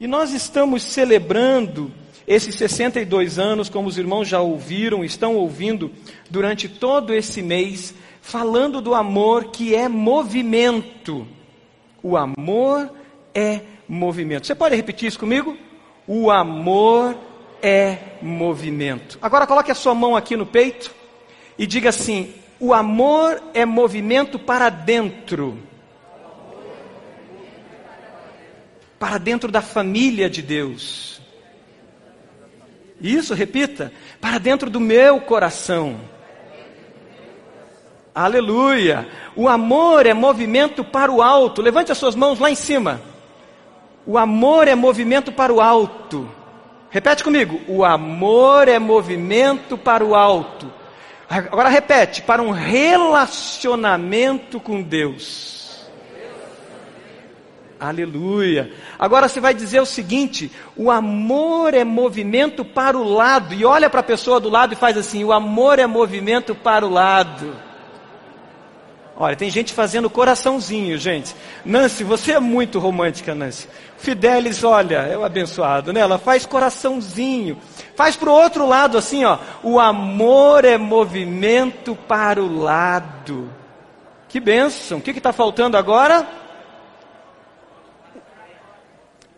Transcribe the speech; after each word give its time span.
E 0.00 0.06
nós 0.08 0.32
estamos 0.32 0.82
celebrando 0.82 1.92
esses 2.26 2.54
62 2.54 3.38
anos, 3.38 3.68
como 3.68 3.86
os 3.86 3.98
irmãos 3.98 4.26
já 4.26 4.40
ouviram, 4.40 5.04
estão 5.04 5.36
ouvindo 5.36 5.90
durante 6.30 6.70
todo 6.70 7.12
esse 7.12 7.42
mês, 7.42 7.92
falando 8.22 8.80
do 8.80 8.94
amor 8.94 9.50
que 9.50 9.74
é 9.74 9.90
movimento. 9.90 11.28
O 12.02 12.16
amor 12.16 12.90
é 13.34 13.60
movimento. 13.86 14.46
Você 14.46 14.54
pode 14.54 14.74
repetir 14.74 15.06
isso 15.06 15.18
comigo? 15.18 15.54
O 16.06 16.30
amor 16.30 17.14
é 17.60 17.98
movimento. 18.22 19.18
Agora 19.20 19.46
coloque 19.46 19.70
a 19.70 19.74
sua 19.74 19.94
mão 19.94 20.16
aqui 20.16 20.34
no 20.34 20.46
peito 20.46 20.94
e 21.58 21.66
diga 21.66 21.90
assim: 21.90 22.32
o 22.58 22.72
amor 22.72 23.42
é 23.52 23.66
movimento 23.66 24.38
para 24.38 24.70
dentro. 24.70 25.58
Para 29.00 29.16
dentro 29.16 29.50
da 29.50 29.62
família 29.62 30.28
de 30.28 30.42
Deus. 30.42 31.22
Isso, 33.00 33.32
repita. 33.32 33.90
Para 34.20 34.36
dentro 34.36 34.68
do 34.68 34.78
meu 34.78 35.22
coração. 35.22 35.98
Aleluia. 38.14 39.08
O 39.34 39.48
amor 39.48 40.04
é 40.04 40.12
movimento 40.12 40.84
para 40.84 41.10
o 41.10 41.22
alto. 41.22 41.62
Levante 41.62 41.90
as 41.90 41.96
suas 41.96 42.14
mãos 42.14 42.38
lá 42.38 42.50
em 42.50 42.54
cima. 42.54 43.00
O 44.04 44.18
amor 44.18 44.68
é 44.68 44.74
movimento 44.74 45.32
para 45.32 45.50
o 45.50 45.62
alto. 45.62 46.30
Repete 46.90 47.24
comigo. 47.24 47.58
O 47.66 47.82
amor 47.82 48.68
é 48.68 48.78
movimento 48.78 49.78
para 49.78 50.04
o 50.04 50.14
alto. 50.14 50.70
Agora 51.26 51.70
repete, 51.70 52.20
para 52.20 52.42
um 52.42 52.50
relacionamento 52.50 54.60
com 54.60 54.82
Deus. 54.82 55.59
Aleluia. 57.80 58.70
Agora 58.98 59.26
você 59.26 59.40
vai 59.40 59.54
dizer 59.54 59.80
o 59.80 59.86
seguinte: 59.86 60.52
o 60.76 60.90
amor 60.90 61.72
é 61.72 61.82
movimento 61.82 62.62
para 62.62 62.98
o 62.98 63.02
lado. 63.02 63.54
E 63.54 63.64
olha 63.64 63.88
para 63.88 64.00
a 64.00 64.02
pessoa 64.02 64.38
do 64.38 64.50
lado 64.50 64.74
e 64.74 64.76
faz 64.76 64.98
assim: 64.98 65.24
o 65.24 65.32
amor 65.32 65.78
é 65.78 65.86
movimento 65.86 66.54
para 66.54 66.86
o 66.86 66.90
lado. 66.90 67.56
Olha, 69.16 69.36
tem 69.36 69.50
gente 69.50 69.72
fazendo 69.72 70.08
coraçãozinho, 70.10 70.96
gente. 70.98 71.34
Nancy, 71.64 72.04
você 72.04 72.32
é 72.32 72.40
muito 72.40 72.78
romântica, 72.78 73.34
Nancy. 73.34 73.66
Fidelis, 73.98 74.64
olha, 74.64 74.96
é 74.96 75.16
o 75.16 75.24
abençoado, 75.24 75.92
né? 75.92 76.00
Ela 76.00 76.18
faz 76.18 76.46
coraçãozinho. 76.46 77.58
Faz 77.94 78.16
para 78.16 78.30
o 78.30 78.32
outro 78.34 78.66
lado 78.66 78.96
assim, 78.96 79.24
ó. 79.24 79.38
O 79.62 79.78
amor 79.78 80.64
é 80.64 80.78
movimento 80.78 81.94
para 82.08 82.42
o 82.42 82.62
lado. 82.62 83.50
Que 84.28 84.38
bênção. 84.38 84.98
O 84.98 85.00
que 85.02 85.10
está 85.10 85.32
faltando 85.32 85.76
agora? 85.76 86.39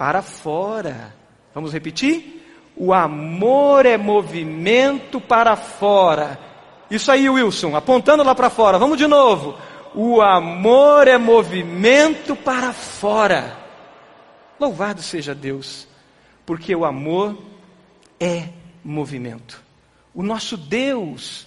Para 0.02 0.20
fora. 0.20 1.14
Vamos 1.54 1.72
repetir? 1.72 2.44
O 2.76 2.92
amor 2.92 3.86
é 3.86 3.96
movimento 3.96 5.20
para 5.20 5.54
fora. 5.54 6.40
Isso 6.90 7.12
aí, 7.12 7.30
Wilson, 7.30 7.76
apontando 7.76 8.24
lá 8.24 8.34
para 8.34 8.50
fora. 8.50 8.80
Vamos 8.80 8.98
de 8.98 9.06
novo. 9.06 9.56
O 9.94 10.20
amor 10.20 11.06
é 11.06 11.16
movimento 11.16 12.34
para 12.34 12.72
fora. 12.72 13.56
Louvado 14.58 15.00
seja 15.00 15.36
Deus, 15.36 15.86
porque 16.44 16.74
o 16.74 16.84
amor 16.84 17.38
é 18.18 18.48
movimento. 18.82 19.62
O 20.12 20.24
nosso 20.24 20.56
Deus 20.56 21.46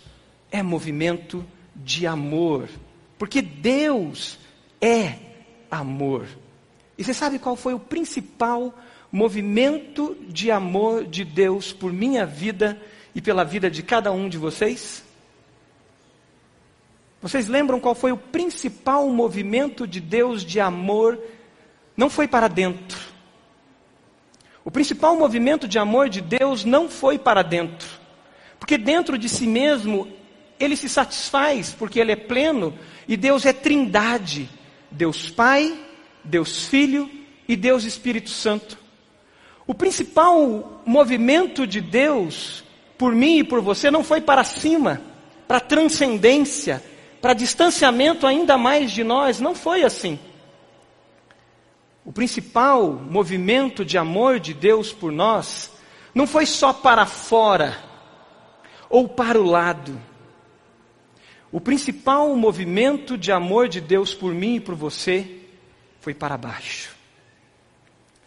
é 0.49 0.63
movimento 0.63 1.45
de 1.75 2.07
amor, 2.07 2.69
porque 3.17 3.41
Deus 3.41 4.39
é 4.79 5.15
amor. 5.69 6.25
E 6.97 7.03
você 7.03 7.13
sabe 7.13 7.39
qual 7.39 7.55
foi 7.55 7.73
o 7.73 7.79
principal 7.79 8.73
movimento 9.11 10.17
de 10.27 10.51
amor 10.51 11.05
de 11.05 11.23
Deus 11.23 11.71
por 11.71 11.91
minha 11.91 12.25
vida 12.25 12.81
e 13.13 13.21
pela 13.21 13.43
vida 13.43 13.69
de 13.69 13.83
cada 13.83 14.11
um 14.11 14.29
de 14.29 14.37
vocês? 14.37 15.03
Vocês 17.21 17.47
lembram 17.47 17.79
qual 17.79 17.95
foi 17.95 18.11
o 18.11 18.17
principal 18.17 19.09
movimento 19.09 19.87
de 19.87 19.99
Deus 19.99 20.43
de 20.43 20.59
amor? 20.59 21.19
Não 21.97 22.09
foi 22.09 22.27
para 22.27 22.47
dentro. 22.47 22.99
O 24.63 24.71
principal 24.71 25.15
movimento 25.15 25.67
de 25.67 25.77
amor 25.77 26.09
de 26.09 26.21
Deus 26.21 26.65
não 26.65 26.89
foi 26.89 27.19
para 27.19 27.41
dentro. 27.41 27.87
Porque 28.59 28.77
dentro 28.77 29.17
de 29.17 29.29
si 29.29 29.45
mesmo, 29.45 30.07
ele 30.59 30.75
se 30.75 30.89
satisfaz, 30.89 31.73
porque 31.73 31.99
ele 31.99 32.11
é 32.11 32.15
pleno, 32.15 32.73
e 33.07 33.15
Deus 33.15 33.45
é 33.45 33.53
trindade: 33.53 34.49
Deus 34.89 35.29
Pai, 35.29 35.84
Deus 36.25 36.65
Filho 36.65 37.09
e 37.47 37.55
Deus 37.55 37.83
Espírito 37.83 38.29
Santo. 38.29 38.77
O 39.67 39.73
principal 39.73 40.81
movimento 40.85 41.65
de 41.65 41.81
Deus 41.81 42.63
por 42.97 43.13
mim 43.13 43.39
e 43.39 43.43
por 43.43 43.61
você 43.61 43.89
não 43.89 44.03
foi 44.03 44.21
para 44.21 44.43
cima, 44.43 45.01
para 45.47 45.59
transcendência, 45.59 46.83
para 47.21 47.33
distanciamento 47.33 48.27
ainda 48.27 48.57
mais 48.57 48.91
de 48.91 49.03
nós. 49.03 49.39
Não 49.39 49.55
foi 49.55 49.83
assim. 49.83 50.19
O 52.05 52.11
principal 52.11 52.93
movimento 52.93 53.83
de 53.83 53.97
amor 53.97 54.39
de 54.39 54.53
Deus 54.53 54.93
por 54.93 55.11
nós 55.11 55.71
não 56.13 56.27
foi 56.27 56.45
só 56.45 56.71
para 56.71 57.05
fora 57.05 57.75
ou 58.89 59.09
para 59.09 59.41
o 59.41 59.43
lado. 59.43 59.99
O 61.51 61.59
principal 61.59 62.35
movimento 62.35 63.17
de 63.17 63.31
amor 63.31 63.67
de 63.67 63.81
Deus 63.81 64.13
por 64.13 64.33
mim 64.33 64.55
e 64.55 64.59
por 64.59 64.75
você 64.75 65.44
foi 66.05 66.13
para 66.13 66.37
baixo. 66.37 66.95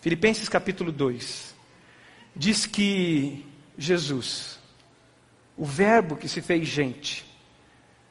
Filipenses 0.01 0.49
capítulo 0.49 0.91
2 0.91 1.55
diz 2.35 2.67
que 2.67 3.47
Jesus, 3.79 4.59
o 5.57 5.65
Verbo 5.65 6.17
que 6.17 6.29
se 6.29 6.43
fez 6.43 6.67
gente, 6.67 7.25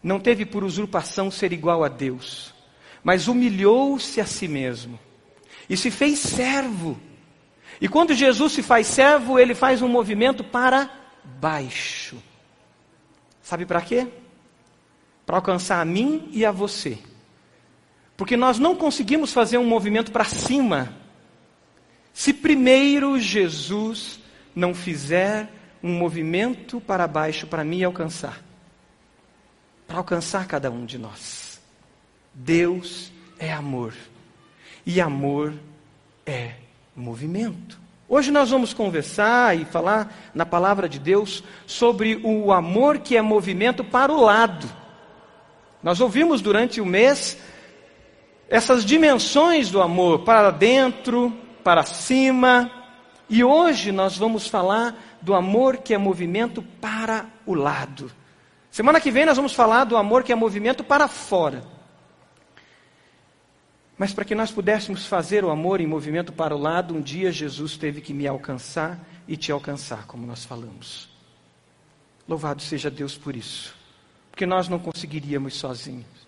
não 0.01 0.21
teve 0.21 0.45
por 0.45 0.63
usurpação 0.63 1.29
ser 1.29 1.51
igual 1.51 1.83
a 1.83 1.89
Deus, 1.89 2.53
mas 3.03 3.27
humilhou-se 3.27 4.21
a 4.21 4.25
si 4.25 4.47
mesmo 4.47 4.97
e 5.69 5.75
se 5.75 5.91
fez 5.91 6.19
servo. 6.19 6.97
E 7.81 7.89
quando 7.89 8.13
Jesus 8.13 8.53
se 8.53 8.63
faz 8.63 8.87
servo, 8.87 9.37
ele 9.37 9.53
faz 9.53 9.81
um 9.81 9.89
movimento 9.89 10.45
para 10.45 10.89
baixo. 11.25 12.15
Sabe 13.41 13.65
para 13.65 13.81
quê? 13.81 14.07
Para 15.25 15.35
alcançar 15.35 15.81
a 15.81 15.85
mim 15.85 16.29
e 16.31 16.45
a 16.45 16.53
você. 16.53 16.97
Porque 18.17 18.35
nós 18.35 18.59
não 18.59 18.75
conseguimos 18.75 19.31
fazer 19.31 19.57
um 19.57 19.65
movimento 19.65 20.11
para 20.11 20.25
cima 20.25 20.93
se 22.11 22.33
primeiro 22.33 23.19
Jesus 23.19 24.19
não 24.55 24.73
fizer 24.73 25.47
um 25.81 25.93
movimento 25.93 26.81
para 26.81 27.07
baixo 27.07 27.45
para 27.47 27.63
me 27.63 27.83
alcançar 27.83 28.47
para 29.87 29.97
alcançar 29.97 30.45
cada 30.45 30.69
um 30.69 30.85
de 30.85 30.97
nós. 30.97 31.61
Deus 32.33 33.11
é 33.39 33.51
amor. 33.51 33.93
E 34.85 34.99
amor 34.99 35.53
é 36.25 36.55
movimento. 36.95 37.79
Hoje 38.09 38.31
nós 38.31 38.49
vamos 38.49 38.73
conversar 38.73 39.57
e 39.57 39.65
falar 39.65 40.31
na 40.33 40.45
palavra 40.45 40.87
de 40.87 40.99
Deus 40.99 41.43
sobre 41.65 42.19
o 42.23 42.51
amor 42.51 42.99
que 42.99 43.17
é 43.17 43.21
movimento 43.21 43.83
para 43.83 44.11
o 44.11 44.21
lado. 44.21 44.69
Nós 45.81 45.99
ouvimos 46.01 46.41
durante 46.41 46.81
o 46.81 46.85
mês 46.85 47.37
essas 48.49 48.85
dimensões 48.85 49.69
do 49.69 49.81
amor, 49.81 50.19
para 50.19 50.51
dentro, 50.51 51.33
para 51.63 51.83
cima, 51.83 52.71
e 53.29 53.43
hoje 53.43 53.91
nós 53.91 54.17
vamos 54.17 54.47
falar 54.47 55.17
do 55.21 55.33
amor 55.33 55.77
que 55.77 55.93
é 55.93 55.97
movimento 55.97 56.61
para 56.61 57.25
o 57.45 57.53
lado. 57.53 58.11
Semana 58.71 59.01
que 59.01 59.11
vem 59.11 59.25
nós 59.25 59.35
vamos 59.35 59.53
falar 59.53 59.83
do 59.83 59.97
amor 59.97 60.23
que 60.23 60.31
é 60.31 60.35
movimento 60.35 60.83
para 60.83 61.07
fora. 61.07 61.63
Mas 63.97 64.13
para 64.13 64.23
que 64.23 64.35
nós 64.35 64.51
pudéssemos 64.51 65.07
fazer 65.07 65.43
o 65.43 65.49
amor 65.49 65.81
em 65.81 65.87
movimento 65.87 66.31
para 66.31 66.55
o 66.55 66.59
lado, 66.59 66.93
um 66.93 67.01
dia 67.01 67.31
Jesus 67.31 67.75
teve 67.75 67.99
que 67.99 68.13
me 68.13 68.27
alcançar 68.27 68.99
e 69.27 69.35
te 69.35 69.51
alcançar, 69.51 70.05
como 70.05 70.25
nós 70.25 70.45
falamos. 70.45 71.09
Louvado 72.27 72.61
seja 72.61 72.91
Deus 72.91 73.17
por 73.17 73.35
isso, 73.35 73.75
porque 74.29 74.45
nós 74.45 74.69
não 74.69 74.77
conseguiríamos 74.77 75.55
sozinhos. 75.55 76.26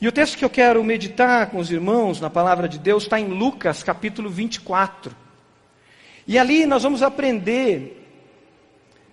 E 0.00 0.08
o 0.08 0.12
texto 0.12 0.36
que 0.36 0.44
eu 0.44 0.50
quero 0.50 0.82
meditar 0.82 1.50
com 1.50 1.58
os 1.58 1.70
irmãos 1.70 2.20
na 2.20 2.28
palavra 2.28 2.68
de 2.68 2.78
Deus 2.78 3.04
está 3.04 3.18
em 3.18 3.28
Lucas 3.28 3.82
capítulo 3.82 4.28
24. 4.28 5.14
E 6.26 6.38
ali 6.38 6.66
nós 6.66 6.82
vamos 6.82 7.02
aprender 7.02 8.04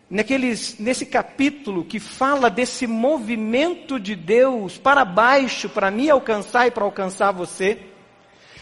naqueles, 0.09 0.77
nesse 0.77 1.05
capítulo 1.05 1.85
que 1.85 1.99
fala 1.99 2.49
desse 2.49 2.85
movimento 2.85 3.99
de 3.99 4.15
Deus 4.15 4.77
para 4.77 5.05
baixo, 5.05 5.69
para 5.69 5.89
me 5.89 6.09
alcançar 6.09 6.67
e 6.67 6.71
para 6.71 6.83
alcançar 6.83 7.31
você, 7.31 7.79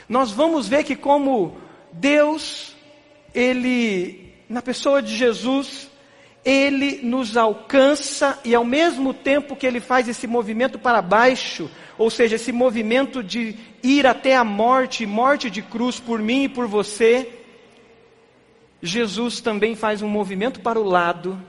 nós 0.07 0.31
vamos 0.31 0.67
ver 0.67 0.83
que 0.83 0.95
como 0.95 1.57
Deus, 1.91 2.75
Ele, 3.33 4.33
na 4.47 4.61
pessoa 4.61 5.01
de 5.01 5.15
Jesus, 5.15 5.88
Ele 6.43 7.01
nos 7.03 7.35
alcança 7.35 8.39
e 8.45 8.55
ao 8.55 8.63
mesmo 8.63 9.13
tempo 9.13 9.55
que 9.55 9.67
Ele 9.67 9.79
faz 9.79 10.07
esse 10.07 10.25
movimento 10.25 10.79
para 10.79 11.01
baixo, 11.01 11.69
ou 11.97 12.09
seja, 12.09 12.35
esse 12.35 12.51
movimento 12.51 13.21
de 13.21 13.55
ir 13.83 14.07
até 14.07 14.35
a 14.35 14.43
morte, 14.43 15.05
morte 15.05 15.49
de 15.49 15.61
cruz 15.61 15.99
por 15.99 16.19
mim 16.19 16.43
e 16.43 16.49
por 16.49 16.67
você, 16.67 17.29
Jesus 18.81 19.41
também 19.41 19.75
faz 19.75 20.01
um 20.01 20.07
movimento 20.07 20.61
para 20.61 20.79
o 20.79 20.83
lado 20.83 21.41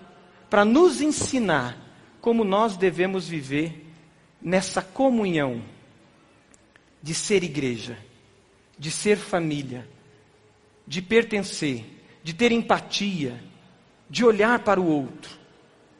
para 0.48 0.64
nos 0.64 1.00
ensinar 1.00 1.78
como 2.20 2.44
nós 2.44 2.76
devemos 2.76 3.28
viver 3.28 3.86
nessa 4.42 4.82
comunhão 4.82 5.62
de 7.02 7.14
ser 7.14 7.44
igreja, 7.44 7.96
de 8.78 8.90
ser 8.90 9.16
família, 9.16 9.88
de 10.86 11.00
pertencer, 11.00 11.84
de 12.22 12.34
ter 12.34 12.50
empatia, 12.50 13.40
de 14.10 14.24
olhar 14.24 14.58
para 14.58 14.80
o 14.80 14.86
outro. 14.86 15.30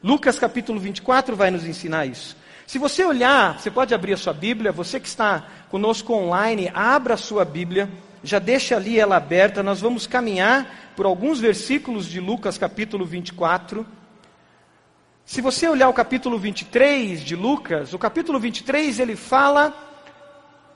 Lucas 0.03 0.37
capítulo 0.37 0.79
24 0.79 1.35
vai 1.35 1.49
nos 1.49 1.65
ensinar 1.65 2.05
isso. 2.05 2.35
Se 2.67 2.77
você 2.77 3.03
olhar, 3.03 3.59
você 3.59 3.71
pode 3.71 3.93
abrir 3.93 4.13
a 4.13 4.17
sua 4.17 4.33
Bíblia, 4.33 4.71
você 4.71 4.99
que 4.99 5.07
está 5.07 5.45
conosco 5.69 6.13
online, 6.13 6.69
abra 6.73 7.13
a 7.13 7.17
sua 7.17 7.45
Bíblia, 7.45 7.89
já 8.23 8.39
deixa 8.39 8.75
ali 8.75 8.99
ela 8.99 9.17
aberta, 9.17 9.63
nós 9.63 9.81
vamos 9.81 10.05
caminhar 10.05 10.93
por 10.95 11.05
alguns 11.05 11.39
versículos 11.39 12.05
de 12.05 12.19
Lucas 12.19 12.57
capítulo 12.57 13.05
24. 13.05 13.85
Se 15.25 15.41
você 15.41 15.67
olhar 15.67 15.89
o 15.89 15.93
capítulo 15.93 16.37
23 16.37 17.21
de 17.21 17.35
Lucas, 17.35 17.93
o 17.93 17.99
capítulo 17.99 18.39
23 18.39 18.99
ele 18.99 19.15
fala 19.15 19.73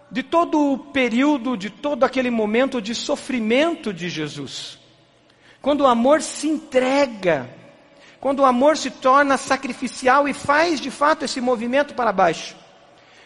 de 0.10 0.24
todo 0.24 0.74
o 0.74 0.78
período, 0.78 1.58
de 1.58 1.70
todo 1.70 2.04
aquele 2.04 2.30
momento 2.30 2.82
de 2.82 2.96
sofrimento 2.96 3.94
de 3.94 4.08
Jesus. 4.08 4.80
Quando 5.66 5.82
o 5.82 5.88
amor 5.88 6.22
se 6.22 6.48
entrega, 6.48 7.50
quando 8.20 8.42
o 8.42 8.46
amor 8.46 8.78
se 8.78 8.92
torna 8.92 9.36
sacrificial 9.36 10.28
e 10.28 10.32
faz 10.32 10.80
de 10.80 10.92
fato 10.92 11.26
esse 11.26 11.42
movimento 11.42 11.96
para 11.96 12.12
baixo. 12.12 12.56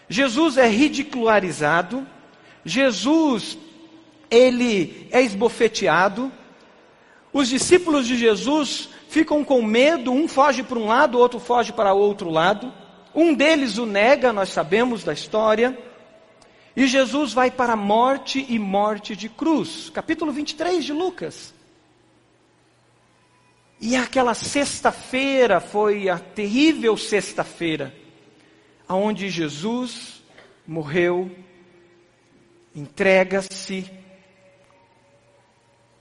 Jesus 0.07 0.57
é 0.57 0.65
ridicularizado, 0.65 2.07
Jesus 2.63 3.57
ele 4.31 5.09
é 5.11 5.21
esbofeteado, 5.21 6.31
os 7.33 7.49
discípulos 7.49 8.07
de 8.07 8.15
Jesus 8.15 8.87
ficam 9.09 9.43
com 9.43 9.61
medo, 9.61 10.13
um 10.13 10.25
foge 10.25 10.63
para 10.63 10.79
um 10.79 10.87
lado, 10.87 11.17
o 11.17 11.19
outro 11.19 11.41
foge 11.41 11.73
para 11.73 11.91
outro 11.91 12.29
lado. 12.29 12.71
Um 13.13 13.33
deles 13.33 13.77
o 13.77 13.85
nega, 13.85 14.31
nós 14.31 14.47
sabemos 14.47 15.03
da 15.03 15.11
história. 15.11 15.77
E 16.73 16.87
Jesus 16.87 17.33
vai 17.33 17.51
para 17.51 17.73
a 17.73 17.75
morte 17.75 18.45
e 18.47 18.57
morte 18.57 19.13
de 19.13 19.27
cruz. 19.27 19.89
Capítulo 19.89 20.31
23 20.31 20.85
de 20.85 20.93
Lucas. 20.93 21.58
E 23.81 23.95
aquela 23.95 24.33
sexta-feira 24.33 25.61
foi 25.61 26.09
a 26.09 26.19
terrível 26.19 26.97
sexta-feira, 26.97 27.95
aonde 28.87 29.29
Jesus 29.29 30.21
morreu, 30.67 31.31
entrega-se 32.75 33.89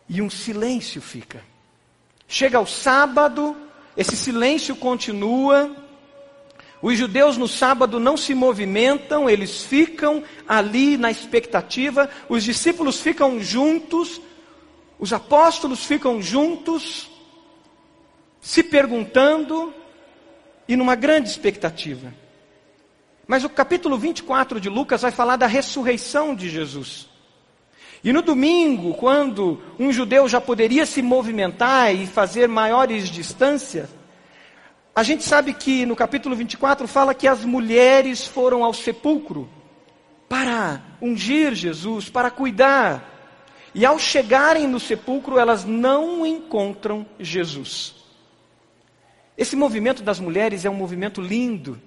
e 0.09 0.21
um 0.21 0.29
silêncio 0.29 1.01
fica. 1.01 1.41
Chega 2.27 2.59
o 2.59 2.67
sábado, 2.67 3.57
esse 3.97 4.17
silêncio 4.17 4.75
continua. 4.75 5.75
Os 6.83 6.99
judeus 6.99 7.37
no 7.37 7.47
sábado 7.47 8.01
não 8.01 8.17
se 8.17 8.35
movimentam, 8.35 9.31
eles 9.31 9.63
ficam 9.65 10.23
ali 10.49 10.97
na 10.97 11.11
expectativa, 11.11 12.11
os 12.29 12.43
discípulos 12.43 13.01
ficam 13.01 13.41
juntos, 13.41 14.21
os 14.99 15.13
apóstolos 15.13 15.85
ficam 15.85 16.21
juntos, 16.21 17.09
se 18.41 18.63
perguntando 18.63 19.73
e 20.67 20.77
numa 20.77 20.95
grande 20.95 21.29
expectativa. 21.29 22.13
Mas 23.27 23.45
o 23.45 23.49
capítulo 23.49 23.99
24 23.99 24.61
de 24.61 24.69
Lucas 24.69 25.03
vai 25.03 25.11
falar 25.11 25.37
da 25.37 25.47
ressurreição 25.47 26.35
de 26.35 26.49
Jesus. 26.49 27.09
E 28.03 28.13
no 28.13 28.23
domingo, 28.23 28.95
quando 28.95 29.61
um 29.79 29.93
judeu 29.93 30.29
já 30.29 30.41
poderia 30.41 30.87
se 30.87 31.03
movimentar 31.03 31.95
e 31.95 32.07
fazer 32.07 32.49
maiores 32.49 33.09
distâncias, 33.09 33.89
a 34.95 35.03
gente 35.03 35.25
sabe 35.25 35.53
que 35.53 35.85
no 35.85 35.95
capítulo 35.95 36.35
24 36.35 36.89
fala 36.89 37.15
que 37.15 37.29
as 37.29 37.45
mulheres 37.45 38.27
foram 38.27 38.65
ao 38.65 38.73
sepulcro 38.73 39.49
para 40.29 40.83
ungir 41.01 41.55
Jesus, 41.55 42.09
para 42.09 42.31
cuidar. 42.31 43.17
E 43.75 43.85
ao 43.85 43.99
chegarem 43.99 44.67
no 44.67 44.81
sepulcro, 44.81 45.39
elas 45.39 45.65
não 45.65 46.27
encontram 46.27 47.07
Jesus. 47.19 47.98
Esse 49.39 49.55
movimento 49.55 50.03
das 50.03 50.19
mulheres 50.19 50.65
é 50.65 50.71
um 50.71 50.75
movimento 50.75 51.21
lindo, 51.21 51.81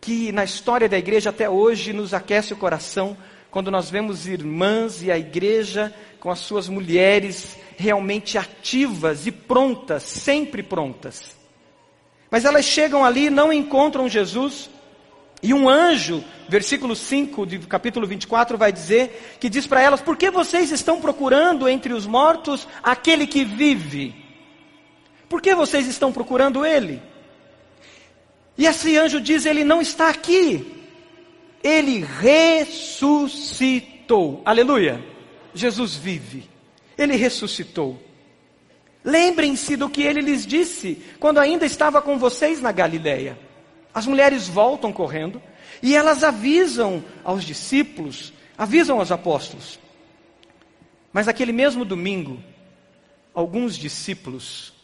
que 0.00 0.32
na 0.32 0.42
história 0.42 0.88
da 0.88 0.98
igreja 0.98 1.30
até 1.30 1.48
hoje 1.48 1.92
nos 1.92 2.12
aquece 2.12 2.52
o 2.52 2.56
coração, 2.56 3.16
quando 3.52 3.70
nós 3.70 3.88
vemos 3.88 4.26
irmãs 4.26 5.00
e 5.00 5.12
a 5.12 5.16
igreja 5.16 5.94
com 6.18 6.28
as 6.28 6.40
suas 6.40 6.68
mulheres 6.68 7.56
realmente 7.76 8.36
ativas 8.36 9.28
e 9.28 9.30
prontas, 9.30 10.02
sempre 10.02 10.60
prontas. 10.60 11.36
Mas 12.28 12.44
elas 12.44 12.64
chegam 12.64 13.04
ali, 13.04 13.30
não 13.30 13.52
encontram 13.52 14.08
Jesus, 14.08 14.68
e 15.40 15.54
um 15.54 15.68
anjo, 15.68 16.24
versículo 16.48 16.96
5 16.96 17.46
do 17.46 17.68
capítulo 17.68 18.08
24, 18.08 18.58
vai 18.58 18.72
dizer, 18.72 19.36
que 19.38 19.48
diz 19.48 19.68
para 19.68 19.80
elas: 19.80 20.00
Por 20.00 20.16
que 20.16 20.32
vocês 20.32 20.72
estão 20.72 21.00
procurando 21.00 21.68
entre 21.68 21.92
os 21.92 22.08
mortos 22.08 22.66
aquele 22.82 23.24
que 23.24 23.44
vive? 23.44 24.25
Por 25.28 25.42
que 25.42 25.54
vocês 25.54 25.86
estão 25.86 26.12
procurando 26.12 26.64
ele? 26.64 27.02
E 28.56 28.66
esse 28.66 28.96
anjo 28.96 29.20
diz: 29.20 29.44
Ele 29.44 29.64
não 29.64 29.80
está 29.80 30.08
aqui, 30.08 30.74
ele 31.62 32.04
ressuscitou. 32.04 33.60
Aleluia! 34.44 35.04
Jesus 35.52 35.94
vive. 35.96 36.48
Ele 36.96 37.16
ressuscitou. 37.16 38.00
Lembrem-se 39.04 39.76
do 39.76 39.88
que 39.88 40.02
ele 40.02 40.20
lhes 40.20 40.46
disse 40.46 41.02
quando 41.20 41.38
ainda 41.38 41.64
estava 41.64 42.02
com 42.02 42.18
vocês 42.18 42.60
na 42.60 42.72
Galileia. 42.72 43.38
As 43.94 44.06
mulheres 44.06 44.48
voltam 44.48 44.92
correndo 44.92 45.40
e 45.82 45.94
elas 45.94 46.24
avisam 46.24 47.04
aos 47.24 47.44
discípulos, 47.44 48.32
avisam 48.58 48.98
aos 48.98 49.12
apóstolos. 49.12 49.78
Mas 51.12 51.28
aquele 51.28 51.52
mesmo 51.52 51.84
domingo, 51.84 52.42
alguns 53.32 53.76
discípulos, 53.76 54.74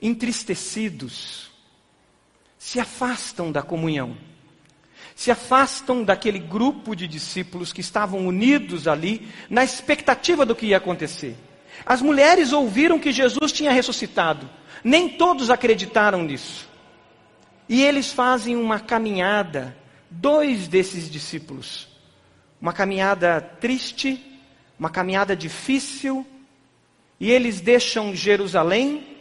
entristecidos, 0.00 1.50
se 2.58 2.80
afastam 2.80 3.50
da 3.50 3.62
comunhão 3.62 4.16
se 5.16 5.30
afastam 5.30 6.04
daquele 6.04 6.38
grupo 6.38 6.94
de 6.94 7.08
discípulos 7.08 7.72
que 7.72 7.80
estavam 7.80 8.26
unidos 8.26 8.86
ali, 8.86 9.26
na 9.48 9.64
expectativa 9.64 10.44
do 10.44 10.54
que 10.54 10.66
ia 10.66 10.76
acontecer. 10.76 11.34
As 11.86 12.02
mulheres 12.02 12.52
ouviram 12.52 12.98
que 12.98 13.10
Jesus 13.10 13.50
tinha 13.50 13.72
ressuscitado, 13.72 14.48
nem 14.84 15.08
todos 15.08 15.48
acreditaram 15.48 16.22
nisso. 16.22 16.68
E 17.66 17.82
eles 17.82 18.12
fazem 18.12 18.56
uma 18.56 18.78
caminhada, 18.78 19.74
dois 20.10 20.68
desses 20.68 21.10
discípulos, 21.10 21.88
uma 22.60 22.74
caminhada 22.74 23.40
triste, 23.40 24.22
uma 24.78 24.90
caminhada 24.90 25.34
difícil, 25.34 26.26
e 27.18 27.30
eles 27.30 27.62
deixam 27.62 28.14
Jerusalém 28.14 29.15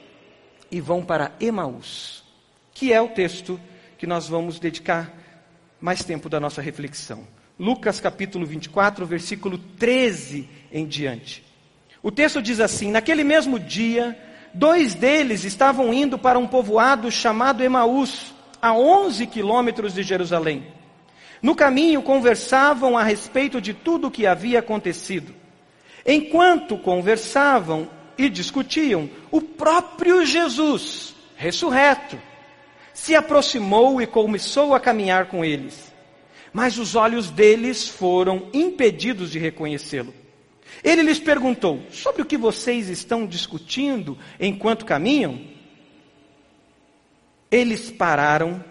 e 0.75 0.81
vão 0.81 1.01
para 1.01 1.31
Emaús, 1.39 2.21
que 2.73 2.91
é 2.91 2.99
o 2.99 3.07
texto 3.07 3.57
que 3.97 4.05
nós 4.05 4.27
vamos 4.27 4.59
dedicar 4.59 5.09
mais 5.79 6.03
tempo 6.03 6.27
da 6.27 6.37
nossa 6.37 6.61
reflexão. 6.61 7.25
Lucas 7.57 8.01
capítulo 8.01 8.45
24, 8.45 9.05
versículo 9.05 9.57
13 9.57 10.49
em 10.73 10.85
diante. 10.85 11.45
O 12.03 12.11
texto 12.11 12.41
diz 12.41 12.59
assim: 12.59 12.91
Naquele 12.91 13.23
mesmo 13.23 13.57
dia, 13.57 14.19
dois 14.53 14.93
deles 14.93 15.45
estavam 15.45 15.93
indo 15.93 16.19
para 16.19 16.37
um 16.37 16.45
povoado 16.45 17.09
chamado 17.09 17.63
Emaús, 17.63 18.35
a 18.61 18.73
11 18.73 19.27
quilômetros 19.27 19.93
de 19.93 20.03
Jerusalém. 20.03 20.67
No 21.41 21.55
caminho 21.55 22.01
conversavam 22.01 22.97
a 22.97 23.03
respeito 23.03 23.61
de 23.61 23.73
tudo 23.73 24.07
o 24.07 24.11
que 24.11 24.27
havia 24.27 24.59
acontecido. 24.59 25.33
Enquanto 26.05 26.77
conversavam 26.77 27.87
e 28.17 28.29
discutiam, 28.29 29.09
o 29.31 29.41
próprio 29.41 30.25
Jesus, 30.25 31.15
ressurreto, 31.35 32.19
se 32.93 33.13
aproximou 33.15 34.01
e 34.01 34.07
começou 34.07 34.73
a 34.73 34.79
caminhar 34.79 35.27
com 35.27 35.43
eles. 35.43 35.93
Mas 36.53 36.77
os 36.77 36.95
olhos 36.95 37.29
deles 37.29 37.87
foram 37.87 38.47
impedidos 38.53 39.31
de 39.31 39.39
reconhecê-lo. 39.39 40.13
Ele 40.81 41.01
lhes 41.01 41.19
perguntou: 41.19 41.81
Sobre 41.91 42.21
o 42.21 42.25
que 42.25 42.37
vocês 42.37 42.89
estão 42.89 43.27
discutindo 43.27 44.17
enquanto 44.39 44.85
caminham? 44.85 45.41
Eles 47.51 47.91
pararam, 47.91 48.63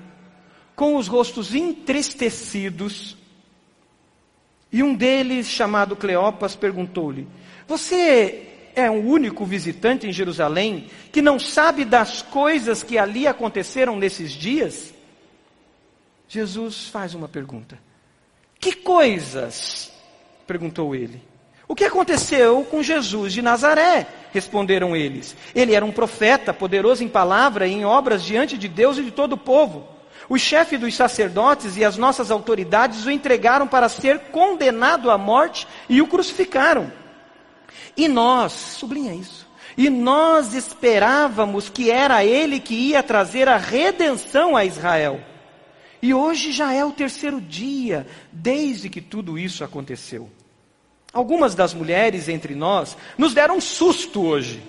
com 0.74 0.96
os 0.96 1.06
rostos 1.06 1.54
entristecidos, 1.54 3.16
e 4.72 4.82
um 4.82 4.94
deles, 4.94 5.46
chamado 5.46 5.94
Cleopas, 5.94 6.56
perguntou-lhe: 6.56 7.28
Você 7.68 8.53
é 8.74 8.90
o 8.90 8.94
único 8.94 9.44
visitante 9.44 10.06
em 10.06 10.12
Jerusalém 10.12 10.88
que 11.12 11.22
não 11.22 11.38
sabe 11.38 11.84
das 11.84 12.22
coisas 12.22 12.82
que 12.82 12.98
ali 12.98 13.26
aconteceram 13.26 13.96
nesses 13.96 14.32
dias? 14.32 14.92
Jesus 16.28 16.88
faz 16.88 17.14
uma 17.14 17.28
pergunta: 17.28 17.78
Que 18.58 18.72
coisas? 18.72 19.92
perguntou 20.46 20.94
ele. 20.94 21.22
O 21.66 21.74
que 21.74 21.84
aconteceu 21.84 22.64
com 22.70 22.82
Jesus 22.82 23.32
de 23.32 23.40
Nazaré? 23.40 24.06
responderam 24.32 24.96
eles. 24.96 25.34
Ele 25.54 25.74
era 25.74 25.84
um 25.84 25.92
profeta, 25.92 26.52
poderoso 26.52 27.04
em 27.04 27.08
palavra 27.08 27.66
e 27.66 27.72
em 27.72 27.84
obras 27.84 28.22
diante 28.22 28.58
de 28.58 28.68
Deus 28.68 28.98
e 28.98 29.02
de 29.02 29.10
todo 29.10 29.34
o 29.34 29.38
povo. 29.38 29.88
O 30.28 30.38
chefe 30.38 30.76
dos 30.76 30.94
sacerdotes 30.94 31.76
e 31.76 31.84
as 31.84 31.96
nossas 31.96 32.30
autoridades 32.30 33.06
o 33.06 33.10
entregaram 33.10 33.66
para 33.66 33.88
ser 33.88 34.18
condenado 34.30 35.10
à 35.10 35.16
morte 35.16 35.66
e 35.88 36.02
o 36.02 36.06
crucificaram. 36.06 36.90
E 37.96 38.08
nós, 38.08 38.52
sublinha 38.52 39.14
isso, 39.14 39.46
e 39.76 39.90
nós 39.90 40.54
esperávamos 40.54 41.68
que 41.68 41.90
era 41.90 42.24
ele 42.24 42.60
que 42.60 42.74
ia 42.74 43.02
trazer 43.02 43.48
a 43.48 43.56
redenção 43.56 44.56
a 44.56 44.64
Israel. 44.64 45.20
E 46.00 46.12
hoje 46.12 46.52
já 46.52 46.72
é 46.72 46.84
o 46.84 46.92
terceiro 46.92 47.40
dia 47.40 48.06
desde 48.30 48.88
que 48.88 49.00
tudo 49.00 49.38
isso 49.38 49.64
aconteceu. 49.64 50.30
Algumas 51.12 51.54
das 51.54 51.72
mulheres 51.72 52.28
entre 52.28 52.54
nós 52.54 52.96
nos 53.16 53.32
deram 53.32 53.56
um 53.56 53.60
susto 53.60 54.22
hoje. 54.22 54.62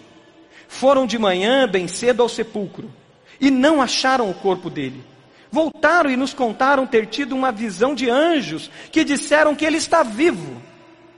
Foram 0.67 1.05
de 1.05 1.17
manhã 1.17 1.67
bem 1.67 1.88
cedo 1.88 2.22
ao 2.24 2.29
sepulcro 2.29 2.91
e 3.39 3.51
não 3.51 3.82
acharam 3.82 4.29
o 4.29 4.34
corpo 4.34 4.70
dele. 4.70 5.03
Voltaram 5.51 6.10
e 6.10 6.15
nos 6.15 6.34
contaram 6.34 6.88
ter 6.88 7.08
tido 7.08 7.36
uma 7.36 7.51
visão 7.51 7.94
de 7.94 8.10
anjos 8.10 8.70
que 8.91 9.03
disseram 9.03 9.55
que 9.55 9.65
ele 9.65 9.77
está 9.77 10.03
vivo. 10.03 10.62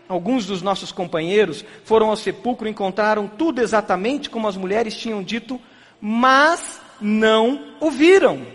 Alguns 0.08 0.46
dos 0.46 0.62
nossos 0.62 0.92
companheiros 0.92 1.66
foram 1.84 2.10
ao 2.10 2.16
sepulcro 2.16 2.68
e 2.68 2.72
encontraram 2.72 3.28
tudo 3.28 3.62
exatamente 3.62 4.30
como 4.30 4.48
as 4.48 4.56
mulheres 4.56 4.96
tinham 4.96 5.22
dito, 5.22 5.60
mas 6.00 6.80
não 7.02 7.76
o 7.80 7.92
viram. 7.92 8.46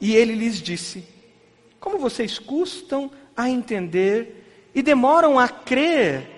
E 0.00 0.16
ele 0.16 0.34
lhes 0.34 0.60
disse: 0.60 1.06
Como 1.78 1.98
vocês 1.98 2.38
custam 2.38 3.10
a 3.36 3.48
entender 3.48 4.70
e 4.74 4.82
demoram 4.82 5.38
a 5.38 5.48
crer 5.48 6.28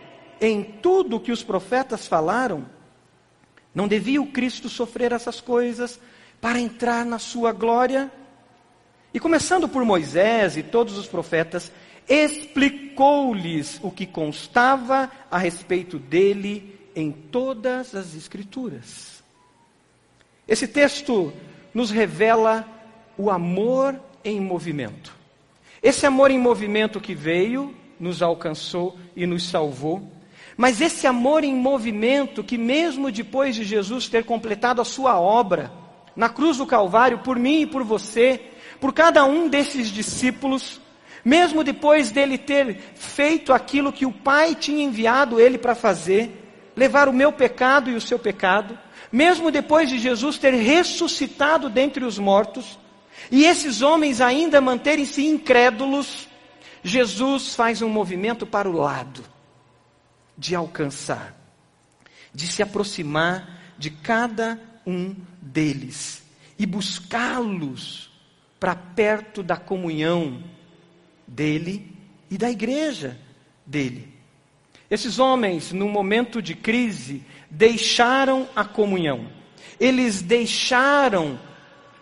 em 0.41 0.63
tudo 0.63 1.21
que 1.21 1.33
os 1.33 1.43
profetas 1.43 2.07
falaram, 2.07 2.67
não 3.75 3.89
devia 3.89 4.21
o 4.21 4.27
Cristo 4.27 4.69
sofrer 4.69 5.13
essas 5.13 5.41
coisas 5.41 5.99
para 6.41 6.61
entrar 6.61 7.07
na 7.07 7.19
sua 7.19 7.53
glória? 7.53 8.11
E 9.15 9.21
começando 9.21 9.69
por 9.69 9.85
Moisés 9.85 10.57
e 10.57 10.63
todos 10.63 10.97
os 10.97 11.07
profetas, 11.07 11.71
explicou-lhes 12.09 13.81
o 13.83 13.91
que 13.91 14.07
constava 14.07 15.11
a 15.31 15.39
respeito 15.39 15.99
dele 15.99 16.79
em 16.95 17.11
todas 17.11 17.95
as 17.95 18.15
Escrituras. 18.15 19.23
Esse 20.47 20.67
texto 20.67 21.33
nos 21.73 21.91
revela 21.91 22.67
o 23.17 23.31
amor 23.31 23.99
em 24.25 24.41
movimento. 24.41 25.15
Esse 25.83 26.07
amor 26.07 26.31
em 26.31 26.39
movimento 26.39 27.01
que 27.01 27.15
veio 27.15 27.75
nos 27.99 28.23
alcançou 28.23 28.97
e 29.17 29.27
nos 29.27 29.49
salvou. 29.49 30.03
Mas 30.57 30.81
esse 30.81 31.07
amor 31.07 31.45
em 31.45 31.55
movimento, 31.55 32.45
que 32.45 32.59
mesmo 32.59 33.11
depois 33.11 33.57
de 33.57 33.65
Jesus 33.65 34.09
ter 34.09 34.25
completado 34.25 34.81
a 34.81 34.85
sua 34.85 35.19
obra, 35.19 35.73
na 36.15 36.29
cruz 36.29 36.59
do 36.59 36.67
Calvário, 36.67 37.21
por 37.21 37.39
mim 37.39 37.63
e 37.63 37.67
por 37.67 37.83
você, 37.83 38.41
por 38.81 38.93
cada 38.93 39.25
um 39.25 39.49
desses 39.49 39.89
discípulos, 39.89 40.81
mesmo 41.25 41.63
depois 41.63 42.11
dele 42.11 42.37
ter 42.37 42.77
feito 42.95 43.53
aquilo 43.53 43.93
que 43.93 44.07
o 44.07 44.13
Pai 44.13 44.55
tinha 44.55 44.85
enviado 44.85 45.41
ele 45.41 45.59
para 45.59 45.75
fazer, 45.75 46.71
levar 46.77 47.09
o 47.09 47.13
meu 47.13 47.33
pecado 47.33 47.91
e 47.91 47.95
o 47.95 48.01
seu 48.01 48.19
pecado, 48.19 48.79
mesmo 49.11 49.51
depois 49.51 49.89
de 49.89 49.99
Jesus 49.99 50.39
ter 50.39 50.55
ressuscitado 50.55 51.69
dentre 51.69 52.05
os 52.05 52.19
mortos, 52.19 52.79
e 53.31 53.45
esses 53.45 53.83
homens 53.83 54.21
ainda 54.21 54.61
manterem-se 54.61 55.25
incrédulos, 55.25 56.29
Jesus 56.83 57.55
faz 57.55 57.83
um 57.83 57.89
movimento 57.89 58.47
para 58.47 58.69
o 58.69 58.73
lado, 58.73 59.25
de 60.37 60.55
alcançar, 60.55 61.37
de 62.35 62.47
se 62.47 62.63
aproximar 62.63 63.61
de 63.79 63.91
cada 63.91 64.59
um 64.87 65.15
deles 65.41 66.23
e 66.59 66.67
buscá-los 66.67 68.11
para 68.59 68.75
perto 68.75 69.43
da 69.43 69.57
comunhão 69.57 70.43
dele 71.33 71.91
e 72.31 72.37
da 72.39 72.51
igreja 72.51 73.19
dele. 73.67 74.09
Esses 74.91 75.19
homens, 75.19 75.73
no 75.73 75.89
momento 75.89 76.43
de 76.43 76.55
crise, 76.55 77.23
deixaram 77.51 78.47
a 78.55 78.65
comunhão. 78.65 79.27
Eles 79.81 80.21
deixaram 80.21 81.39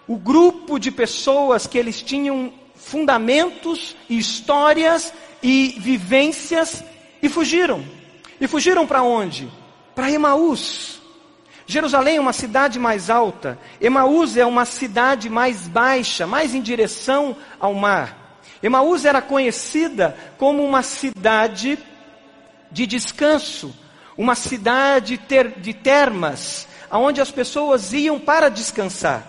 o 0.08 0.16
grupo 0.16 0.78
de 0.78 0.90
pessoas 0.90 1.66
que 1.66 1.78
eles 1.78 2.02
tinham 2.02 2.52
fundamentos, 2.74 3.96
histórias 4.08 5.14
e 5.40 5.76
vivências 5.78 6.82
e 7.22 7.28
fugiram. 7.28 7.84
E 8.40 8.48
fugiram 8.48 8.86
para 8.86 9.02
onde? 9.02 9.48
Para 9.94 10.10
Emaús. 10.10 11.00
Jerusalém 11.66 12.16
é 12.16 12.20
uma 12.20 12.32
cidade 12.32 12.80
mais 12.80 13.08
alta, 13.08 13.56
Emaús 13.80 14.36
é 14.36 14.44
uma 14.44 14.64
cidade 14.64 15.30
mais 15.30 15.68
baixa, 15.68 16.26
mais 16.26 16.52
em 16.52 16.60
direção 16.60 17.36
ao 17.60 17.72
mar. 17.74 18.19
Emaús 18.62 19.04
era 19.04 19.22
conhecida 19.22 20.16
como 20.36 20.64
uma 20.64 20.82
cidade 20.82 21.78
de 22.70 22.86
descanso, 22.86 23.74
uma 24.16 24.34
cidade 24.34 25.16
ter, 25.16 25.60
de 25.60 25.72
termas, 25.72 26.68
aonde 26.90 27.20
as 27.20 27.30
pessoas 27.30 27.92
iam 27.92 28.18
para 28.18 28.48
descansar. 28.48 29.26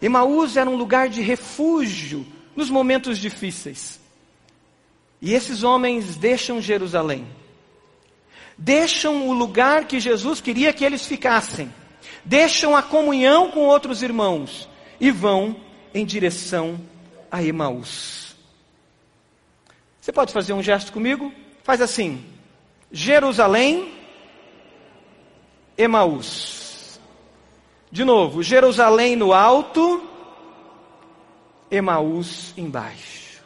Emaús 0.00 0.56
era 0.56 0.68
um 0.68 0.76
lugar 0.76 1.08
de 1.08 1.20
refúgio 1.20 2.26
nos 2.56 2.70
momentos 2.70 3.18
difíceis. 3.18 4.00
E 5.20 5.34
esses 5.34 5.62
homens 5.62 6.16
deixam 6.16 6.60
Jerusalém. 6.60 7.26
Deixam 8.56 9.28
o 9.28 9.32
lugar 9.32 9.84
que 9.84 10.00
Jesus 10.00 10.40
queria 10.40 10.72
que 10.72 10.84
eles 10.84 11.06
ficassem. 11.06 11.72
Deixam 12.24 12.76
a 12.76 12.82
comunhão 12.82 13.50
com 13.50 13.60
outros 13.60 14.02
irmãos 14.02 14.68
e 15.00 15.10
vão 15.10 15.56
em 15.92 16.04
direção 16.04 16.80
a 17.30 17.42
Emaús. 17.42 18.36
Você 20.00 20.12
pode 20.12 20.32
fazer 20.32 20.52
um 20.52 20.62
gesto 20.62 20.92
comigo? 20.92 21.32
Faz 21.62 21.80
assim: 21.80 22.24
Jerusalém, 22.90 23.92
Emaús. 25.76 26.98
De 27.90 28.04
novo, 28.04 28.42
Jerusalém 28.42 29.16
no 29.16 29.32
alto, 29.32 30.02
Emaús 31.70 32.54
embaixo. 32.56 33.42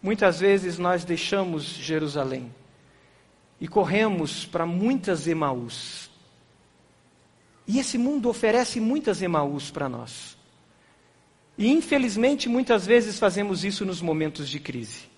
Muitas 0.00 0.38
vezes 0.38 0.78
nós 0.78 1.04
deixamos 1.04 1.64
Jerusalém 1.64 2.54
e 3.60 3.66
corremos 3.66 4.46
para 4.46 4.64
muitas 4.64 5.26
Emaús. 5.26 6.08
E 7.66 7.78
esse 7.78 7.98
mundo 7.98 8.28
oferece 8.28 8.80
muitas 8.80 9.20
Emaús 9.20 9.70
para 9.70 9.88
nós. 9.88 10.37
E 11.58 11.68
infelizmente 11.68 12.48
muitas 12.48 12.86
vezes 12.86 13.18
fazemos 13.18 13.64
isso 13.64 13.84
nos 13.84 14.00
momentos 14.00 14.48
de 14.48 14.60
crise, 14.60 15.08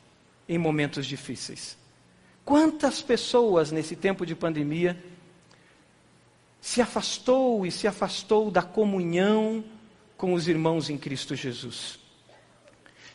em 0.49 0.57
momentos 0.57 1.05
difíceis. 1.05 1.77
Quantas 2.47 3.03
pessoas 3.03 3.71
nesse 3.71 3.95
tempo 3.95 4.25
de 4.25 4.35
pandemia 4.35 4.99
se 6.61 6.81
afastou 6.81 7.67
e 7.67 7.71
se 7.71 7.87
afastou 7.87 8.51
da 8.51 8.63
comunhão 8.63 9.63
com 10.17 10.33
os 10.33 10.49
irmãos 10.49 10.91
em 10.91 10.99
Cristo 10.99 11.35
Jesus. 11.35 11.99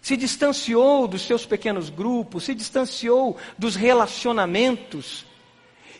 Se 0.02 0.16
distanciou 0.16 1.08
dos 1.08 1.24
seus 1.24 1.46
pequenos 1.46 1.90
grupos, 1.90 2.44
se 2.44 2.54
distanciou 2.54 3.38
dos 3.58 3.76
relacionamentos 3.76 5.26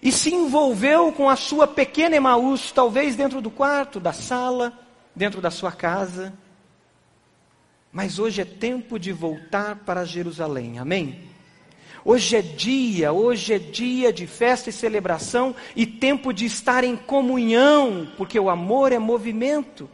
e 0.02 0.12
se 0.12 0.32
envolveu 0.32 1.12
com 1.12 1.28
a 1.28 1.36
sua 1.36 1.68
pequena 1.68 2.16
Emaús, 2.16 2.72
talvez 2.72 3.16
dentro 3.16 3.42
do 3.42 3.50
quarto, 3.50 4.00
da 4.00 4.14
sala, 4.14 4.74
dentro 5.16 5.42
da 5.42 5.50
sua 5.50 5.72
casa. 5.72 6.32
Mas 7.96 8.20
hoje 8.20 8.42
é 8.42 8.46
tempo 8.46 9.00
de 9.00 9.14
voltar 9.14 9.78
para 9.86 10.04
Jerusalém, 10.04 10.80
amém? 10.80 11.18
Hoje 12.04 12.36
é 12.36 12.42
dia, 12.42 13.14
hoje 13.14 13.54
é 13.54 13.58
dia 13.58 14.12
de 14.12 14.28
festa 14.28 14.70
e 14.70 14.74
celebração 14.74 15.56
e 15.78 15.86
tempo 15.86 16.34
de 16.34 16.44
estar 16.44 16.84
em 16.84 16.98
comunhão, 16.98 18.12
porque 18.18 18.38
o 18.38 18.50
amor 18.50 18.92
é 18.92 19.00
movimento 19.00 19.90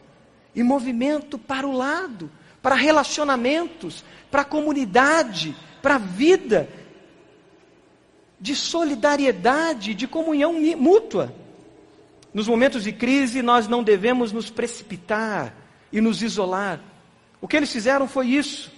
e 0.52 0.64
movimento 0.64 1.38
para 1.38 1.64
o 1.64 1.70
lado, 1.70 2.28
para 2.60 2.74
relacionamentos, 2.74 4.04
para 4.32 4.42
a 4.42 4.46
comunidade, 4.46 5.54
para 5.80 5.94
a 5.94 5.98
vida 5.98 6.68
de 8.40 8.56
solidariedade, 8.56 9.94
de 9.94 10.08
comunhão 10.08 10.54
mútua. 10.76 11.32
Nos 12.34 12.48
momentos 12.48 12.82
de 12.82 12.90
crise, 12.90 13.42
nós 13.42 13.68
não 13.68 13.80
devemos 13.80 14.32
nos 14.32 14.50
precipitar 14.50 15.54
e 15.92 16.00
nos 16.00 16.20
isolar. 16.20 16.80
O 17.42 17.48
que 17.48 17.56
eles 17.56 17.72
fizeram 17.72 18.06
foi 18.06 18.28
isso. 18.28 18.70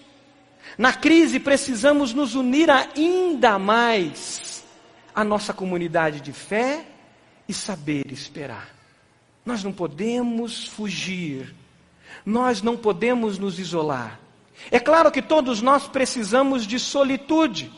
Na 0.79 0.93
crise, 0.93 1.39
precisamos 1.39 2.15
nos 2.15 2.35
unir 2.35 2.71
ainda 2.71 3.59
mais 3.59 4.65
à 5.15 5.23
nossa 5.23 5.53
comunidade 5.53 6.23
de 6.23 6.33
fé 6.33 6.87
e 7.47 7.53
saber 7.53 8.11
esperar. 8.11 8.75
Nós 9.45 9.63
não 9.63 9.71
podemos 9.71 10.67
fugir, 10.67 11.55
nós 12.25 12.63
não 12.63 12.75
podemos 12.75 13.39
nos 13.39 13.59
isolar. 13.59 14.19
É 14.71 14.81
claro 14.81 15.13
que 15.13 15.21
todos 15.21 15.61
nós 15.61 15.87
precisamos 15.87 16.67
de 16.67 16.79
solitude. 16.79 17.71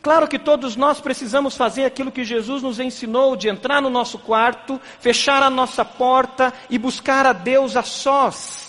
Claro 0.00 0.28
que 0.28 0.38
todos 0.38 0.76
nós 0.76 1.00
precisamos 1.00 1.56
fazer 1.56 1.84
aquilo 1.84 2.12
que 2.12 2.22
Jesus 2.22 2.62
nos 2.62 2.78
ensinou, 2.78 3.34
de 3.34 3.48
entrar 3.48 3.82
no 3.82 3.90
nosso 3.90 4.16
quarto, 4.16 4.80
fechar 5.00 5.42
a 5.42 5.50
nossa 5.50 5.84
porta 5.84 6.54
e 6.70 6.78
buscar 6.78 7.26
a 7.26 7.32
Deus 7.32 7.74
a 7.74 7.82
sós. 7.82 8.67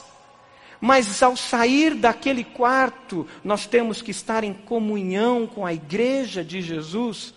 Mas 0.82 1.22
ao 1.22 1.36
sair 1.36 1.94
daquele 1.94 2.44
quarto, 2.44 3.28
nós 3.44 3.66
temos 3.66 4.02
que 4.02 4.12
estar 4.12 4.44
em 4.44 4.54
comunhão 4.54 5.46
com 5.46 5.66
a 5.66 5.74
igreja 5.74 6.44
de 6.44 6.62
Jesus, 6.62 7.34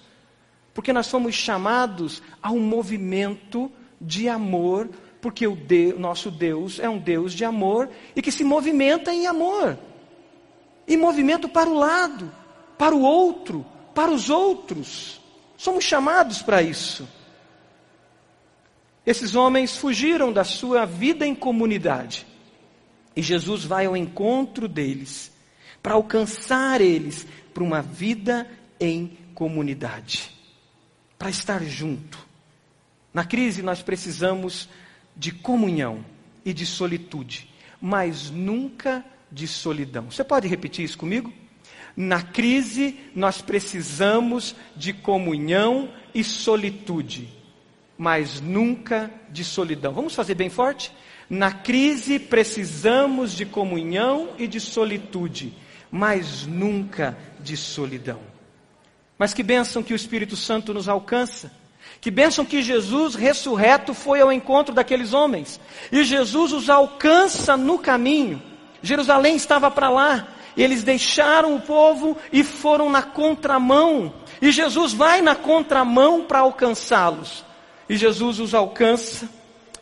porque 0.73 0.93
nós 0.93 1.07
somos 1.07 1.35
chamados 1.35 2.23
a 2.41 2.53
um 2.53 2.61
movimento 2.61 3.71
de 4.01 4.29
amor, 4.29 4.89
porque 5.21 5.47
o 5.47 5.57
de, 5.57 5.93
nosso 5.93 6.31
Deus 6.31 6.79
é 6.79 6.89
um 6.89 6.99
Deus 6.99 7.33
de 7.33 7.45
amor 7.45 7.91
e 8.15 8.23
que 8.23 8.31
se 8.31 8.45
movimenta 8.45 9.13
em 9.13 9.27
amor. 9.27 9.77
E 10.87 10.97
movimento 10.97 11.49
para 11.49 11.69
o 11.69 11.75
lado, 11.75 12.31
para 12.79 12.95
o 12.95 13.03
outro, 13.03 13.67
para 13.95 14.11
os 14.11 14.31
outros. 14.31 15.21
Somos 15.57 15.85
chamados 15.85 16.43
para 16.43 16.63
isso. 16.63 17.09
Esses 19.05 19.35
homens 19.35 19.77
fugiram 19.77 20.33
da 20.33 20.45
sua 20.45 20.85
vida 20.85 21.27
em 21.27 21.35
comunidade. 21.35 22.32
E 23.15 23.23
Jesus 23.23 23.65
vai 23.65 23.87
ao 23.87 23.97
encontro 23.97 24.67
deles, 24.69 25.33
para 25.83 25.95
alcançar 25.95 26.81
eles 26.81 27.27
para 27.53 27.63
uma 27.63 27.83
vida 27.83 28.49
em 28.81 29.17
comunidade, 29.35 30.31
para 31.19 31.31
estar 31.31 31.63
junto. 31.65 32.19
Na 33.13 33.25
crise 33.25 33.63
nós 33.63 33.83
precisamos 33.83 34.69
de 35.17 35.33
comunhão 35.33 36.05
e 36.45 36.53
de 36.53 36.65
solitude, 36.65 37.49
mas 37.81 38.31
nunca 38.31 39.05
de 39.31 39.47
solidão. 39.47 40.11
Você 40.11 40.25
pode 40.25 40.49
repetir 40.49 40.85
isso 40.85 40.99
comigo? 40.99 41.33
Na 41.97 42.23
crise, 42.23 42.99
nós 43.15 43.43
precisamos 43.43 44.57
de 44.75 44.95
comunhão 44.95 45.91
e 46.15 46.25
solitude, 46.25 47.29
mas 47.99 48.41
nunca 48.41 49.11
de 49.31 49.45
solidão. 49.45 49.93
Vamos 49.93 50.15
fazer 50.15 50.35
bem 50.35 50.49
forte? 50.49 50.91
Na 51.29 51.53
crise, 51.53 52.19
precisamos 52.19 53.33
de 53.33 53.47
comunhão 53.47 54.31
e 54.39 54.47
de 54.47 54.61
solitude, 54.61 55.53
mas 55.91 56.47
nunca 56.47 57.17
de 57.41 57.57
solidão. 57.57 58.21
Mas 59.19 59.33
que 59.33 59.43
bênção 59.43 59.83
que 59.83 59.93
o 59.93 59.97
Espírito 59.97 60.37
Santo 60.37 60.75
nos 60.75 60.89
alcança. 60.89 61.53
Que 62.01 62.11
bênção 62.11 62.45
que 62.45 62.63
Jesus 62.63 63.15
ressurreto 63.15 63.95
foi 63.95 64.21
ao 64.21 64.33
encontro 64.33 64.75
daqueles 64.75 65.13
homens. 65.13 65.61
E 65.91 66.03
Jesus 66.03 66.53
os 66.53 66.69
alcança 66.69 67.57
no 67.57 67.79
caminho. 67.79 68.43
Jerusalém 68.83 69.37
estava 69.37 69.71
para 69.71 69.89
lá. 69.89 70.29
Eles 70.57 70.83
deixaram 70.83 71.55
o 71.55 71.61
povo 71.61 72.17
e 72.33 72.43
foram 72.43 72.91
na 72.91 73.03
contramão. 73.03 74.13
E 74.41 74.51
Jesus 74.51 74.93
vai 74.93 75.23
na 75.23 75.35
contramão 75.35 76.25
para 76.25 76.41
alcançá-los. 76.41 77.45
E 77.89 77.97
Jesus 77.97 78.41
os 78.41 78.55
alcança. 78.55 79.29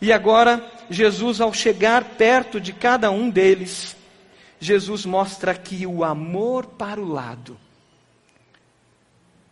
E 0.00 0.12
agora, 0.12 0.64
Jesus, 0.88 1.40
ao 1.40 1.52
chegar 1.52 2.04
perto 2.16 2.61
de 2.61 2.73
cada 2.73 3.11
um 3.11 3.28
deles, 3.28 3.95
Jesus 4.59 5.04
mostra 5.04 5.54
que 5.54 5.87
o 5.87 6.02
amor 6.02 6.66
para 6.66 7.00
o 7.00 7.09
lado 7.09 7.57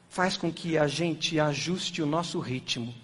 faz 0.09 0.37
com 0.37 0.53
que 0.53 0.79
a 0.79 0.87
gente 0.87 1.39
ajuste 1.39 2.03
o 2.03 2.07
nosso 2.07 2.39
ritmo 2.41 2.95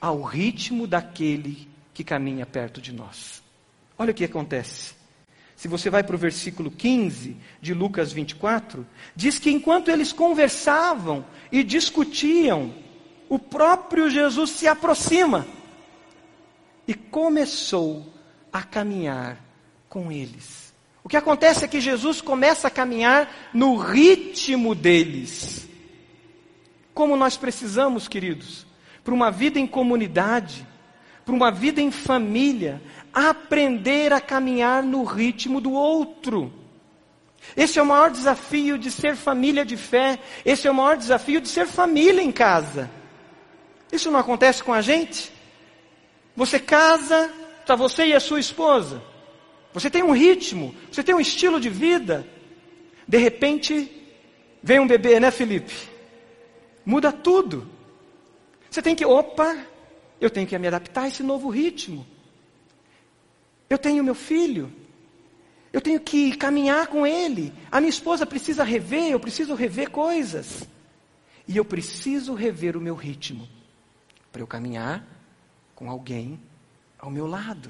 ao 0.00 0.20
ritmo 0.22 0.86
daquele 0.88 1.68
que 1.94 2.02
caminha 2.02 2.44
perto 2.44 2.80
de 2.80 2.92
nós. 2.92 3.40
Olha 3.96 4.10
o 4.10 4.14
que 4.14 4.24
acontece. 4.24 4.94
Se 5.54 5.68
você 5.68 5.88
vai 5.88 6.02
para 6.02 6.16
o 6.16 6.18
versículo 6.18 6.72
15 6.72 7.36
de 7.60 7.72
Lucas 7.72 8.12
24, 8.12 8.84
diz 9.14 9.38
que 9.38 9.48
enquanto 9.48 9.92
eles 9.92 10.12
conversavam 10.12 11.24
e 11.52 11.62
discutiam, 11.62 12.74
o 13.28 13.38
próprio 13.38 14.10
Jesus 14.10 14.50
se 14.50 14.66
aproxima 14.66 15.46
e 16.86 16.94
começou 16.94 18.06
a 18.52 18.62
caminhar 18.62 19.38
com 19.88 20.10
eles. 20.10 20.72
O 21.04 21.08
que 21.08 21.16
acontece 21.16 21.64
é 21.64 21.68
que 21.68 21.80
Jesus 21.80 22.20
começa 22.20 22.68
a 22.68 22.70
caminhar 22.70 23.50
no 23.52 23.76
ritmo 23.76 24.74
deles. 24.74 25.68
Como 26.94 27.16
nós 27.16 27.36
precisamos, 27.36 28.06
queridos, 28.06 28.66
para 29.02 29.14
uma 29.14 29.30
vida 29.30 29.58
em 29.58 29.66
comunidade, 29.66 30.66
para 31.24 31.34
uma 31.34 31.50
vida 31.50 31.80
em 31.80 31.90
família, 31.90 32.80
aprender 33.12 34.12
a 34.12 34.20
caminhar 34.20 34.82
no 34.82 35.02
ritmo 35.04 35.60
do 35.60 35.72
outro. 35.72 36.52
Esse 37.56 37.78
é 37.78 37.82
o 37.82 37.86
maior 37.86 38.10
desafio 38.10 38.78
de 38.78 38.90
ser 38.90 39.16
família 39.16 39.64
de 39.64 39.76
fé. 39.76 40.18
Esse 40.44 40.68
é 40.68 40.70
o 40.70 40.74
maior 40.74 40.96
desafio 40.96 41.40
de 41.40 41.48
ser 41.48 41.66
família 41.66 42.22
em 42.22 42.30
casa. 42.30 42.88
Isso 43.90 44.10
não 44.10 44.20
acontece 44.20 44.62
com 44.62 44.72
a 44.72 44.80
gente? 44.80 45.31
Você 46.34 46.58
casa, 46.58 47.30
está 47.60 47.74
você 47.74 48.06
e 48.06 48.14
a 48.14 48.20
sua 48.20 48.40
esposa. 48.40 49.02
Você 49.72 49.90
tem 49.90 50.02
um 50.02 50.12
ritmo, 50.12 50.74
você 50.90 51.02
tem 51.02 51.14
um 51.14 51.20
estilo 51.20 51.60
de 51.60 51.68
vida. 51.68 52.26
De 53.06 53.18
repente, 53.18 53.90
vem 54.62 54.80
um 54.80 54.86
bebê, 54.86 55.18
né, 55.18 55.30
Felipe? 55.30 55.74
Muda 56.84 57.12
tudo. 57.12 57.68
Você 58.70 58.82
tem 58.82 58.94
que, 58.94 59.04
opa, 59.04 59.56
eu 60.20 60.30
tenho 60.30 60.46
que 60.46 60.58
me 60.58 60.66
adaptar 60.66 61.02
a 61.02 61.08
esse 61.08 61.22
novo 61.22 61.48
ritmo. 61.48 62.06
Eu 63.68 63.78
tenho 63.78 64.04
meu 64.04 64.14
filho. 64.14 64.72
Eu 65.72 65.80
tenho 65.80 66.00
que 66.00 66.36
caminhar 66.36 66.86
com 66.88 67.06
ele. 67.06 67.52
A 67.70 67.80
minha 67.80 67.90
esposa 67.90 68.26
precisa 68.26 68.62
rever, 68.62 69.10
eu 69.10 69.20
preciso 69.20 69.54
rever 69.54 69.90
coisas. 69.90 70.68
E 71.48 71.56
eu 71.56 71.64
preciso 71.64 72.34
rever 72.34 72.76
o 72.76 72.80
meu 72.80 72.94
ritmo 72.94 73.48
para 74.30 74.42
eu 74.42 74.46
caminhar 74.46 75.11
com 75.82 75.90
alguém 75.90 76.38
ao 76.96 77.10
meu 77.10 77.26
lado. 77.26 77.68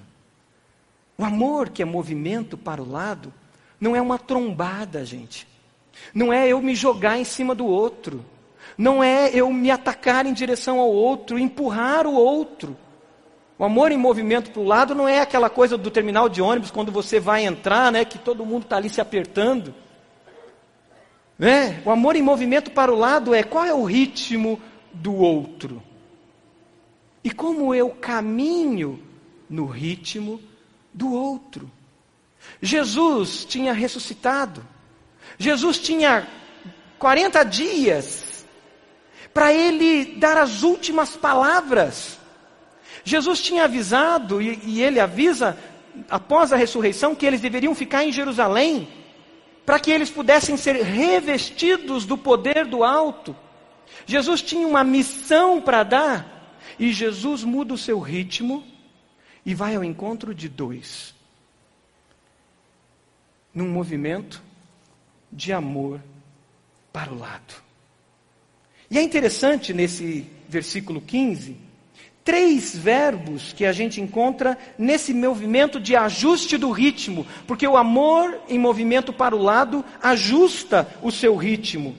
O 1.17 1.25
amor 1.25 1.71
que 1.71 1.81
é 1.81 1.85
movimento 1.87 2.59
para 2.59 2.83
o 2.83 2.91
lado 2.91 3.33
não 3.81 3.97
é 3.97 4.03
uma 4.03 4.19
trombada, 4.19 5.03
gente. 5.03 5.49
Não 6.13 6.31
é 6.31 6.47
eu 6.47 6.61
me 6.61 6.75
jogar 6.75 7.19
em 7.19 7.25
cima 7.25 7.55
do 7.55 7.65
outro. 7.65 8.23
Não 8.77 9.03
é 9.03 9.31
eu 9.33 9.51
me 9.51 9.71
atacar 9.71 10.27
em 10.27 10.35
direção 10.35 10.79
ao 10.79 10.91
outro, 10.91 11.39
empurrar 11.39 12.07
o 12.07 12.13
outro. 12.13 12.77
O 13.59 13.65
amor 13.65 13.91
em 13.91 13.97
movimento 13.97 14.51
para 14.51 14.61
o 14.61 14.67
lado 14.67 14.95
não 14.95 15.09
é 15.09 15.21
aquela 15.21 15.49
coisa 15.49 15.79
do 15.79 15.91
terminal 15.91 16.29
de 16.29 16.43
ônibus, 16.43 16.71
quando 16.71 16.93
você 16.93 17.19
vai 17.19 17.47
entrar, 17.47 17.91
né, 17.91 18.05
que 18.05 18.19
todo 18.19 18.45
mundo 18.45 18.65
está 18.65 18.77
ali 18.77 18.91
se 18.91 19.01
apertando. 19.01 19.75
Né? 21.39 21.81
O 21.87 21.91
amor 21.91 22.15
em 22.15 22.23
movimento 22.23 22.71
para 22.73 22.93
o 22.93 22.99
lado 22.99 23.35
é 23.35 23.43
qual 23.43 23.65
é 23.65 23.73
o 23.73 23.85
ritmo 23.85 24.61
do 24.93 25.15
outro. 25.15 25.83
E 27.23 27.31
como 27.31 27.75
eu 27.75 27.91
caminho 27.91 29.03
no 29.49 29.67
ritmo 29.67 30.41
do 30.93 31.13
outro. 31.13 31.71
Jesus 32.61 33.45
tinha 33.45 33.73
ressuscitado. 33.73 34.67
Jesus 35.39 35.79
tinha 35.79 36.27
40 36.99 37.43
dias 37.45 38.45
para 39.33 39.53
ele 39.53 40.17
dar 40.17 40.37
as 40.37 40.63
últimas 40.63 41.17
palavras 41.17 42.19
Jesus 43.05 43.41
tinha 43.41 43.65
avisado, 43.65 44.41
e, 44.41 44.59
e 44.65 44.83
ele 44.83 45.01
avisa, 45.01 45.59
após 46.09 46.53
a 46.53 46.57
ressurreição, 46.57 47.15
que 47.15 47.27
eles 47.27 47.41
deveriam 47.41 47.75
ficar 47.75 48.05
em 48.05 48.13
Jerusalém, 48.13 48.89
para 49.67 49.79
que 49.79 49.91
eles 49.91 50.11
pudessem 50.11 50.57
ser 50.57 50.77
revestidos 50.77 52.05
do 52.05 52.17
poder 52.17 52.65
do 52.65 52.85
alto. 52.85 53.35
Jesus 54.07 54.43
tinha 54.43 54.67
uma 54.67 54.85
missão 54.85 55.61
para 55.61 55.83
dar, 55.83 56.42
e 56.79 56.93
Jesus 56.93 57.45
muda 57.45 57.75
o 57.75 57.79
seu 57.79 57.99
ritmo 58.01 58.65
e 59.45 59.55
vai 59.55 59.75
ao 59.75 59.85
encontro 59.85 60.35
de 60.35 60.49
dois, 60.49 61.15
num 63.55 63.69
movimento 63.69 64.43
de 65.31 65.53
amor 65.53 66.01
para 66.93 67.13
o 67.13 67.19
lado. 67.19 67.55
E 68.91 68.99
é 68.99 69.03
interessante 69.03 69.73
nesse 69.73 70.27
versículo 70.49 71.01
15 71.01 71.73
três 72.25 72.77
verbos 72.77 73.53
que 73.53 73.65
a 73.65 73.73
gente 73.73 74.01
encontra 74.01 74.57
nesse 74.79 75.13
movimento 75.13 75.81
de 75.81 75.97
ajuste 75.97 76.57
do 76.57 76.71
ritmo, 76.71 77.27
porque 77.47 77.67
o 77.67 77.77
amor 77.77 78.41
em 78.49 78.59
movimento 78.59 79.13
para 79.13 79.35
o 79.35 79.43
lado 79.43 79.85
ajusta 80.01 80.89
o 81.03 81.11
seu 81.11 81.37
ritmo. 81.37 81.97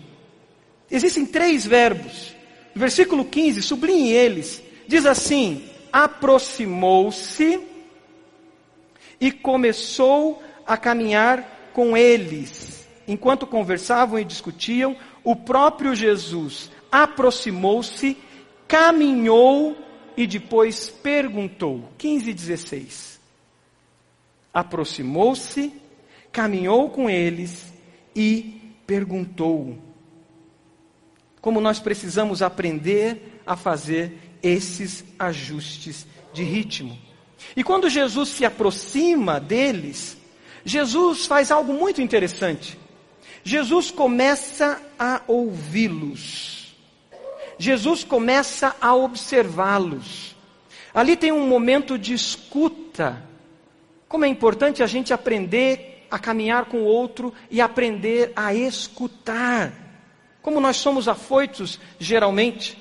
Existem 0.90 1.26
três 1.26 1.66
verbos. 1.66 2.34
Versículo 2.76 3.26
15, 3.26 3.62
sublinhe 3.62 4.12
eles. 4.12 4.62
Diz 4.88 5.06
assim: 5.06 5.70
aproximou-se 5.92 7.60
e 9.22 9.32
começou 9.32 10.42
a 10.66 10.76
caminhar 10.76 11.72
com 11.72 11.96
eles. 11.96 12.88
Enquanto 13.08 13.46
conversavam 13.46 14.20
e 14.20 14.24
discutiam, 14.24 14.96
o 15.24 15.36
próprio 15.36 15.94
Jesus 15.94 16.72
aproximou-se, 16.92 18.18
caminhou 18.68 19.78
e 20.18 20.26
depois 20.26 20.90
perguntou. 20.90 21.90
15 21.98 22.30
e 22.30 22.34
16. 22.34 23.20
Aproximou-se, 24.54 25.74
caminhou 26.32 26.90
com 26.90 27.10
eles 27.10 27.74
e 28.16 28.62
perguntou. 28.86 29.78
Como 31.44 31.60
nós 31.60 31.78
precisamos 31.78 32.42
aprender 32.42 33.42
a 33.46 33.58
fazer 33.58 34.18
esses 34.42 35.04
ajustes 35.20 36.08
de 36.32 36.42
ritmo. 36.42 36.98
E 37.54 37.62
quando 37.66 37.90
Jesus 37.90 38.30
se 38.30 38.46
aproxima 38.46 39.42
deles, 39.42 40.18
Jesus 40.64 41.26
faz 41.26 41.52
algo 41.52 41.74
muito 41.74 42.02
interessante. 42.02 42.80
Jesus 43.44 43.92
começa 43.92 44.82
a 44.98 45.22
ouvi-los. 45.28 46.74
Jesus 47.58 48.06
começa 48.06 48.74
a 48.80 48.96
observá-los. 48.96 50.38
Ali 50.94 51.18
tem 51.18 51.34
um 51.34 51.46
momento 51.46 52.00
de 52.00 52.14
escuta. 52.14 53.22
Como 54.08 54.24
é 54.24 54.30
importante 54.30 54.82
a 54.82 54.88
gente 54.88 55.12
aprender 55.12 56.08
a 56.10 56.18
caminhar 56.18 56.68
com 56.68 56.78
o 56.78 56.86
outro 56.86 57.34
e 57.52 57.60
aprender 57.60 58.32
a 58.34 58.56
escutar. 58.56 59.83
Como 60.44 60.60
nós 60.60 60.76
somos 60.76 61.08
afoitos, 61.08 61.80
geralmente. 61.98 62.78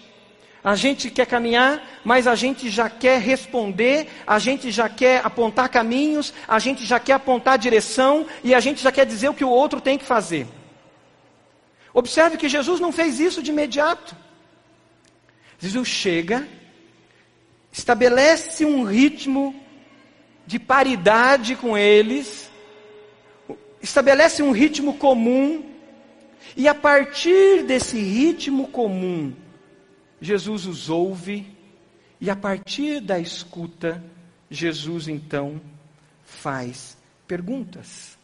A 0.65 0.75
gente 0.75 1.11
quer 1.11 1.27
caminhar, 1.27 1.83
mas 2.05 2.27
a 2.27 2.35
gente 2.35 2.69
já 2.69 2.91
quer 2.91 3.21
responder, 3.21 4.09
a 4.27 4.39
gente 4.39 4.71
já 4.71 4.89
quer 4.89 5.25
apontar 5.25 5.69
caminhos, 5.69 6.35
a 6.47 6.59
gente 6.59 6.85
já 6.85 7.01
quer 7.01 7.15
apontar 7.15 7.57
direção 7.57 8.27
e 8.45 8.55
a 8.55 8.61
gente 8.61 8.83
já 8.83 8.93
quer 8.93 9.07
dizer 9.07 9.29
o 9.29 9.35
que 9.35 9.45
o 9.45 9.49
outro 9.49 9.81
tem 9.81 9.97
que 9.97 10.05
fazer. 10.05 10.47
Observe 11.95 12.37
que 12.37 12.49
Jesus 12.49 12.81
não 12.81 12.91
fez 12.91 13.21
isso 13.21 13.43
de 13.43 13.51
imediato. 13.51 14.17
Jesus 15.59 15.89
chega, 15.89 16.49
estabelece 17.73 18.65
um 18.65 18.83
ritmo 18.83 19.55
de 20.47 20.59
paridade 20.59 21.55
com 21.55 21.79
eles, 21.79 22.51
estabelece 23.81 24.43
um 24.43 24.51
ritmo 24.51 24.95
comum, 24.95 25.72
e 26.57 26.69
a 26.69 26.75
partir 26.75 27.65
desse 27.65 27.99
ritmo 27.99 28.69
comum, 28.69 29.35
Jesus 30.21 30.67
os 30.67 30.91
ouve 30.91 31.47
e 32.21 32.31
a 32.31 32.37
partir 32.37 33.01
da 33.01 33.19
escuta, 33.19 34.03
Jesus 34.51 35.09
então 35.09 35.61
faz 36.25 36.97
perguntas. 37.27 38.17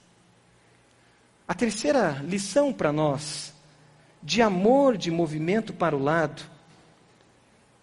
A 1.46 1.54
terceira 1.54 2.22
lição 2.24 2.72
para 2.72 2.92
nós, 2.92 3.54
de 4.22 4.42
amor, 4.42 4.96
de 4.96 5.10
movimento 5.10 5.72
para 5.72 5.96
o 5.96 6.02
lado, 6.02 6.42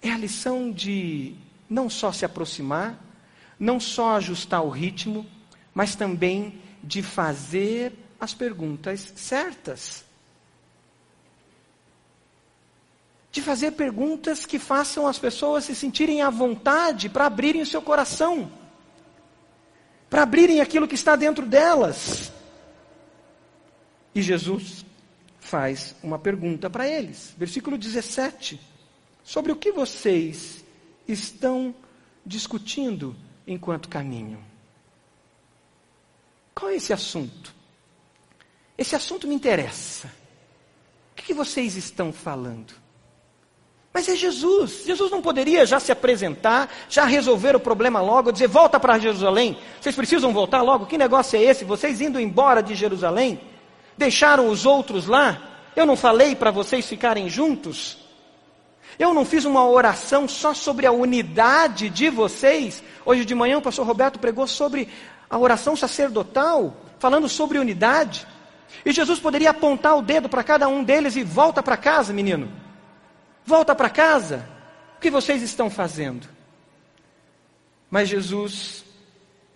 é 0.02 0.12
a 0.12 0.18
lição 0.18 0.72
de 0.72 1.36
não 1.68 1.90
só 1.90 2.12
se 2.12 2.24
aproximar, 2.24 2.98
não 3.60 3.80
só 3.80 4.18
ajustar 4.18 4.64
o 4.64 4.70
ritmo, 4.70 5.26
mas 5.74 5.96
também 5.96 6.62
de 6.84 7.02
fazer 7.02 7.92
as 8.20 8.34
perguntas 8.34 9.12
certas. 9.16 10.06
De 13.36 13.42
fazer 13.42 13.72
perguntas 13.72 14.46
que 14.46 14.58
façam 14.58 15.06
as 15.06 15.20
pessoas 15.20 15.66
se 15.66 15.76
sentirem 15.76 16.22
à 16.22 16.30
vontade 16.30 17.10
para 17.10 17.26
abrirem 17.26 17.62
o 17.62 17.66
seu 17.66 17.82
coração, 17.82 18.50
para 20.10 20.24
abrirem 20.24 20.62
aquilo 20.62 20.88
que 20.88 20.96
está 20.96 21.18
dentro 21.18 21.46
delas. 21.46 22.32
E 24.16 24.22
Jesus 24.22 24.86
faz 25.38 25.94
uma 26.02 26.18
pergunta 26.18 26.70
para 26.70 26.88
eles, 26.88 27.34
versículo 27.38 27.78
17: 27.78 28.58
sobre 29.22 29.52
o 29.52 29.58
que 29.58 29.70
vocês 29.70 30.64
estão 31.06 31.76
discutindo 32.26 33.14
enquanto 33.46 33.90
caminham. 33.90 34.40
Qual 36.54 36.72
é 36.72 36.76
esse 36.78 36.94
assunto? 36.94 37.54
Esse 38.78 38.96
assunto 38.96 39.28
me 39.28 39.36
interessa. 39.36 40.08
O 41.12 41.16
que 41.16 41.34
vocês 41.34 41.76
estão 41.76 42.14
falando? 42.14 42.85
Mas 43.96 44.10
é 44.10 44.16
Jesus. 44.18 44.84
Jesus 44.86 45.10
não 45.10 45.22
poderia 45.22 45.66
já 45.66 45.80
se 45.80 45.90
apresentar, 45.90 46.70
já 46.90 47.06
resolver 47.06 47.56
o 47.56 47.62
problema 47.62 48.02
logo, 48.02 48.30
dizer: 48.30 48.50
volta 48.50 48.78
para 48.78 49.00
Jerusalém. 49.00 49.58
Vocês 49.80 49.96
precisam 49.96 50.34
voltar 50.34 50.62
logo. 50.62 50.86
Que 50.86 50.98
negócio 50.98 51.40
é 51.40 51.44
esse? 51.44 51.64
Vocês 51.64 52.02
indo 52.02 52.20
embora 52.20 52.62
de 52.62 52.76
Jerusalém? 52.76 53.40
Deixaram 53.98 54.50
os 54.50 54.66
outros 54.66 55.08
lá? 55.08 55.42
Eu 55.78 55.86
não 55.86 55.96
falei 55.96 56.36
para 56.36 56.52
vocês 56.52 56.86
ficarem 56.86 57.30
juntos? 57.30 57.98
Eu 59.00 59.14
não 59.14 59.24
fiz 59.24 59.46
uma 59.46 59.66
oração 59.66 60.28
só 60.28 60.54
sobre 60.54 60.86
a 60.86 60.92
unidade 60.92 61.90
de 61.90 62.10
vocês? 62.10 62.84
Hoje 63.06 63.24
de 63.24 63.34
manhã 63.34 63.60
o 63.60 63.62
pastor 63.62 63.88
Roberto 63.88 64.20
pregou 64.20 64.46
sobre 64.46 64.90
a 65.30 65.38
oração 65.38 65.74
sacerdotal, 65.74 66.76
falando 67.00 67.30
sobre 67.30 67.60
unidade. 67.60 68.28
E 68.86 68.92
Jesus 68.92 69.22
poderia 69.22 69.52
apontar 69.52 69.98
o 69.98 70.02
dedo 70.02 70.28
para 70.28 70.44
cada 70.44 70.68
um 70.68 70.84
deles 70.84 71.16
e 71.16 71.24
volta 71.24 71.64
para 71.64 71.78
casa, 71.78 72.12
menino. 72.12 72.65
Volta 73.46 73.76
para 73.76 73.90
casa. 73.90 74.48
O 74.98 75.00
que 75.00 75.12
vocês 75.12 75.44
estão 75.44 75.70
fazendo? 75.70 76.28
Mas 77.92 78.10
Jesus 78.10 78.84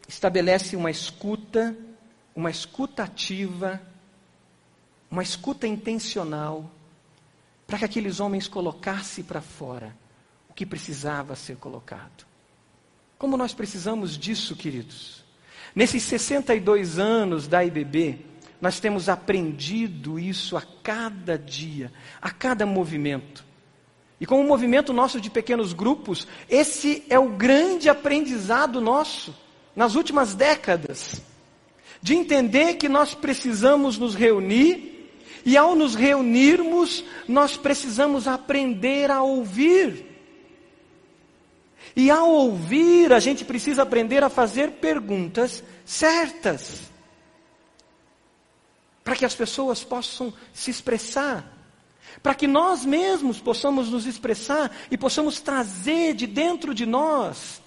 estabelece 0.07 0.75
uma 0.75 0.91
escuta, 0.91 1.75
uma 2.35 2.51
escuta 2.51 3.03
ativa, 3.03 3.81
uma 5.09 5.23
escuta 5.23 5.65
intencional, 5.65 6.69
para 7.65 7.79
que 7.79 7.85
aqueles 7.85 8.19
homens 8.19 8.47
colocassem 8.47 9.23
para 9.23 9.41
fora 9.41 9.95
o 10.49 10.53
que 10.53 10.65
precisava 10.65 11.35
ser 11.35 11.57
colocado. 11.57 12.27
Como 13.17 13.35
nós 13.35 13.53
precisamos 13.53 14.17
disso, 14.17 14.55
queridos? 14.55 15.25
Nesses 15.75 16.03
62 16.03 16.99
anos 16.99 17.47
da 17.47 17.65
IBB, 17.65 18.25
nós 18.61 18.79
temos 18.79 19.09
aprendido 19.09 20.19
isso 20.19 20.55
a 20.55 20.61
cada 20.83 21.37
dia, 21.37 21.91
a 22.21 22.29
cada 22.29 22.65
movimento. 22.65 23.48
E 24.19 24.25
como 24.25 24.43
movimento 24.43 24.91
nosso 24.91 25.21
de 25.21 25.29
pequenos 25.29 25.71
grupos, 25.71 26.27
esse 26.49 27.03
é 27.09 27.17
o 27.17 27.29
grande 27.29 27.89
aprendizado 27.89 28.81
nosso 28.81 29.33
nas 29.75 29.95
últimas 29.95 30.35
décadas. 30.35 31.21
De 32.01 32.13
entender 32.13 32.75
que 32.75 32.89
nós 32.89 33.13
precisamos 33.13 33.97
nos 33.97 34.15
reunir 34.15 35.09
e 35.45 35.55
ao 35.55 35.73
nos 35.73 35.95
reunirmos, 35.95 37.03
nós 37.27 37.55
precisamos 37.55 38.27
aprender 38.27 39.09
a 39.09 39.21
ouvir. 39.21 40.05
E 41.95 42.11
ao 42.11 42.29
ouvir, 42.29 43.13
a 43.13 43.19
gente 43.19 43.45
precisa 43.45 43.83
aprender 43.83 44.21
a 44.21 44.29
fazer 44.29 44.71
perguntas 44.73 45.63
certas. 45.85 46.81
Para 49.01 49.15
que 49.15 49.25
as 49.25 49.33
pessoas 49.33 49.83
possam 49.83 50.33
se 50.53 50.69
expressar 50.69 51.58
para 52.21 52.35
que 52.35 52.47
nós 52.47 52.85
mesmos 52.85 53.39
possamos 53.39 53.89
nos 53.89 54.05
expressar 54.05 54.71
e 54.91 54.97
possamos 54.97 55.39
trazer 55.39 56.13
de 56.13 56.27
dentro 56.27 56.73
de 56.73 56.85
nós 56.85 57.61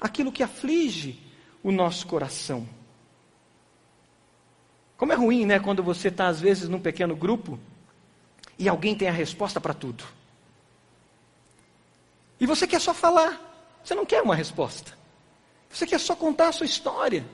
aquilo 0.00 0.32
que 0.32 0.42
aflige 0.42 1.20
o 1.62 1.70
nosso 1.70 2.06
coração. 2.06 2.66
Como 4.96 5.12
é 5.12 5.16
ruim, 5.16 5.44
né, 5.44 5.58
quando 5.60 5.82
você 5.82 6.08
está 6.08 6.26
às 6.26 6.40
vezes 6.40 6.68
num 6.68 6.80
pequeno 6.80 7.14
grupo 7.14 7.58
e 8.58 8.68
alguém 8.68 8.94
tem 8.94 9.08
a 9.08 9.12
resposta 9.12 9.60
para 9.60 9.74
tudo. 9.74 10.04
E 12.40 12.46
você 12.46 12.66
quer 12.66 12.80
só 12.80 12.94
falar, 12.94 13.40
você 13.84 13.94
não 13.94 14.06
quer 14.06 14.22
uma 14.22 14.34
resposta. 14.34 14.96
Você 15.68 15.86
quer 15.86 16.00
só 16.00 16.16
contar 16.16 16.48
a 16.48 16.52
sua 16.52 16.66
história. 16.66 17.26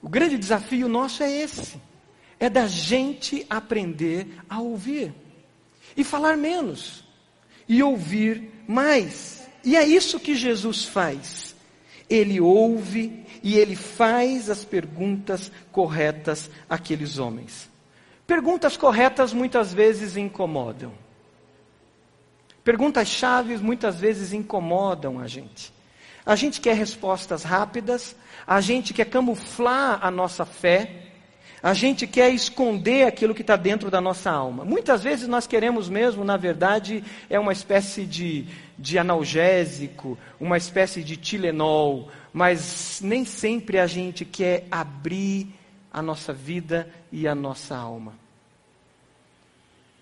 O 0.00 0.08
grande 0.08 0.38
desafio 0.38 0.88
nosso 0.88 1.22
é 1.22 1.30
esse 1.30 1.80
é 2.42 2.50
da 2.50 2.66
gente 2.66 3.46
aprender 3.48 4.26
a 4.50 4.60
ouvir 4.60 5.14
e 5.96 6.02
falar 6.02 6.36
menos 6.36 7.04
e 7.68 7.80
ouvir 7.84 8.64
mais. 8.66 9.48
E 9.62 9.76
é 9.76 9.86
isso 9.86 10.18
que 10.18 10.34
Jesus 10.34 10.84
faz. 10.84 11.54
Ele 12.10 12.40
ouve 12.40 13.24
e 13.44 13.56
ele 13.56 13.76
faz 13.76 14.50
as 14.50 14.64
perguntas 14.64 15.52
corretas 15.70 16.50
àqueles 16.68 17.16
homens. 17.20 17.70
Perguntas 18.26 18.76
corretas 18.76 19.32
muitas 19.32 19.72
vezes 19.72 20.16
incomodam. 20.16 20.92
Perguntas 22.64 23.06
chaves 23.06 23.60
muitas 23.60 24.00
vezes 24.00 24.32
incomodam 24.32 25.20
a 25.20 25.28
gente. 25.28 25.72
A 26.26 26.34
gente 26.34 26.60
quer 26.60 26.74
respostas 26.74 27.44
rápidas, 27.44 28.16
a 28.44 28.60
gente 28.60 28.92
quer 28.92 29.04
camuflar 29.04 30.04
a 30.04 30.10
nossa 30.10 30.44
fé, 30.44 31.01
a 31.62 31.72
gente 31.74 32.08
quer 32.08 32.30
esconder 32.30 33.06
aquilo 33.06 33.34
que 33.34 33.42
está 33.42 33.54
dentro 33.54 33.88
da 33.88 34.00
nossa 34.00 34.30
alma. 34.30 34.64
Muitas 34.64 35.02
vezes 35.02 35.28
nós 35.28 35.46
queremos 35.46 35.88
mesmo, 35.88 36.24
na 36.24 36.36
verdade, 36.36 37.04
é 37.30 37.38
uma 37.38 37.52
espécie 37.52 38.04
de, 38.04 38.48
de 38.76 38.98
analgésico, 38.98 40.18
uma 40.40 40.56
espécie 40.56 41.04
de 41.04 41.16
Tilenol, 41.16 42.10
mas 42.32 43.00
nem 43.00 43.24
sempre 43.24 43.78
a 43.78 43.86
gente 43.86 44.24
quer 44.24 44.66
abrir 44.72 45.54
a 45.92 46.02
nossa 46.02 46.32
vida 46.32 46.90
e 47.12 47.28
a 47.28 47.34
nossa 47.34 47.76
alma. 47.76 48.14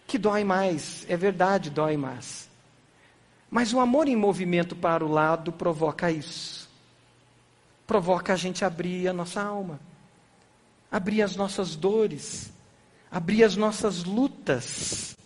Que 0.06 0.16
dói 0.16 0.44
mais, 0.44 1.04
é 1.10 1.16
verdade, 1.16 1.68
dói 1.68 1.96
mais. 1.96 2.48
Mas 3.50 3.74
o 3.74 3.80
amor 3.80 4.08
em 4.08 4.16
movimento 4.16 4.74
para 4.74 5.04
o 5.04 5.12
lado 5.12 5.52
provoca 5.52 6.10
isso. 6.10 6.70
Provoca 7.86 8.32
a 8.32 8.36
gente 8.36 8.64
abrir 8.64 9.08
a 9.08 9.12
nossa 9.12 9.42
alma 9.42 9.89
abrir 10.90 11.22
as 11.22 11.36
nossas 11.36 11.76
dores, 11.76 12.50
abrir 13.10 13.44
as 13.44 13.56
nossas 13.56 14.04
lutas. 14.04 15.16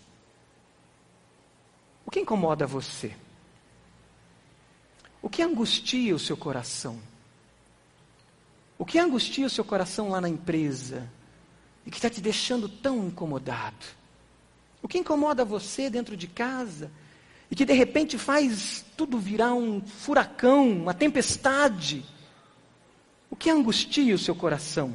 O 2.05 2.11
que 2.11 2.21
incomoda 2.21 2.67
você? 2.67 3.15
O 5.23 5.31
que 5.31 5.43
angustia 5.43 6.15
o 6.15 6.19
seu 6.19 6.37
coração? 6.37 6.99
O 8.79 8.85
que 8.85 8.99
angustia 8.99 9.47
o 9.47 9.51
seu 9.51 9.65
coração 9.65 10.11
lá 10.11 10.21
na 10.21 10.29
empresa 10.29 11.09
e 11.87 11.91
que 11.91 11.97
está 11.97 12.11
te 12.11 12.21
deixando 12.21 12.69
tão 12.69 13.07
incomodado? 13.07 13.87
O 14.83 14.89
que 14.89 14.99
incomoda 14.99 15.45
você 15.45 15.89
dentro 15.89 16.15
de 16.15 16.27
casa 16.27 16.91
e 17.51 17.57
que 17.57 17.65
de 17.65 17.73
repente 17.73 18.19
faz 18.19 18.85
tudo 18.97 19.19
virar 19.19 19.55
um 19.55 19.81
furacão, 19.81 20.71
uma 20.71 20.93
tempestade? 20.93 22.05
O 23.31 23.37
que 23.37 23.49
angustia 23.49 24.15
o 24.15 24.19
seu 24.19 24.35
coração? 24.35 24.95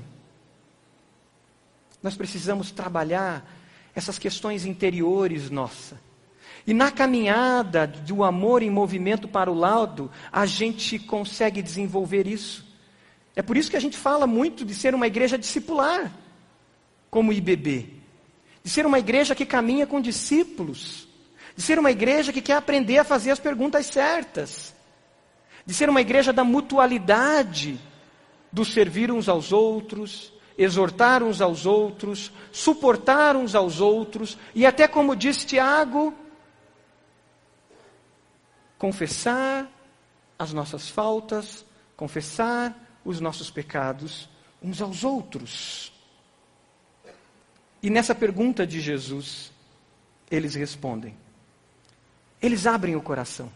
Nós 2.02 2.16
precisamos 2.16 2.72
trabalhar 2.72 3.46
essas 3.94 4.18
questões 4.18 4.66
interiores 4.66 5.50
nossa. 5.50 6.00
E 6.66 6.74
na 6.74 6.92
caminhada 6.92 7.88
do 7.88 8.24
amor 8.24 8.62
em 8.62 8.70
movimento 8.70 9.28
para 9.28 9.52
o 9.52 9.56
lado, 9.56 10.12
a 10.32 10.46
gente 10.46 11.00
consegue 11.00 11.62
desenvolver 11.62 12.28
isso. 12.28 12.66
É 13.36 13.42
por 13.42 13.58
isso 13.58 13.70
que 13.70 13.78
a 13.78 13.82
gente 13.82 13.98
fala 13.98 14.28
muito 14.28 14.66
de 14.66 14.74
ser 14.74 14.94
uma 14.94 15.08
igreja 15.08 15.38
discipular, 15.38 16.12
como 17.10 17.34
IBB. 17.34 17.94
De 18.64 18.70
ser 18.70 18.86
uma 18.86 19.00
igreja 19.00 19.34
que 19.34 19.46
caminha 19.46 19.88
com 19.88 20.02
discípulos. 20.02 21.08
De 21.56 21.62
ser 21.62 21.80
uma 21.80 21.92
igreja 21.92 22.32
que 22.32 22.42
quer 22.42 22.58
aprender 22.58 22.98
a 22.98 23.04
fazer 23.04 23.32
as 23.32 23.40
perguntas 23.40 23.88
certas. 23.88 24.76
De 25.66 25.74
ser 25.74 25.90
uma 25.90 26.02
igreja 26.02 26.32
da 26.32 26.44
mutualidade, 26.44 27.80
do 28.52 28.66
servir 28.66 29.12
uns 29.12 29.30
aos 29.30 29.52
outros, 29.52 30.34
exortar 30.60 31.24
uns 31.24 31.40
aos 31.40 31.66
outros, 31.66 32.34
suportar 32.52 33.38
uns 33.38 33.56
aos 33.56 33.80
outros, 33.80 34.38
e 34.54 34.66
até 34.66 34.90
como 34.90 35.16
diz 35.16 35.46
Tiago, 35.46 36.14
confessar 38.78 39.72
as 40.38 40.52
nossas 40.52 40.90
faltas, 40.90 41.66
confessar 41.96 42.76
os 43.06 43.22
nossos 43.22 43.50
pecados 43.50 44.28
uns 44.62 44.82
aos 44.82 45.06
outros. 45.06 45.94
E 47.82 47.90
nessa 47.90 48.14
pergunta 48.14 48.68
de 48.68 48.82
Jesus, 48.82 49.54
eles 50.30 50.56
respondem. 50.56 51.16
Eles 52.42 52.68
abrem 52.68 52.98
o 52.98 53.02
coração. 53.02 53.50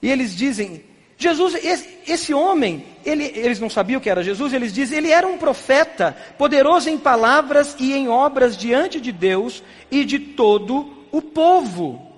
E 0.00 0.08
eles 0.08 0.34
dizem: 0.34 0.82
Jesus, 1.22 1.54
esse, 1.54 1.98
esse 2.06 2.34
homem, 2.34 2.84
ele, 3.04 3.24
eles 3.34 3.60
não 3.60 3.70
sabiam 3.70 4.00
que 4.00 4.10
era 4.10 4.22
Jesus, 4.22 4.52
eles 4.52 4.72
dizem, 4.72 4.98
ele 4.98 5.10
era 5.10 5.26
um 5.26 5.38
profeta, 5.38 6.16
poderoso 6.36 6.90
em 6.90 6.98
palavras 6.98 7.76
e 7.78 7.92
em 7.94 8.08
obras 8.08 8.56
diante 8.56 9.00
de 9.00 9.12
Deus 9.12 9.62
e 9.90 10.04
de 10.04 10.18
todo 10.18 11.06
o 11.10 11.22
povo. 11.22 12.10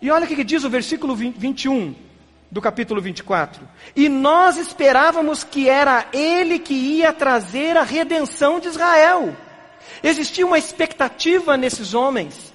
E 0.00 0.10
olha 0.10 0.24
o 0.24 0.28
que 0.28 0.44
diz 0.44 0.64
o 0.64 0.70
versículo 0.70 1.14
20, 1.14 1.36
21 1.38 1.94
do 2.50 2.60
capítulo 2.60 3.00
24. 3.00 3.68
E 3.96 4.08
nós 4.08 4.56
esperávamos 4.56 5.42
que 5.42 5.68
era 5.68 6.06
ele 6.12 6.58
que 6.58 6.74
ia 6.74 7.12
trazer 7.12 7.76
a 7.76 7.82
redenção 7.82 8.60
de 8.60 8.68
Israel. 8.68 9.36
Existia 10.02 10.46
uma 10.46 10.58
expectativa 10.58 11.56
nesses 11.56 11.94
homens, 11.94 12.52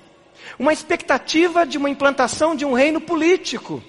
uma 0.57 0.71
expectativa 0.71 1.65
de 1.65 1.77
uma 1.77 1.89
implantação 1.89 2.55
de 2.55 2.65
um 2.65 2.73
reino 2.73 3.01
político, 3.01 3.83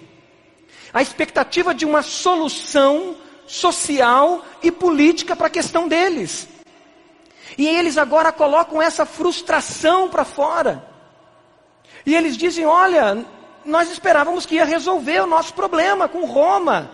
a 0.92 1.03
expectativa 1.03 1.74
de 1.74 1.85
uma 1.85 2.03
solução 2.03 3.16
social 3.46 4.44
e 4.62 4.70
política 4.70 5.35
para 5.35 5.48
a 5.48 5.50
questão 5.50 5.88
deles. 5.88 6.48
E 7.59 7.66
eles 7.66 7.98
agora 7.98 8.33
colocam 8.33 8.81
essa 8.81 9.05
frustração 9.05 10.09
para 10.09 10.24
fora. 10.24 10.85
E 12.07 12.14
eles 12.14 12.37
dizem: 12.37 12.64
olha, 12.64 13.24
nós 13.64 13.90
esperávamos 13.90 14.46
que 14.46 14.57
ia 14.57 14.64
resolver 14.64 15.20
o 15.20 15.26
nosso 15.26 15.53
problema 15.55 16.09
com 16.09 16.24
Roma, 16.24 16.90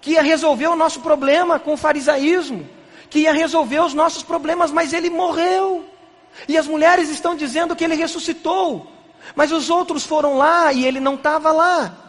que 0.00 0.12
ia 0.12 0.22
resolver 0.22 0.66
o 0.66 0.76
nosso 0.76 1.00
problema 1.00 1.58
com 1.58 1.74
o 1.74 1.76
farisaísmo, 1.76 2.68
que 3.08 3.20
ia 3.20 3.32
resolver 3.32 3.80
os 3.80 3.94
nossos 3.94 4.22
problemas, 4.22 4.70
mas 4.70 4.92
ele 4.92 5.10
morreu. 5.10 5.84
E 6.46 6.56
as 6.56 6.66
mulheres 6.66 7.08
estão 7.08 7.34
dizendo 7.34 7.74
que 7.74 7.82
ele 7.82 7.94
ressuscitou, 7.94 8.86
mas 9.34 9.50
os 9.50 9.70
outros 9.70 10.04
foram 10.04 10.36
lá 10.36 10.72
e 10.72 10.84
ele 10.84 11.00
não 11.00 11.14
estava 11.14 11.50
lá. 11.50 12.07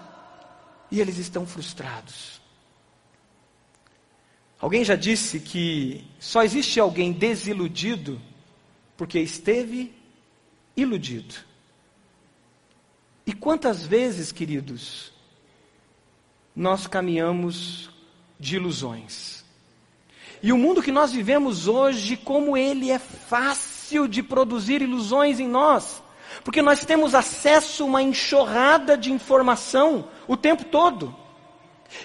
E 0.92 1.00
eles 1.00 1.18
estão 1.18 1.46
frustrados. 1.46 2.40
Alguém 4.60 4.84
já 4.84 4.96
disse 4.96 5.40
que 5.40 6.06
só 6.20 6.44
existe 6.44 6.80
alguém 6.80 7.14
desiludido 7.14 8.22
porque 8.98 9.20
esteve 9.20 9.94
iludido. 10.76 11.36
E 13.26 13.32
quantas 13.32 13.86
vezes, 13.86 14.32
queridos, 14.32 15.14
nós 16.56 16.88
caminhamos 16.88 17.90
de 18.40 18.58
ilusões? 18.58 19.46
E 20.42 20.52
o 20.52 20.58
mundo 20.58 20.82
que 20.82 20.92
nós 20.92 21.12
vivemos 21.14 21.68
hoje, 21.68 22.18
como 22.18 22.58
ele 22.58 22.92
é 22.92 23.00
fácil 23.00 24.08
de 24.08 24.24
produzir 24.24 24.82
ilusões 24.82 25.40
em 25.40 25.48
nós, 25.48 26.02
porque 26.44 26.62
nós 26.62 26.84
temos 26.84 27.14
acesso 27.14 27.84
a 27.84 27.86
uma 27.86 28.02
enxurrada 28.02 28.98
de 28.98 29.12
informação 29.12 30.08
o 30.30 30.38
tempo 30.38 30.64
todo. 30.64 31.14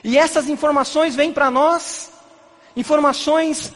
E 0.02 0.16
essas 0.16 0.48
informações 0.48 1.14
vêm 1.14 1.30
para 1.30 1.50
nós, 1.50 2.10
informações 2.74 3.70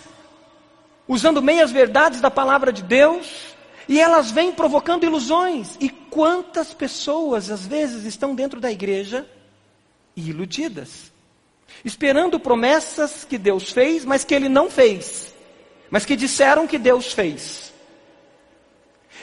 usando 1.07 1.43
meias 1.43 1.71
verdades 1.71 2.19
da 2.23 2.31
palavra 2.31 2.73
de 2.73 2.83
Deus, 2.83 3.55
e 3.87 4.01
elas 4.01 4.31
vêm 4.31 4.51
provocando 4.51 5.05
ilusões. 5.05 5.77
E 5.79 5.91
quantas 5.91 6.73
pessoas, 6.73 7.51
às 7.51 7.67
vezes, 7.67 8.05
estão 8.05 8.35
dentro 8.35 8.59
da 8.59 8.73
igreja 8.73 9.29
iludidas, 10.17 11.13
esperando 11.85 12.41
promessas 12.41 13.25
que 13.25 13.37
Deus 13.37 13.71
fez, 13.71 14.03
mas 14.05 14.25
que 14.25 14.35
Ele 14.35 14.49
não 14.49 14.71
fez, 14.71 15.35
mas 15.91 16.07
que 16.07 16.17
disseram 16.17 16.67
que 16.67 16.79
Deus 16.79 17.13
fez. 17.13 17.71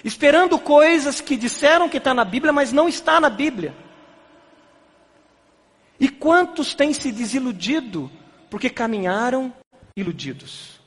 Esperando 0.04 0.60
coisas 0.60 1.20
que 1.20 1.36
disseram 1.36 1.90
que 1.90 1.98
está 1.98 2.14
na 2.14 2.24
Bíblia, 2.24 2.54
mas 2.54 2.72
não 2.72 2.88
está 2.88 3.20
na 3.20 3.30
Bíblia. 3.30 3.85
E 6.00 6.10
quantos 6.10 6.74
têm 6.74 6.94
se 6.94 7.12
desiludido 7.12 8.12
porque 8.50 8.70
caminharam 8.70 9.54
iludidos? 9.96 10.80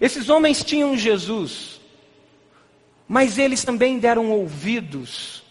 Esses 0.00 0.28
homens 0.28 0.62
tinham 0.64 0.96
Jesus, 0.96 1.80
mas 3.08 3.38
eles 3.38 3.64
também 3.64 3.98
deram 3.98 4.30
ouvidos 4.30 5.42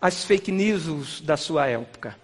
às 0.00 0.24
fake 0.24 0.50
news 0.50 1.20
da 1.20 1.36
sua 1.36 1.66
época. 1.66 2.16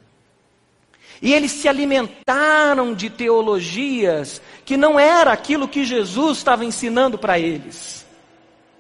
E 1.23 1.33
eles 1.33 1.53
se 1.53 1.69
alimentaram 1.69 2.93
de 2.93 3.09
teologias 3.09 4.43
que 4.65 4.77
não 4.77 4.99
era 4.99 5.33
aquilo 5.33 5.69
que 5.69 5.85
Jesus 5.85 6.39
estava 6.39 6.65
ensinando 6.65 7.17
para 7.17 7.39
eles. 7.39 8.05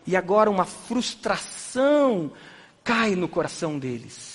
E 0.06 0.16
agora 0.16 0.50
uma 0.50 0.64
frustração 0.64 2.32
cai 2.82 3.14
no 3.14 3.28
coração 3.28 3.78
deles. 3.78 4.33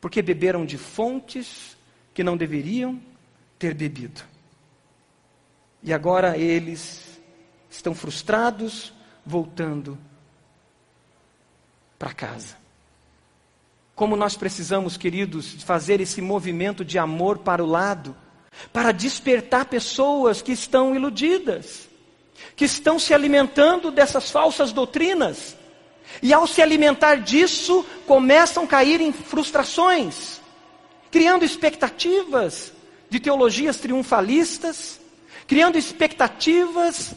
Porque 0.00 0.22
beberam 0.22 0.64
de 0.64 0.78
fontes 0.78 1.76
que 2.14 2.22
não 2.22 2.36
deveriam 2.36 3.00
ter 3.58 3.74
bebido. 3.74 4.22
E 5.82 5.92
agora 5.92 6.36
eles 6.36 7.20
estão 7.70 7.94
frustrados, 7.94 8.92
voltando 9.24 9.98
para 11.98 12.12
casa. 12.12 12.56
Como 13.94 14.14
nós 14.14 14.36
precisamos, 14.36 14.96
queridos, 14.96 15.62
fazer 15.64 16.00
esse 16.00 16.22
movimento 16.22 16.84
de 16.84 16.98
amor 16.98 17.38
para 17.38 17.62
o 17.62 17.66
lado, 17.66 18.16
para 18.72 18.92
despertar 18.92 19.66
pessoas 19.66 20.40
que 20.40 20.52
estão 20.52 20.94
iludidas, 20.94 21.88
que 22.54 22.64
estão 22.64 22.98
se 22.98 23.12
alimentando 23.12 23.90
dessas 23.90 24.30
falsas 24.30 24.72
doutrinas, 24.72 25.56
e 26.22 26.32
ao 26.32 26.46
se 26.46 26.60
alimentar 26.60 27.16
disso, 27.16 27.84
começam 28.06 28.64
a 28.64 28.66
cair 28.66 29.00
em 29.00 29.12
frustrações, 29.12 30.40
criando 31.10 31.44
expectativas 31.44 32.72
de 33.08 33.20
teologias 33.20 33.76
triunfalistas, 33.78 35.00
criando 35.46 35.78
expectativas 35.78 37.14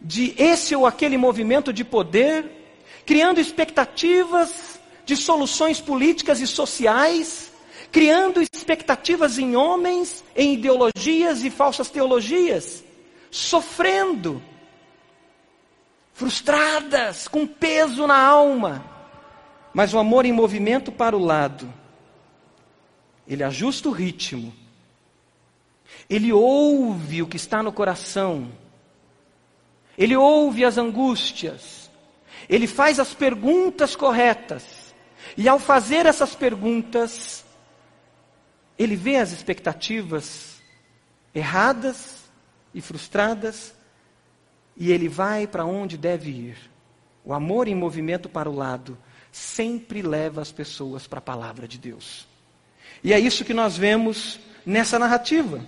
de 0.00 0.34
esse 0.38 0.74
ou 0.74 0.86
aquele 0.86 1.18
movimento 1.18 1.72
de 1.72 1.84
poder, 1.84 2.44
criando 3.04 3.40
expectativas 3.40 4.80
de 5.04 5.16
soluções 5.16 5.80
políticas 5.80 6.40
e 6.40 6.46
sociais, 6.46 7.50
criando 7.90 8.40
expectativas 8.40 9.38
em 9.38 9.56
homens, 9.56 10.24
em 10.36 10.54
ideologias 10.54 11.44
e 11.44 11.50
falsas 11.50 11.90
teologias, 11.90 12.84
sofrendo, 13.30 14.42
frustradas, 16.20 17.26
com 17.26 17.46
peso 17.46 18.06
na 18.06 18.18
alma. 18.22 18.84
Mas 19.72 19.94
o 19.94 19.98
amor 19.98 20.26
em 20.26 20.32
movimento 20.32 20.92
para 20.92 21.16
o 21.16 21.18
lado, 21.18 21.72
ele 23.26 23.42
ajusta 23.42 23.88
o 23.88 23.92
ritmo, 23.92 24.52
ele 26.10 26.30
ouve 26.30 27.22
o 27.22 27.26
que 27.26 27.38
está 27.38 27.62
no 27.62 27.72
coração, 27.72 28.52
ele 29.96 30.14
ouve 30.14 30.62
as 30.62 30.76
angústias, 30.76 31.90
ele 32.50 32.66
faz 32.66 33.00
as 33.00 33.14
perguntas 33.14 33.96
corretas. 33.96 34.94
E 35.38 35.48
ao 35.48 35.58
fazer 35.58 36.04
essas 36.04 36.34
perguntas, 36.34 37.46
ele 38.78 38.94
vê 38.94 39.16
as 39.16 39.32
expectativas 39.32 40.60
erradas 41.34 42.24
e 42.74 42.82
frustradas, 42.82 43.72
e 44.80 44.90
ele 44.90 45.08
vai 45.08 45.46
para 45.46 45.66
onde 45.66 45.98
deve 45.98 46.30
ir. 46.30 46.56
O 47.22 47.34
amor 47.34 47.68
em 47.68 47.74
movimento 47.74 48.30
para 48.30 48.48
o 48.48 48.54
lado 48.54 48.96
sempre 49.30 50.00
leva 50.00 50.40
as 50.40 50.50
pessoas 50.50 51.06
para 51.06 51.18
a 51.18 51.22
palavra 51.22 51.68
de 51.68 51.76
Deus. 51.76 52.26
E 53.04 53.12
é 53.12 53.20
isso 53.20 53.44
que 53.44 53.52
nós 53.52 53.76
vemos 53.76 54.40
nessa 54.64 54.98
narrativa. 54.98 55.60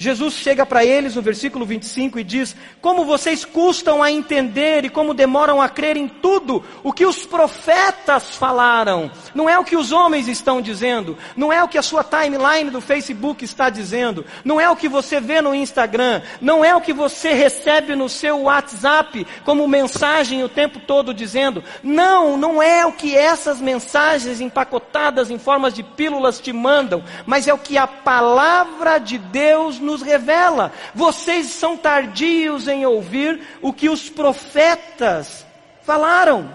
Jesus 0.00 0.32
chega 0.32 0.64
para 0.64 0.82
eles 0.82 1.14
no 1.14 1.20
versículo 1.20 1.66
25 1.66 2.18
e 2.18 2.24
diz: 2.24 2.56
Como 2.80 3.04
vocês 3.04 3.44
custam 3.44 4.02
a 4.02 4.10
entender 4.10 4.82
e 4.86 4.88
como 4.88 5.12
demoram 5.12 5.60
a 5.60 5.68
crer 5.68 5.94
em 5.94 6.08
tudo 6.08 6.64
o 6.82 6.90
que 6.90 7.04
os 7.04 7.26
profetas 7.26 8.34
falaram. 8.34 9.10
Não 9.34 9.46
é 9.46 9.58
o 9.58 9.64
que 9.64 9.76
os 9.76 9.92
homens 9.92 10.26
estão 10.26 10.62
dizendo, 10.62 11.18
não 11.36 11.52
é 11.52 11.62
o 11.62 11.68
que 11.68 11.76
a 11.76 11.82
sua 11.82 12.02
timeline 12.02 12.70
do 12.70 12.80
Facebook 12.80 13.44
está 13.44 13.68
dizendo, 13.68 14.24
não 14.42 14.58
é 14.58 14.70
o 14.70 14.76
que 14.76 14.88
você 14.88 15.20
vê 15.20 15.42
no 15.42 15.54
Instagram, 15.54 16.22
não 16.40 16.64
é 16.64 16.74
o 16.74 16.80
que 16.80 16.94
você 16.94 17.34
recebe 17.34 17.94
no 17.94 18.08
seu 18.08 18.44
WhatsApp 18.44 19.26
como 19.44 19.68
mensagem 19.68 20.42
o 20.42 20.48
tempo 20.48 20.80
todo 20.80 21.12
dizendo. 21.12 21.62
Não, 21.82 22.38
não 22.38 22.62
é 22.62 22.86
o 22.86 22.92
que 22.92 23.14
essas 23.14 23.60
mensagens 23.60 24.40
empacotadas 24.40 25.30
em 25.30 25.38
formas 25.38 25.74
de 25.74 25.82
pílulas 25.82 26.40
te 26.40 26.54
mandam, 26.54 27.04
mas 27.26 27.46
é 27.46 27.52
o 27.52 27.58
que 27.58 27.76
a 27.76 27.86
palavra 27.86 28.96
de 28.96 29.18
Deus 29.18 29.78
nos 29.78 29.89
nos 29.90 30.02
revela. 30.02 30.72
Vocês 30.94 31.46
são 31.46 31.76
tardios 31.76 32.68
em 32.68 32.86
ouvir 32.86 33.40
o 33.60 33.72
que 33.72 33.88
os 33.88 34.08
profetas 34.08 35.44
falaram. 35.82 36.54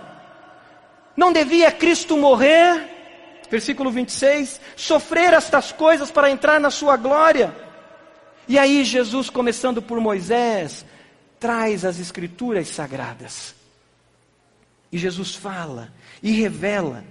Não 1.16 1.32
devia 1.32 1.72
Cristo 1.72 2.18
morrer? 2.18 2.92
Versículo 3.50 3.92
26. 3.92 4.60
Sofrer 4.76 5.34
estas 5.34 5.72
coisas 5.72 6.10
para 6.10 6.30
entrar 6.30 6.60
na 6.60 6.72
sua 6.72 6.98
glória. 6.98 7.56
E 8.48 8.58
aí, 8.60 8.84
Jesus, 8.84 9.30
começando 9.30 9.82
por 9.82 10.00
Moisés, 10.00 10.86
traz 11.40 11.84
as 11.84 12.00
Escrituras 12.00 12.68
sagradas. 12.70 13.56
E 14.92 14.98
Jesus 14.98 15.36
fala 15.36 15.92
e 16.22 16.32
revela 16.32 17.04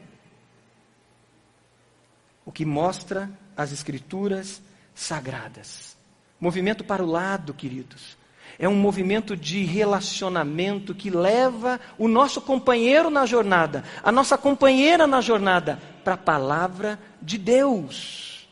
o 2.45 2.53
que 2.53 2.65
mostra 2.65 3.31
as 3.57 3.73
Escrituras 3.73 4.63
sagradas. 4.95 5.94
Movimento 6.45 6.85
para 6.85 7.03
o 7.03 7.07
lado, 7.07 7.55
queridos. 7.55 8.19
É 8.59 8.69
um 8.69 8.75
movimento 8.75 9.35
de 9.35 9.65
relacionamento 9.65 10.95
que 10.95 11.09
leva 11.09 11.81
o 11.97 12.07
nosso 12.07 12.39
companheiro 12.39 13.09
na 13.09 13.25
jornada, 13.25 13.83
a 14.03 14.13
nossa 14.13 14.37
companheira 14.37 15.07
na 15.07 15.23
jornada, 15.23 15.81
para 16.05 16.13
a 16.13 16.19
palavra 16.19 16.99
de 17.23 17.39
Deus. 17.39 18.47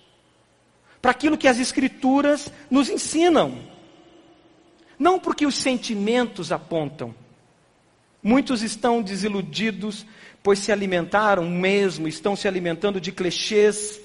Para 1.03 1.11
aquilo 1.11 1.37
que 1.37 1.47
as 1.47 1.59
Escrituras 1.59 2.51
nos 2.71 2.89
ensinam. 2.89 3.59
Não 4.99 5.19
porque 5.19 5.45
os 5.45 5.57
sentimentos 5.57 6.51
apontam. 6.51 7.15
Muitos 8.23 8.63
estão 8.63 9.03
desiludidos, 9.03 10.07
pois 10.43 10.61
se 10.61 10.73
alimentaram 10.73 11.45
mesmo, 11.45 12.09
estão 12.09 12.35
se 12.35 12.49
alimentando 12.49 12.99
de 12.99 13.13
clichês 13.13 14.01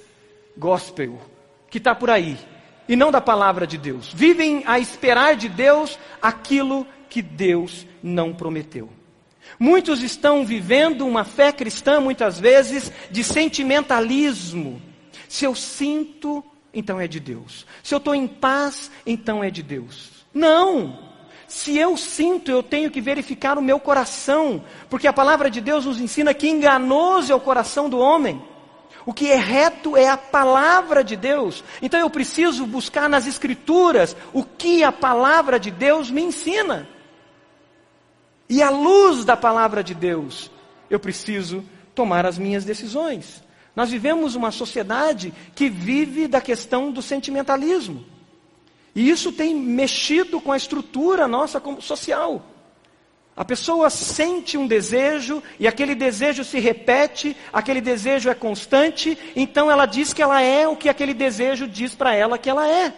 gospel, 0.58 1.22
que 1.70 1.78
está 1.78 1.96
por 1.96 2.10
aí 2.10 2.38
e 2.88 2.96
não 2.96 3.12
da 3.12 3.22
palavra 3.22 3.68
de 3.68 3.78
Deus. 3.78 4.12
Vivem 4.14 4.64
a 4.66 4.80
esperar 4.80 5.36
de 5.36 5.50
Deus 5.50 5.98
aquilo 6.22 6.88
que 7.10 7.22
Deus 7.22 7.86
não 8.02 8.34
prometeu. 8.34 8.90
Muitos 9.60 10.04
estão 10.04 10.46
vivendo 10.46 11.06
uma 11.06 11.24
fé 11.24 11.52
cristã, 11.52 12.00
muitas 12.00 12.40
vezes, 12.40 12.92
de 13.10 13.24
sentimentalismo. 13.24 14.82
Se 15.28 15.46
eu 15.46 15.56
sinto, 15.56 16.44
então 16.74 17.00
é 17.00 17.08
de 17.08 17.20
Deus. 17.20 17.66
Se 17.82 17.94
eu 17.94 17.98
estou 17.98 18.14
em 18.14 18.28
paz, 18.28 18.92
então 19.06 19.44
é 19.44 19.50
de 19.50 19.64
Deus. 19.64 20.26
Não! 20.34 21.08
Se 21.48 21.78
eu 21.78 21.96
sinto, 21.96 22.52
eu 22.52 22.62
tenho 22.62 22.92
que 22.92 23.00
verificar 23.00 23.58
o 23.58 23.62
meu 23.62 23.80
coração, 23.80 24.64
porque 24.90 25.08
a 25.08 25.14
palavra 25.14 25.50
de 25.50 25.62
Deus 25.62 25.86
nos 25.86 26.00
ensina 26.00 26.34
que 26.34 26.48
enganoso 26.48 27.32
é 27.32 27.36
o 27.36 27.40
coração 27.40 27.90
do 27.90 27.98
homem. 27.98 28.42
O 29.08 29.14
que 29.14 29.32
é 29.32 29.38
reto 29.38 29.96
é 29.96 30.10
a 30.10 30.18
palavra 30.18 31.02
de 31.02 31.16
Deus. 31.16 31.64
Então 31.82 31.98
eu 31.98 32.10
preciso 32.10 32.66
buscar 32.66 33.08
nas 33.08 33.26
Escrituras 33.26 34.18
o 34.34 34.44
que 34.44 34.84
a 34.84 34.92
palavra 34.92 35.58
de 35.58 35.72
Deus 35.72 36.12
me 36.12 36.22
ensina. 36.22 36.86
E 38.50 38.62
à 38.62 38.70
luz 38.70 39.24
da 39.24 39.38
palavra 39.38 39.82
de 39.82 39.96
Deus, 39.96 40.52
eu 40.90 41.00
preciso 41.00 41.64
tomar 41.96 42.26
as 42.26 42.38
minhas 42.38 42.66
decisões. 42.66 43.42
Nós 43.74 43.92
vivemos 43.92 44.36
uma 44.36 44.52
sociedade 44.52 45.34
que 45.56 45.70
vive 45.70 46.28
da 46.28 46.42
questão 46.42 46.92
do 46.92 47.02
sentimentalismo. 47.02 48.06
E 48.94 49.10
isso 49.10 49.32
tem 49.32 49.56
mexido 49.56 50.42
com 50.42 50.52
a 50.52 50.58
estrutura 50.58 51.30
nossa 51.30 51.62
social. 51.80 52.44
A 53.38 53.46
pessoa 53.46 53.88
sente 53.92 54.58
um 54.58 54.66
desejo 54.66 55.44
e 55.60 55.68
aquele 55.68 55.94
desejo 55.94 56.44
se 56.44 56.60
repete, 56.60 57.38
aquele 57.54 57.80
desejo 57.80 58.32
é 58.32 58.34
constante, 58.34 59.16
então 59.36 59.70
ela 59.70 59.86
diz 59.86 60.12
que 60.12 60.24
ela 60.24 60.42
é 60.42 60.68
o 60.68 60.76
que 60.76 60.90
aquele 60.90 61.14
desejo 61.14 61.68
diz 61.68 61.94
para 61.94 62.16
ela 62.16 62.40
que 62.40 62.50
ela 62.50 62.68
é. 62.68 62.92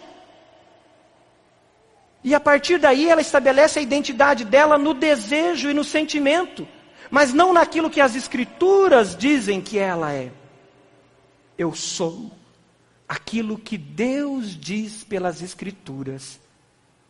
E 2.24 2.34
a 2.34 2.40
partir 2.40 2.78
daí 2.78 3.06
ela 3.06 3.20
estabelece 3.20 3.78
a 3.78 3.82
identidade 3.82 4.46
dela 4.46 4.78
no 4.78 4.94
desejo 4.94 5.68
e 5.68 5.74
no 5.74 5.84
sentimento, 5.84 6.66
mas 7.10 7.34
não 7.34 7.52
naquilo 7.52 7.90
que 7.90 8.00
as 8.00 8.14
escrituras 8.14 9.14
dizem 9.14 9.60
que 9.60 9.78
ela 9.78 10.10
é. 10.10 10.32
Eu 11.58 11.74
sou 11.74 12.32
aquilo 13.06 13.58
que 13.58 13.76
Deus 13.76 14.58
diz 14.58 15.04
pelas 15.04 15.42
escrituras 15.42 16.40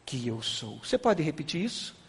que 0.04 0.26
eu 0.26 0.42
sou. 0.42 0.80
Você 0.82 0.98
pode 0.98 1.22
repetir 1.22 1.64
isso? 1.64 1.99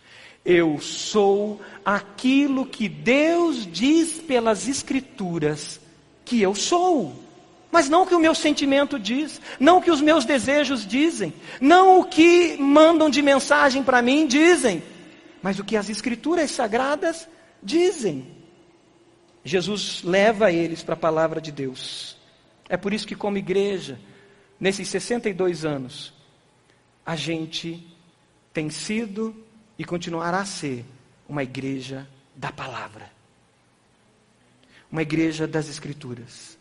Eu 0.43 0.79
sou 0.79 1.61
aquilo 1.85 2.65
que 2.65 2.89
Deus 2.89 3.65
diz 3.65 4.13
pelas 4.19 4.67
Escrituras 4.67 5.79
que 6.25 6.41
eu 6.41 6.55
sou. 6.55 7.15
Mas 7.71 7.87
não 7.87 8.03
o 8.03 8.07
que 8.07 8.15
o 8.15 8.19
meu 8.19 8.35
sentimento 8.35 8.99
diz, 8.99 9.39
não 9.59 9.77
o 9.77 9.81
que 9.81 9.91
os 9.91 10.01
meus 10.01 10.25
desejos 10.25 10.85
dizem, 10.85 11.33
não 11.61 11.99
o 11.99 12.03
que 12.03 12.57
mandam 12.57 13.09
de 13.09 13.21
mensagem 13.21 13.81
para 13.81 14.01
mim 14.01 14.27
dizem, 14.27 14.83
mas 15.41 15.57
o 15.57 15.63
que 15.63 15.77
as 15.77 15.89
Escrituras 15.89 16.51
sagradas 16.51 17.29
dizem. 17.63 18.27
Jesus 19.43 20.03
leva 20.03 20.51
eles 20.51 20.83
para 20.83 20.93
a 20.95 20.97
palavra 20.97 21.39
de 21.39 21.51
Deus. 21.51 22.17
É 22.67 22.77
por 22.77 22.93
isso 22.93 23.07
que, 23.07 23.15
como 23.15 23.37
igreja, 23.37 23.99
nesses 24.59 24.87
62 24.89 25.65
anos, 25.65 26.13
a 27.05 27.15
gente 27.15 27.85
tem 28.53 28.69
sido 28.69 29.35
e 29.81 29.83
continuará 29.83 30.41
a 30.41 30.45
ser 30.45 30.85
uma 31.27 31.41
igreja 31.41 32.07
da 32.35 32.51
palavra. 32.51 33.09
Uma 34.91 35.01
igreja 35.01 35.47
das 35.47 35.67
Escrituras. 35.69 36.55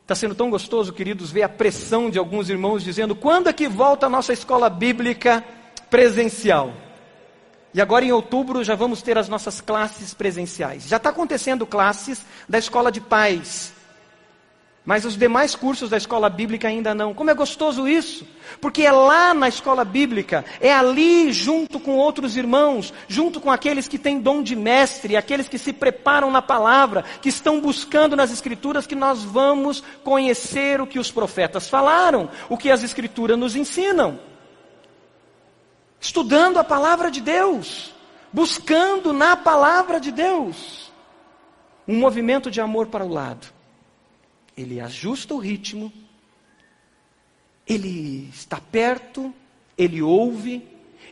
Está 0.00 0.14
sendo 0.14 0.34
tão 0.34 0.48
gostoso, 0.48 0.90
queridos, 0.90 1.30
ver 1.30 1.42
a 1.42 1.50
pressão 1.50 2.08
de 2.08 2.18
alguns 2.18 2.48
irmãos 2.48 2.82
dizendo: 2.82 3.14
quando 3.14 3.50
é 3.50 3.52
que 3.52 3.68
volta 3.68 4.06
a 4.06 4.08
nossa 4.08 4.32
escola 4.32 4.70
bíblica 4.70 5.44
presencial? 5.90 6.72
E 7.74 7.80
agora 7.82 8.06
em 8.06 8.12
outubro 8.12 8.64
já 8.64 8.74
vamos 8.74 9.02
ter 9.02 9.18
as 9.18 9.28
nossas 9.28 9.60
classes 9.60 10.14
presenciais. 10.14 10.88
Já 10.88 10.96
está 10.96 11.10
acontecendo 11.10 11.66
classes 11.66 12.24
da 12.48 12.56
escola 12.56 12.90
de 12.90 13.02
pais. 13.02 13.73
Mas 14.84 15.06
os 15.06 15.16
demais 15.16 15.54
cursos 15.54 15.88
da 15.88 15.96
escola 15.96 16.28
bíblica 16.28 16.68
ainda 16.68 16.94
não. 16.94 17.14
Como 17.14 17.30
é 17.30 17.34
gostoso 17.34 17.88
isso! 17.88 18.26
Porque 18.60 18.82
é 18.82 18.92
lá 18.92 19.32
na 19.32 19.48
escola 19.48 19.82
bíblica, 19.82 20.44
é 20.60 20.74
ali 20.74 21.32
junto 21.32 21.80
com 21.80 21.96
outros 21.96 22.36
irmãos, 22.36 22.92
junto 23.08 23.40
com 23.40 23.50
aqueles 23.50 23.88
que 23.88 23.98
têm 23.98 24.20
dom 24.20 24.42
de 24.42 24.54
mestre, 24.54 25.16
aqueles 25.16 25.48
que 25.48 25.56
se 25.56 25.72
preparam 25.72 26.30
na 26.30 26.42
palavra, 26.42 27.02
que 27.22 27.30
estão 27.30 27.62
buscando 27.62 28.14
nas 28.14 28.30
escrituras, 28.30 28.86
que 28.86 28.94
nós 28.94 29.24
vamos 29.24 29.82
conhecer 30.02 30.82
o 30.82 30.86
que 30.86 30.98
os 30.98 31.10
profetas 31.10 31.66
falaram, 31.66 32.28
o 32.50 32.58
que 32.58 32.70
as 32.70 32.82
escrituras 32.82 33.38
nos 33.38 33.56
ensinam. 33.56 34.20
Estudando 35.98 36.58
a 36.58 36.64
palavra 36.64 37.10
de 37.10 37.22
Deus, 37.22 37.94
buscando 38.30 39.14
na 39.14 39.34
palavra 39.34 39.98
de 39.98 40.12
Deus 40.12 40.92
um 41.88 41.98
movimento 41.98 42.50
de 42.50 42.60
amor 42.60 42.88
para 42.88 43.04
o 43.04 43.08
lado 43.08 43.53
ele 44.56 44.80
ajusta 44.80 45.34
o 45.34 45.38
ritmo, 45.38 45.92
ele 47.66 48.28
está 48.32 48.60
perto, 48.60 49.34
ele 49.76 50.02
ouve, 50.02 50.62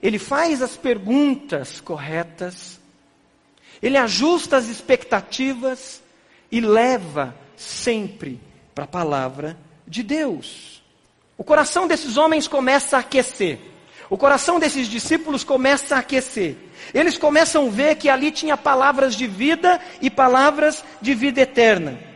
ele 0.03 0.19
faz 0.19 0.63
as 0.63 0.77
perguntas 0.77 1.81
corretas, 1.81 2.81
ele 3.83 3.97
ajusta 3.97 4.57
as 4.57 4.69
expectativas 4.69 6.03
e 6.51 6.61
leva 6.61 7.35
sempre 7.57 8.39
para 8.75 8.85
a 8.85 8.89
palavra 8.89 9.57
de 9.87 10.03
Deus. 10.03 10.83
O 11.37 11.43
coração 11.45 11.89
desses 11.89 12.17
homens 12.17 12.47
começa 12.47 12.97
a 12.97 13.01
aquecer. 13.01 13.59
O 14.09 14.19
coração 14.19 14.61
desses 14.61 14.87
discípulos 14.87 15.43
começa 15.43 15.97
a 15.97 16.01
aquecer. 16.01 16.57
Eles 16.93 17.17
começam 17.17 17.67
a 17.67 17.71
ver 17.71 17.97
que 17.97 18.09
ali 18.09 18.31
tinha 18.31 18.57
palavras 18.57 19.15
de 19.15 19.27
vida 19.27 19.81
e 20.01 20.11
palavras 20.11 20.85
de 21.01 21.15
vida 21.15 21.41
eterna. 21.41 22.12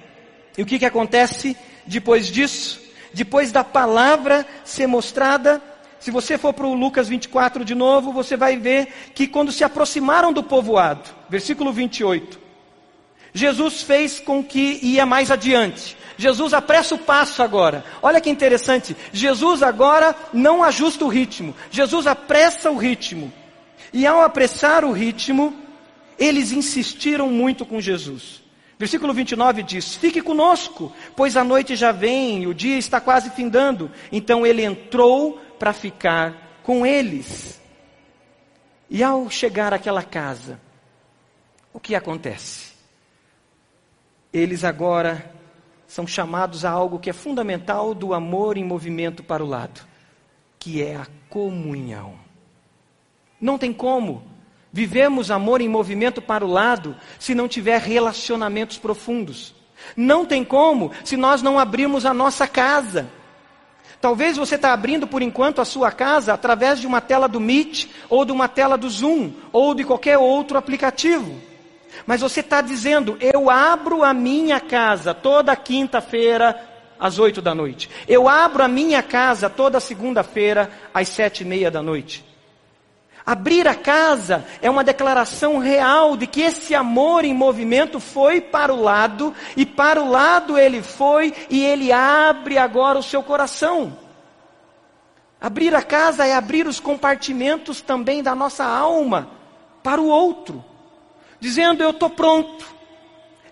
E 0.57 0.63
o 0.63 0.67
que, 0.67 0.79
que 0.79 0.85
acontece 0.85 1.57
depois 1.87 2.27
disso? 2.29 2.81
Depois 3.13 3.53
da 3.53 3.65
palavra 3.65 4.47
ser 4.65 4.87
mostrada, 4.87 5.63
se 5.99 6.11
você 6.11 6.39
for 6.39 6.53
para 6.53 6.67
o 6.67 6.75
Lucas 6.75 7.09
24 7.09 7.65
de 7.65 7.75
novo, 7.75 8.13
você 8.13 8.37
vai 8.37 8.57
ver 8.57 8.89
que 9.15 9.27
quando 9.27 9.53
se 9.53 9.65
aproximaram 9.65 10.33
do 10.33 10.43
povoado, 10.43 11.09
versículo 11.29 11.73
28, 11.73 12.39
Jesus 13.33 13.83
fez 13.83 14.21
com 14.21 14.43
que 14.43 14.79
ia 14.83 15.05
mais 15.05 15.31
adiante. 15.31 15.97
Jesus 16.17 16.55
apressa 16.55 16.95
o 16.95 16.99
passo 16.99 17.43
agora. 17.43 17.85
Olha 18.01 18.21
que 18.21 18.31
interessante. 18.31 18.97
Jesus 19.13 19.63
agora 19.63 20.15
não 20.33 20.65
ajusta 20.65 21.05
o 21.05 21.09
ritmo. 21.09 21.55
Jesus 21.71 22.07
apressa 22.07 22.71
o 22.71 22.77
ritmo. 22.77 23.33
E 23.93 24.07
ao 24.07 24.23
apressar 24.23 24.85
o 24.85 24.93
ritmo, 24.93 25.55
eles 26.19 26.53
insistiram 26.53 27.29
muito 27.29 27.67
com 27.67 27.81
Jesus. 27.81 28.46
Versículo 28.79 29.13
29 29.15 29.63
diz: 29.63 29.95
Fique 29.97 30.21
conosco, 30.21 30.93
pois 31.15 31.37
a 31.37 31.43
noite 31.43 31.75
já 31.75 31.93
vem, 31.93 32.47
o 32.47 32.55
dia 32.55 32.77
está 32.77 33.01
quase 33.01 33.31
findando. 33.31 33.91
Então 34.13 34.47
ele 34.47 34.63
entrou 34.63 35.39
para 35.59 35.73
ficar 35.73 36.61
com 36.63 36.85
eles. 36.85 37.61
E 38.89 39.03
ao 39.03 39.29
chegar 39.31 39.73
àquela 39.73 40.03
casa, 40.03 40.61
o 41.73 41.81
que 41.81 41.95
acontece? 41.95 42.75
Eles 44.33 44.63
agora 44.63 45.35
são 45.87 46.07
chamados 46.07 46.65
a 46.65 46.71
algo 46.71 46.99
que 46.99 47.09
é 47.09 47.13
fundamental 47.13 47.95
do 47.95 48.13
amor 48.13 48.57
em 48.57 48.65
movimento 48.65 49.23
para 49.23 49.43
o 49.43 49.47
lado, 49.47 49.81
que 50.59 50.83
é 50.83 50.97
a 50.97 51.07
comunhão. 51.31 52.19
Não 53.41 53.57
tem 53.57 53.73
como 53.73 54.36
vivemos 54.77 55.31
amor 55.31 55.63
em 55.63 55.69
movimento 55.71 56.21
para 56.21 56.45
o 56.45 56.51
lado 56.51 56.95
se 57.19 57.35
não 57.35 57.49
tiver 57.49 57.81
relacionamentos 57.81 58.77
profundos. 58.77 59.55
Não 59.97 60.27
tem 60.27 60.45
como 60.45 60.93
se 61.03 61.17
nós 61.17 61.41
não 61.41 61.59
abrirmos 61.59 62.05
a 62.05 62.13
nossa 62.13 62.47
casa. 62.47 63.09
Talvez 64.03 64.37
você 64.37 64.57
está 64.57 64.75
abrindo 64.75 65.07
por 65.07 65.23
enquanto 65.23 65.63
a 65.63 65.65
sua 65.65 65.91
casa 65.91 66.35
através 66.35 66.79
de 66.79 66.87
uma 66.87 67.01
tela 67.01 67.27
do 67.27 67.41
Meet, 67.41 67.87
ou 68.11 68.23
de 68.27 68.33
uma 68.33 68.49
tela 68.49 68.77
do 68.77 68.91
Zoom, 68.91 69.33
ou 69.51 69.75
de 69.75 69.83
qualquer 69.83 70.19
outro 70.19 70.59
aplicativo. 70.59 71.41
Mas 72.07 72.21
você 72.21 72.41
está 72.41 72.61
dizendo, 72.61 73.17
eu 73.19 73.49
abro 73.49 74.05
a 74.05 74.13
minha 74.13 74.61
casa 74.61 75.15
toda 75.15 75.57
quinta-feira 75.57 76.55
às 77.01 77.19
oito 77.19 77.41
da 77.41 77.55
noite. 77.55 77.89
Eu 78.07 78.29
abro 78.29 78.63
a 78.63 78.69
minha 78.69 79.03
casa 79.03 79.49
toda 79.49 79.81
segunda-feira 79.81 80.71
às 80.93 81.09
sete 81.09 81.41
e 81.41 81.47
meia 81.47 81.71
da 81.71 81.81
noite. 81.81 82.36
Abrir 83.27 83.67
a 83.67 83.75
casa 83.75 84.47
é 84.63 84.71
uma 84.71 84.85
declaração 84.85 85.59
real 85.59 86.17
de 86.17 86.29
que 86.29 86.43
esse 86.43 86.75
amor 86.77 87.25
em 87.25 87.35
movimento 87.35 87.99
foi 87.99 88.41
para 88.41 88.73
o 88.73 88.81
lado, 88.81 89.35
e 89.57 89.67
para 89.67 90.01
o 90.01 90.09
lado 90.09 90.57
ele 90.57 90.81
foi, 90.81 91.35
e 91.51 91.65
ele 91.65 91.91
abre 91.91 92.57
agora 92.57 92.99
o 92.99 93.03
seu 93.03 93.25
coração. 93.25 93.99
Abrir 95.41 95.75
a 95.75 95.83
casa 95.83 96.25
é 96.25 96.35
abrir 96.35 96.69
os 96.69 96.79
compartimentos 96.79 97.81
também 97.81 98.23
da 98.23 98.35
nossa 98.35 98.65
alma 98.65 99.29
para 99.83 100.01
o 100.01 100.07
outro 100.07 100.65
dizendo: 101.41 101.83
Eu 101.83 101.91
estou 101.91 102.11
pronto. 102.11 102.75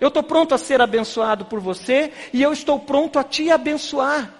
Eu 0.00 0.08
estou 0.08 0.22
pronto 0.22 0.54
a 0.54 0.58
ser 0.58 0.80
abençoado 0.80 1.44
por 1.44 1.60
você 1.60 2.12
e 2.32 2.42
eu 2.42 2.52
estou 2.52 2.80
pronto 2.80 3.18
a 3.18 3.24
te 3.24 3.50
abençoar. 3.50 4.32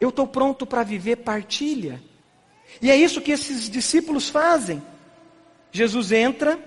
Eu 0.00 0.08
estou 0.08 0.26
pronto 0.26 0.64
para 0.66 0.82
viver 0.82 1.16
partilha. 1.16 2.02
E 2.80 2.90
é 2.90 2.96
isso 2.96 3.20
que 3.20 3.32
esses 3.32 3.68
discípulos 3.68 4.28
fazem. 4.28 4.82
Jesus 5.72 6.12
entra 6.12 6.58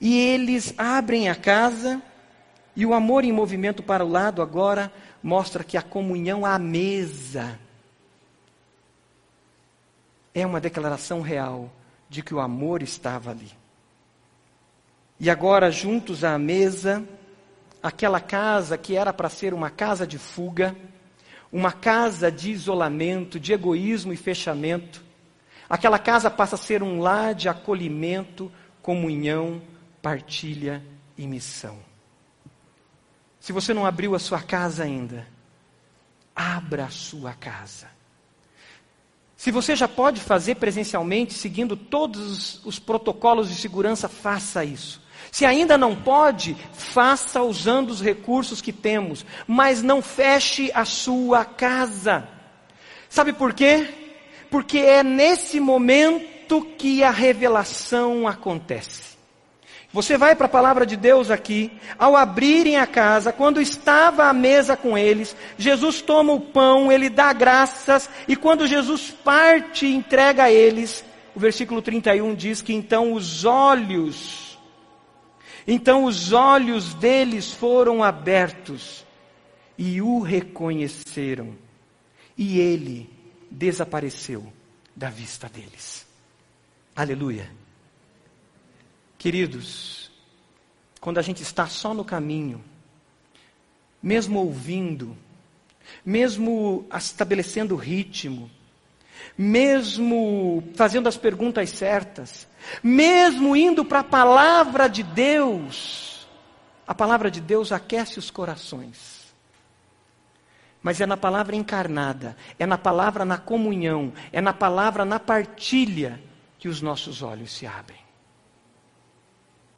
e 0.00 0.18
eles 0.18 0.74
abrem 0.76 1.28
a 1.28 1.34
casa 1.34 2.02
e 2.76 2.84
o 2.84 2.92
amor 2.92 3.24
em 3.24 3.32
movimento 3.32 3.82
para 3.82 4.04
o 4.04 4.08
lado 4.08 4.42
agora 4.42 4.92
mostra 5.22 5.62
que 5.62 5.76
a 5.76 5.82
comunhão 5.82 6.44
à 6.44 6.58
mesa 6.58 7.58
é 10.34 10.44
uma 10.44 10.60
declaração 10.60 11.20
real 11.20 11.70
de 12.08 12.22
que 12.22 12.34
o 12.34 12.40
amor 12.40 12.82
estava 12.82 13.30
ali. 13.30 13.50
E 15.18 15.30
agora, 15.30 15.70
juntos 15.70 16.24
à 16.24 16.36
mesa, 16.36 17.04
aquela 17.80 18.20
casa 18.20 18.76
que 18.76 18.96
era 18.96 19.12
para 19.12 19.28
ser 19.28 19.54
uma 19.54 19.70
casa 19.70 20.06
de 20.06 20.18
fuga, 20.18 20.76
uma 21.54 21.70
casa 21.70 22.32
de 22.32 22.50
isolamento, 22.50 23.38
de 23.38 23.52
egoísmo 23.52 24.12
e 24.12 24.16
fechamento, 24.16 25.04
aquela 25.70 26.00
casa 26.00 26.28
passa 26.28 26.56
a 26.56 26.58
ser 26.58 26.82
um 26.82 26.98
lar 26.98 27.32
de 27.32 27.48
acolhimento, 27.48 28.50
comunhão, 28.82 29.62
partilha 30.02 30.84
e 31.16 31.28
missão. 31.28 31.78
Se 33.38 33.52
você 33.52 33.72
não 33.72 33.86
abriu 33.86 34.16
a 34.16 34.18
sua 34.18 34.42
casa 34.42 34.82
ainda, 34.82 35.28
abra 36.34 36.86
a 36.86 36.90
sua 36.90 37.34
casa. 37.34 37.86
Se 39.36 39.52
você 39.52 39.76
já 39.76 39.86
pode 39.86 40.20
fazer 40.20 40.56
presencialmente, 40.56 41.34
seguindo 41.34 41.76
todos 41.76 42.64
os 42.64 42.80
protocolos 42.80 43.48
de 43.48 43.54
segurança, 43.54 44.08
faça 44.08 44.64
isso. 44.64 45.00
Se 45.34 45.44
ainda 45.44 45.76
não 45.76 45.96
pode, 45.96 46.56
faça 46.74 47.42
usando 47.42 47.90
os 47.90 48.00
recursos 48.00 48.60
que 48.60 48.72
temos, 48.72 49.26
mas 49.48 49.82
não 49.82 50.00
feche 50.00 50.70
a 50.72 50.84
sua 50.84 51.44
casa. 51.44 52.28
Sabe 53.08 53.32
por 53.32 53.52
quê? 53.52 53.88
Porque 54.48 54.78
é 54.78 55.02
nesse 55.02 55.58
momento 55.58 56.62
que 56.78 57.02
a 57.02 57.10
revelação 57.10 58.28
acontece. 58.28 59.16
Você 59.92 60.16
vai 60.16 60.36
para 60.36 60.46
a 60.46 60.48
palavra 60.48 60.86
de 60.86 60.96
Deus 60.96 61.32
aqui, 61.32 61.72
ao 61.98 62.14
abrirem 62.14 62.76
a 62.76 62.86
casa, 62.86 63.32
quando 63.32 63.60
estava 63.60 64.26
à 64.26 64.32
mesa 64.32 64.76
com 64.76 64.96
eles, 64.96 65.34
Jesus 65.58 66.00
toma 66.00 66.32
o 66.32 66.40
pão, 66.40 66.92
ele 66.92 67.10
dá 67.10 67.32
graças, 67.32 68.08
e 68.28 68.36
quando 68.36 68.68
Jesus 68.68 69.10
parte 69.10 69.84
e 69.84 69.96
entrega 69.96 70.44
a 70.44 70.52
eles, 70.52 71.04
o 71.34 71.40
versículo 71.40 71.82
31 71.82 72.36
diz 72.36 72.62
que 72.62 72.72
então 72.72 73.14
os 73.14 73.44
olhos 73.44 74.43
então 75.66 76.04
os 76.04 76.32
olhos 76.32 76.94
deles 76.94 77.52
foram 77.52 78.02
abertos 78.02 79.04
e 79.76 80.00
o 80.00 80.20
reconheceram, 80.20 81.56
e 82.36 82.60
ele 82.60 83.10
desapareceu 83.50 84.52
da 84.94 85.10
vista 85.10 85.48
deles. 85.48 86.06
Aleluia. 86.94 87.50
Queridos, 89.18 90.10
quando 91.00 91.18
a 91.18 91.22
gente 91.22 91.42
está 91.42 91.66
só 91.66 91.92
no 91.92 92.04
caminho, 92.04 92.62
mesmo 94.02 94.38
ouvindo, 94.38 95.16
mesmo 96.04 96.86
estabelecendo 96.94 97.74
ritmo, 97.74 98.50
mesmo 99.36 100.62
fazendo 100.74 101.08
as 101.08 101.16
perguntas 101.16 101.70
certas, 101.70 102.46
mesmo 102.82 103.56
indo 103.56 103.84
para 103.84 104.00
a 104.00 104.04
palavra 104.04 104.88
de 104.88 105.02
Deus, 105.02 106.26
a 106.86 106.94
palavra 106.94 107.30
de 107.30 107.40
Deus 107.40 107.72
aquece 107.72 108.18
os 108.18 108.30
corações. 108.30 109.34
Mas 110.82 111.00
é 111.00 111.06
na 111.06 111.16
palavra 111.16 111.56
encarnada, 111.56 112.36
é 112.58 112.66
na 112.66 112.76
palavra 112.76 113.24
na 113.24 113.38
comunhão, 113.38 114.12
é 114.30 114.40
na 114.40 114.52
palavra 114.52 115.04
na 115.04 115.18
partilha 115.18 116.20
que 116.58 116.68
os 116.68 116.82
nossos 116.82 117.22
olhos 117.22 117.52
se 117.52 117.66
abrem. 117.66 118.00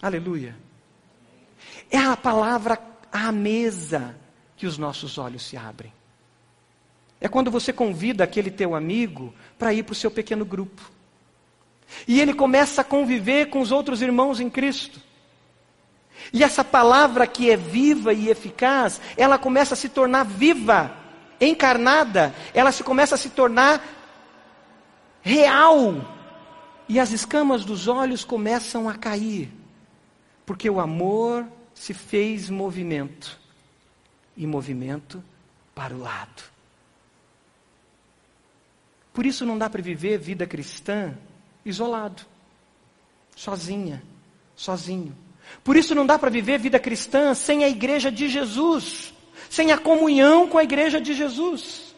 Aleluia. 0.03 0.57
É 1.91 1.99
a 1.99 2.16
palavra 2.16 2.78
à 3.12 3.30
mesa 3.30 4.16
que 4.57 4.66
os 4.66 4.76
nossos 4.76 5.16
olhos 5.16 5.47
se 5.47 5.57
abrem. 5.57 5.93
É 7.20 7.28
quando 7.28 7.51
você 7.51 7.72
convida 7.72 8.24
aquele 8.24 8.51
teu 8.51 8.74
amigo 8.74 9.32
para 9.59 9.72
ir 9.72 9.84
para 9.84 9.93
o 9.93 9.97
seu 9.97 10.11
pequeno 10.11 10.45
grupo. 10.45 10.95
E 12.07 12.20
ele 12.20 12.34
começa 12.34 12.80
a 12.80 12.84
conviver 12.84 13.47
com 13.51 13.61
os 13.61 13.72
outros 13.72 14.03
irmãos 14.03 14.41
em 14.41 14.51
Cristo. 14.51 15.01
E 16.32 16.43
essa 16.43 16.64
palavra 16.64 17.26
que 17.26 17.51
é 17.51 17.57
viva 17.57 18.12
e 18.12 18.28
eficaz, 18.28 19.01
ela 19.16 19.39
começa 19.39 19.74
a 19.74 19.76
se 19.76 19.89
tornar 19.89 20.24
viva, 20.24 20.97
encarnada, 21.41 22.34
ela 22.53 22.72
se 22.72 22.82
começa 22.82 23.14
a 23.14 23.18
se 23.18 23.30
tornar 23.30 23.82
real. 25.22 26.14
E 26.89 27.01
as 27.01 27.11
escamas 27.11 27.64
dos 27.64 27.89
olhos 27.89 28.24
começam 28.24 28.89
a 28.89 28.95
cair, 28.95 29.51
porque 30.45 30.70
o 30.70 30.80
amor 30.80 31.47
se 31.74 31.93
fez 31.93 32.49
movimento 32.49 33.39
e 34.37 34.47
movimento 34.47 35.22
para 35.74 35.95
o 35.95 36.01
lado. 36.01 36.43
Por 39.12 39.26
isso 39.26 39.45
não 39.45 39.59
dá 39.59 39.68
para 39.68 39.82
viver 39.82 40.18
vida 40.18 40.47
cristã 40.47 41.16
isolado, 41.66 42.22
sozinha, 43.34 44.02
sozinho. 44.54 45.14
Por 45.62 45.76
isso 45.76 45.94
não 45.94 46.06
dá 46.06 46.18
para 46.18 46.30
viver 46.30 46.58
vida 46.58 46.78
cristã 46.78 47.34
sem 47.34 47.64
a 47.64 47.68
igreja 47.68 48.10
de 48.10 48.28
Jesus, 48.28 49.12
sem 49.50 49.72
a 49.72 49.78
comunhão 49.78 50.48
com 50.48 50.56
a 50.56 50.62
igreja 50.62 51.00
de 51.00 51.12
Jesus. 51.12 51.94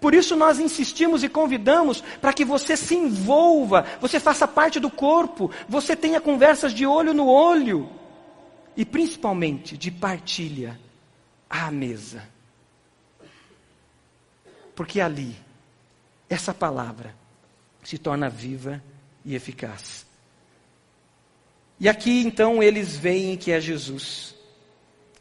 Por 0.00 0.14
isso 0.14 0.34
nós 0.34 0.58
insistimos 0.58 1.22
e 1.22 1.28
convidamos 1.28 2.02
para 2.20 2.32
que 2.32 2.44
você 2.44 2.76
se 2.76 2.94
envolva, 2.94 3.86
você 4.00 4.18
faça 4.18 4.48
parte 4.48 4.80
do 4.80 4.90
corpo, 4.90 5.50
você 5.68 5.94
tenha 5.94 6.20
conversas 6.20 6.72
de 6.72 6.86
olho 6.86 7.14
no 7.14 7.26
olho 7.26 7.88
e 8.76 8.84
principalmente 8.84 9.76
de 9.76 9.90
partilha 9.90 10.80
à 11.48 11.70
mesa. 11.70 12.26
Porque 14.74 15.00
ali, 15.00 15.36
essa 16.28 16.52
palavra 16.52 17.14
se 17.84 17.98
torna 17.98 18.28
viva 18.28 18.82
e 19.24 19.34
eficaz. 19.34 20.06
E 21.78 21.88
aqui 21.88 22.20
então 22.20 22.62
eles 22.62 22.96
veem 22.96 23.36
que 23.36 23.52
é 23.52 23.60
Jesus. 23.60 24.34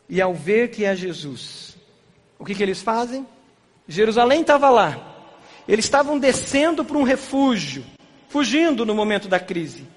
E 0.10 0.22
ao 0.22 0.34
ver 0.34 0.70
que 0.70 0.86
é 0.86 0.96
Jesus, 0.96 1.78
o 2.38 2.46
que, 2.46 2.56
que 2.56 2.64
eles 2.64 2.82
fazem? 2.82 3.26
Jerusalém 3.88 4.42
estava 4.42 4.70
lá. 4.70 5.12
Eles 5.68 5.86
estavam 5.86 6.20
descendo 6.20 6.84
para 6.84 6.98
um 6.98 7.04
refúgio, 7.04 7.86
fugindo 8.30 8.86
no 8.86 8.94
momento 8.94 9.28
da 9.28 9.40
crise. 9.40 9.88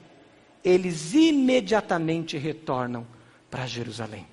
Eles 0.65 1.13
imediatamente 1.13 2.37
retornam 2.37 3.07
para 3.51 3.67
Jerusalém. 3.67 4.27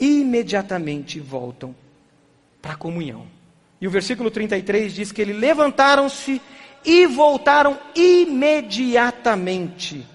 Imediatamente 0.00 1.20
voltam 1.20 1.74
para 2.60 2.72
a 2.72 2.76
comunhão. 2.76 3.26
E 3.80 3.86
o 3.86 3.90
versículo 3.90 4.30
33 4.30 4.94
diz 4.94 5.12
que 5.12 5.20
eles 5.20 5.36
levantaram-se 5.36 6.40
e 6.84 7.06
voltaram 7.06 7.78
imediatamente. 7.94 10.06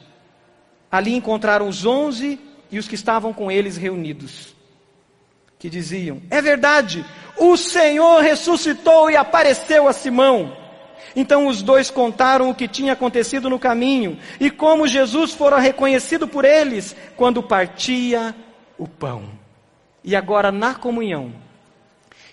Ali 0.92 1.16
encontraram 1.16 1.68
os 1.68 1.86
onze 1.86 2.40
e 2.72 2.80
os 2.80 2.88
que 2.88 2.96
estavam 2.96 3.34
com 3.34 3.52
eles 3.52 3.78
reunidos, 3.78 4.56
que 5.60 5.70
diziam: 5.70 6.22
É 6.30 6.42
verdade, 6.42 7.06
o 7.38 7.58
Senhor 7.58 8.22
ressuscitou 8.22 9.10
e 9.10 9.16
apareceu 9.16 9.88
a 9.88 9.94
Simão. 9.94 10.56
Então 11.16 11.48
os 11.48 11.62
dois 11.62 11.90
contaram 11.90 12.50
o 12.50 12.56
que 12.56 12.68
tinha 12.68 12.94
acontecido 12.94 13.50
no 13.50 13.58
caminho 13.58 14.20
e 14.40 14.52
como 14.52 14.88
Jesus 14.88 15.34
fora 15.34 15.58
reconhecido 15.58 16.28
por 16.28 16.46
eles 16.46 16.96
quando 17.16 17.42
partia 17.42 18.36
o 18.78 18.88
pão. 18.88 19.30
E 20.04 20.16
agora 20.16 20.52
na 20.52 20.76
comunhão, 20.76 21.34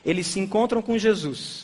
eles 0.04 0.26
se 0.26 0.38
encontram 0.38 0.82
com 0.82 0.98
Jesus. 0.98 1.63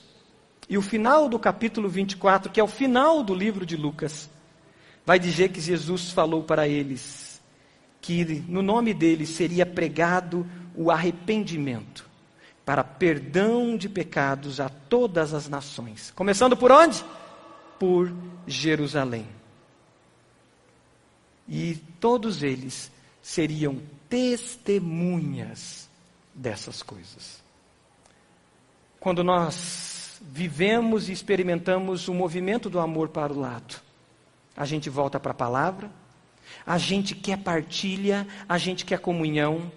E 0.70 0.78
o 0.78 0.82
final 0.82 1.28
do 1.28 1.36
capítulo 1.36 1.88
24, 1.88 2.52
que 2.52 2.60
é 2.60 2.62
o 2.62 2.68
final 2.68 3.24
do 3.24 3.34
livro 3.34 3.66
de 3.66 3.76
Lucas, 3.76 4.30
vai 5.04 5.18
dizer 5.18 5.48
que 5.48 5.60
Jesus 5.60 6.12
falou 6.12 6.44
para 6.44 6.68
eles 6.68 7.42
que 8.00 8.24
no 8.46 8.62
nome 8.62 8.94
dele 8.94 9.26
seria 9.26 9.66
pregado 9.66 10.46
o 10.76 10.88
arrependimento 10.88 12.08
para 12.64 12.84
perdão 12.84 13.76
de 13.76 13.88
pecados 13.88 14.60
a 14.60 14.68
todas 14.68 15.34
as 15.34 15.48
nações. 15.48 16.12
Começando 16.12 16.56
por 16.56 16.70
onde? 16.70 17.04
Por 17.76 18.14
Jerusalém. 18.46 19.26
E 21.48 21.74
todos 21.98 22.44
eles 22.44 22.92
seriam 23.20 23.82
testemunhas 24.08 25.90
dessas 26.32 26.80
coisas. 26.80 27.42
Quando 29.00 29.24
nós 29.24 29.89
vivemos 30.20 31.08
e 31.08 31.12
experimentamos 31.12 32.08
o 32.08 32.14
movimento 32.14 32.68
do 32.68 32.78
amor 32.78 33.08
para 33.08 33.32
o 33.32 33.38
lado, 33.38 33.80
a 34.56 34.64
gente 34.64 34.90
volta 34.90 35.18
para 35.18 35.32
a 35.32 35.34
palavra, 35.34 35.90
a 36.66 36.76
gente 36.76 37.14
quer 37.14 37.38
partilha, 37.38 38.26
a 38.48 38.58
gente 38.58 38.84
quer 38.84 38.98
comunhão, 38.98 39.72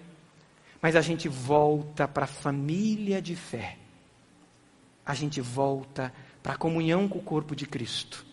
mas 0.82 0.96
a 0.96 1.00
gente 1.00 1.28
volta 1.28 2.06
para 2.06 2.24
a 2.24 2.28
família 2.28 3.22
de 3.22 3.34
fé. 3.34 3.78
A 5.06 5.14
gente 5.14 5.40
volta 5.40 6.12
para 6.42 6.54
a 6.54 6.56
comunhão 6.56 7.08
com 7.08 7.18
o 7.18 7.22
corpo 7.22 7.56
de 7.56 7.66
Cristo. 7.66 8.24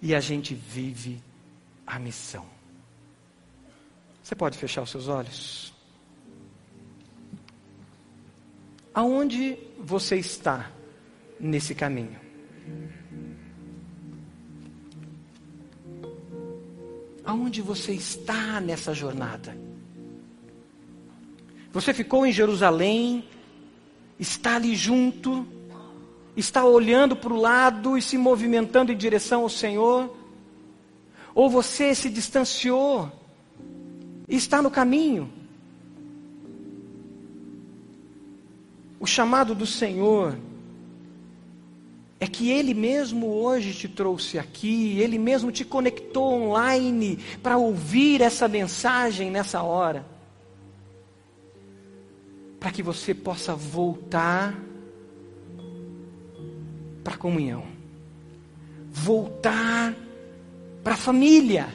E 0.00 0.14
a 0.14 0.20
gente 0.20 0.54
vive 0.54 1.22
a 1.86 1.98
missão. 1.98 2.46
Você 4.22 4.34
pode 4.34 4.56
fechar 4.56 4.82
os 4.82 4.90
seus 4.90 5.08
olhos? 5.08 5.72
Aonde 8.94 9.58
você 9.78 10.16
está 10.16 10.70
nesse 11.38 11.74
caminho? 11.74 12.18
Aonde 17.24 17.60
você 17.60 17.92
está 17.92 18.60
nessa 18.60 18.94
jornada? 18.94 19.56
Você 21.72 21.92
ficou 21.92 22.24
em 22.24 22.32
Jerusalém, 22.32 23.24
está 24.18 24.56
ali 24.56 24.74
junto, 24.74 25.46
está 26.36 26.64
olhando 26.64 27.16
para 27.16 27.32
o 27.32 27.40
lado 27.40 27.98
e 27.98 28.02
se 28.02 28.16
movimentando 28.16 28.92
em 28.92 28.96
direção 28.96 29.42
ao 29.42 29.48
Senhor? 29.48 30.16
Ou 31.34 31.50
você 31.50 31.94
se 31.94 32.08
distanciou 32.08 33.12
e 34.28 34.36
está 34.36 34.62
no 34.62 34.70
caminho? 34.70 35.30
O 38.98 39.06
chamado 39.06 39.54
do 39.54 39.66
Senhor 39.66 40.38
é 42.18 42.26
que 42.26 42.50
Ele 42.50 42.72
mesmo 42.74 43.26
hoje 43.26 43.74
te 43.74 43.88
trouxe 43.88 44.38
aqui, 44.38 44.98
Ele 44.98 45.18
mesmo 45.18 45.52
te 45.52 45.64
conectou 45.64 46.32
online 46.32 47.18
para 47.42 47.56
ouvir 47.56 48.20
essa 48.20 48.48
mensagem 48.48 49.30
nessa 49.30 49.62
hora, 49.62 50.06
para 52.58 52.70
que 52.70 52.82
você 52.82 53.14
possa 53.14 53.54
voltar 53.54 54.58
para 57.04 57.14
a 57.14 57.18
comunhão, 57.18 57.64
voltar 58.90 59.94
para 60.82 60.94
a 60.94 60.96
família, 60.96 61.68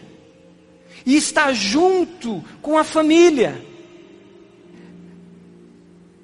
e 1.05 1.15
estar 1.15 1.53
junto 1.53 2.43
com 2.61 2.77
a 2.77 2.83
família. 2.83 3.63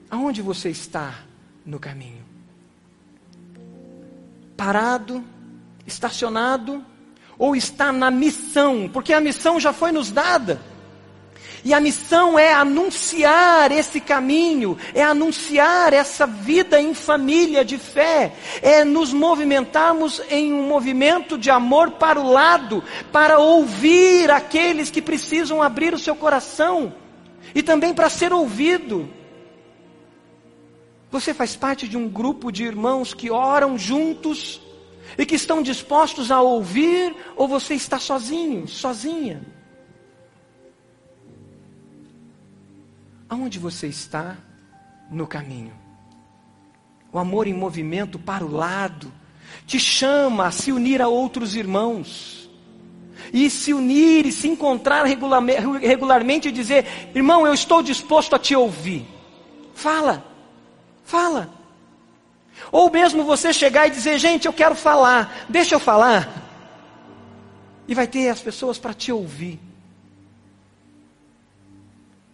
Aonde 0.09 0.41
você 0.41 0.69
está 0.69 1.23
no 1.65 1.79
caminho? 1.79 2.26
Parado, 4.57 5.23
estacionado, 5.85 6.83
ou 7.37 7.55
está 7.55 7.91
na 7.93 8.11
missão? 8.11 8.89
Porque 8.91 9.13
a 9.13 9.21
missão 9.21 9.59
já 9.59 9.71
foi 9.71 9.91
nos 9.91 10.11
dada. 10.11 10.59
E 11.63 11.73
a 11.73 11.79
missão 11.79 12.37
é 12.39 12.53
anunciar 12.53 13.71
esse 13.71 13.99
caminho, 13.99 14.77
é 14.93 15.03
anunciar 15.03 15.93
essa 15.93 16.25
vida 16.25 16.79
em 16.79 16.93
família 16.93 17.65
de 17.65 17.77
fé, 17.77 18.33
é 18.61 18.83
nos 18.83 19.11
movimentarmos 19.11 20.21
em 20.29 20.53
um 20.53 20.63
movimento 20.63 21.37
de 21.37 21.49
amor 21.51 21.91
para 21.91 22.19
o 22.19 22.31
lado, 22.31 22.83
para 23.11 23.39
ouvir 23.39 24.31
aqueles 24.31 24.89
que 24.89 25.01
precisam 25.01 25.61
abrir 25.61 25.93
o 25.93 25.99
seu 25.99 26.15
coração 26.15 26.93
e 27.53 27.61
também 27.61 27.93
para 27.93 28.09
ser 28.09 28.31
ouvido. 28.31 29.09
Você 31.09 31.33
faz 31.33 31.55
parte 31.55 31.87
de 31.87 31.97
um 31.97 32.09
grupo 32.09 32.51
de 32.51 32.63
irmãos 32.63 33.13
que 33.13 33.31
oram 33.31 33.77
juntos 33.77 34.61
e 35.17 35.25
que 35.25 35.35
estão 35.35 35.61
dispostos 35.61 36.31
a 36.31 36.41
ouvir, 36.41 37.15
ou 37.35 37.47
você 37.47 37.73
está 37.73 37.97
sozinho, 37.97 38.67
sozinha? 38.67 39.41
Aonde 43.29 43.57
você 43.57 43.87
está 43.87 44.37
no 45.09 45.25
caminho? 45.25 45.73
O 47.11 47.19
amor 47.19 47.47
em 47.47 47.53
movimento 47.53 48.19
para 48.19 48.45
o 48.45 48.51
lado 48.51 49.11
te 49.65 49.79
chama 49.79 50.47
a 50.47 50.51
se 50.51 50.71
unir 50.73 51.01
a 51.01 51.07
outros 51.07 51.55
irmãos. 51.55 52.49
E 53.33 53.49
se 53.49 53.73
unir 53.73 54.25
e 54.25 54.31
se 54.31 54.47
encontrar 54.47 55.05
regularmente 55.05 56.49
e 56.49 56.51
dizer: 56.51 56.85
irmão, 57.15 57.45
eu 57.45 57.53
estou 57.53 57.81
disposto 57.81 58.35
a 58.35 58.39
te 58.39 58.55
ouvir. 58.55 59.05
Fala. 59.73 60.36
Fala. 61.07 61.49
Ou 62.69 62.91
mesmo 62.91 63.23
você 63.23 63.53
chegar 63.53 63.87
e 63.87 63.91
dizer, 63.91 64.19
gente, 64.19 64.45
eu 64.45 64.51
quero 64.51 64.75
falar, 64.75 65.45
deixa 65.47 65.73
eu 65.73 65.79
falar. 65.79 66.29
E 67.87 67.95
vai 67.95 68.05
ter 68.05 68.27
as 68.27 68.41
pessoas 68.41 68.77
para 68.77 68.93
te 68.93 69.09
ouvir. 69.09 69.57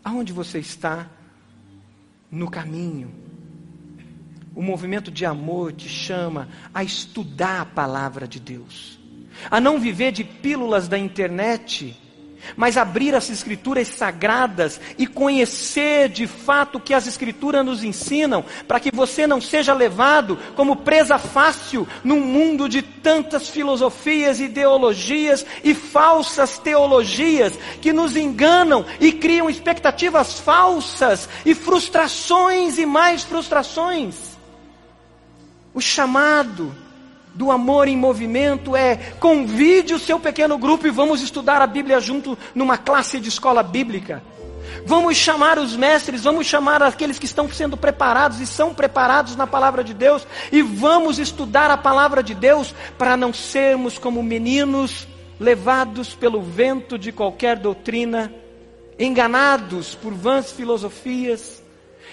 Aonde 0.03 0.33
você 0.33 0.57
está? 0.57 1.07
No 2.31 2.49
caminho. 2.49 3.13
O 4.55 4.61
movimento 4.63 5.11
de 5.11 5.23
amor 5.23 5.71
te 5.73 5.87
chama 5.87 6.49
a 6.73 6.83
estudar 6.83 7.61
a 7.61 7.65
palavra 7.65 8.27
de 8.27 8.39
Deus, 8.39 8.99
a 9.51 9.61
não 9.61 9.79
viver 9.79 10.11
de 10.11 10.23
pílulas 10.23 10.87
da 10.87 10.97
internet 10.97 11.95
mas 12.55 12.77
abrir 12.77 13.15
as 13.15 13.29
escrituras 13.29 13.87
sagradas 13.87 14.79
e 14.97 15.07
conhecer 15.07 16.09
de 16.09 16.27
fato 16.27 16.77
o 16.77 16.81
que 16.81 16.93
as 16.93 17.07
escrituras 17.07 17.65
nos 17.65 17.83
ensinam, 17.83 18.43
para 18.67 18.79
que 18.79 18.91
você 18.93 19.25
não 19.27 19.41
seja 19.41 19.73
levado 19.73 20.37
como 20.55 20.77
presa 20.77 21.17
fácil 21.17 21.87
num 22.03 22.19
mundo 22.19 22.67
de 22.69 22.81
tantas 22.81 23.49
filosofias, 23.49 24.39
ideologias 24.39 25.45
e 25.63 25.73
falsas 25.73 26.57
teologias 26.59 27.53
que 27.81 27.93
nos 27.93 28.15
enganam 28.15 28.85
e 28.99 29.11
criam 29.11 29.49
expectativas 29.49 30.39
falsas 30.39 31.29
e 31.45 31.53
frustrações 31.53 32.77
e 32.77 32.85
mais 32.85 33.23
frustrações. 33.23 34.33
O 35.73 35.81
chamado 35.81 36.82
do 37.33 37.51
amor 37.51 37.87
em 37.87 37.97
movimento 37.97 38.75
é 38.75 38.95
convide 39.19 39.93
o 39.93 39.99
seu 39.99 40.19
pequeno 40.19 40.57
grupo 40.57 40.85
e 40.85 40.91
vamos 40.91 41.21
estudar 41.21 41.61
a 41.61 41.67
Bíblia 41.67 41.99
junto 41.99 42.37
numa 42.53 42.77
classe 42.77 43.19
de 43.19 43.29
escola 43.29 43.63
bíblica. 43.63 44.21
Vamos 44.85 45.17
chamar 45.17 45.57
os 45.59 45.75
mestres, 45.75 46.23
vamos 46.23 46.47
chamar 46.47 46.81
aqueles 46.81 47.19
que 47.19 47.25
estão 47.25 47.49
sendo 47.49 47.77
preparados 47.77 48.39
e 48.39 48.47
são 48.47 48.73
preparados 48.73 49.35
na 49.35 49.47
palavra 49.47 49.83
de 49.83 49.93
Deus 49.93 50.25
e 50.51 50.61
vamos 50.61 51.19
estudar 51.19 51.71
a 51.71 51.77
palavra 51.77 52.21
de 52.21 52.33
Deus 52.33 52.73
para 52.97 53.17
não 53.17 53.33
sermos 53.33 53.97
como 53.97 54.21
meninos 54.21 55.07
levados 55.39 56.13
pelo 56.13 56.41
vento 56.41 56.97
de 56.97 57.11
qualquer 57.11 57.57
doutrina, 57.57 58.33
enganados 58.97 59.95
por 59.95 60.13
vãs 60.13 60.51
filosofias 60.51 61.63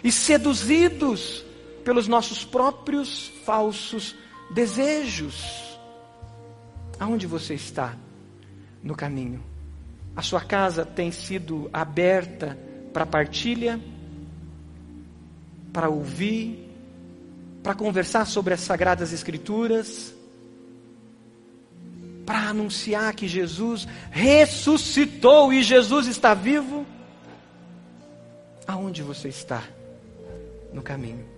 e 0.02 0.10
seduzidos 0.10 1.44
pelos 1.84 2.08
nossos 2.08 2.44
próprios 2.44 3.30
falsos 3.44 4.14
desejos. 4.50 5.78
Aonde 6.98 7.26
você 7.26 7.54
está 7.54 7.96
no 8.82 8.94
caminho? 8.94 9.42
A 10.14 10.22
sua 10.22 10.40
casa 10.40 10.84
tem 10.84 11.10
sido 11.12 11.70
aberta 11.72 12.58
para 12.92 13.06
partilha, 13.06 13.80
para 15.72 15.88
ouvir, 15.88 16.68
para 17.62 17.74
conversar 17.74 18.26
sobre 18.26 18.52
as 18.52 18.60
sagradas 18.60 19.12
escrituras, 19.12 20.14
para 22.26 22.48
anunciar 22.48 23.14
que 23.14 23.28
Jesus 23.28 23.86
ressuscitou 24.10 25.52
e 25.52 25.62
Jesus 25.62 26.06
está 26.06 26.34
vivo? 26.34 26.84
Aonde 28.66 29.02
você 29.02 29.28
está 29.28 29.62
no 30.72 30.82
caminho? 30.82 31.29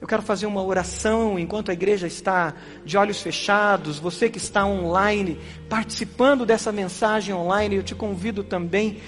Eu 0.00 0.06
quero 0.06 0.22
fazer 0.22 0.46
uma 0.46 0.62
oração 0.62 1.38
enquanto 1.38 1.70
a 1.70 1.72
igreja 1.72 2.06
está 2.06 2.54
de 2.84 2.98
olhos 2.98 3.22
fechados. 3.22 3.98
Você 3.98 4.28
que 4.28 4.36
está 4.36 4.66
online, 4.66 5.40
participando 5.70 6.44
dessa 6.44 6.70
mensagem 6.70 7.34
online, 7.34 7.76
eu 7.76 7.82
te 7.82 7.94
convido 7.94 8.44
também 8.44 9.00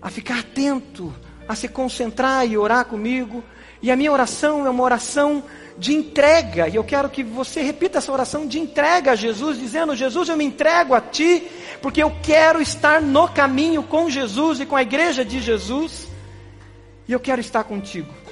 a 0.00 0.08
ficar 0.08 0.38
atento, 0.40 1.12
a 1.48 1.54
se 1.56 1.66
concentrar 1.68 2.46
e 2.46 2.56
orar 2.56 2.84
comigo. 2.84 3.42
E 3.82 3.90
a 3.90 3.96
minha 3.96 4.12
oração 4.12 4.64
é 4.64 4.70
uma 4.70 4.84
oração 4.84 5.42
de 5.78 5.92
entrega, 5.92 6.68
e 6.68 6.76
eu 6.76 6.82
quero 6.82 7.10
que 7.10 7.22
você 7.22 7.60
repita 7.60 7.98
essa 7.98 8.10
oração 8.10 8.46
de 8.46 8.58
entrega 8.58 9.12
a 9.12 9.14
Jesus, 9.14 9.58
dizendo: 9.58 9.94
Jesus, 9.94 10.28
eu 10.28 10.36
me 10.36 10.44
entrego 10.44 10.94
a 10.94 11.00
Ti, 11.02 11.46
porque 11.82 12.02
eu 12.02 12.10
quero 12.22 12.62
estar 12.62 13.02
no 13.02 13.28
caminho 13.28 13.82
com 13.82 14.08
Jesus 14.08 14.60
e 14.60 14.64
com 14.64 14.74
a 14.74 14.80
igreja 14.80 15.22
de 15.22 15.38
Jesus, 15.38 16.08
e 17.06 17.12
eu 17.12 17.20
quero 17.20 17.42
estar 17.42 17.64
contigo. 17.64 18.25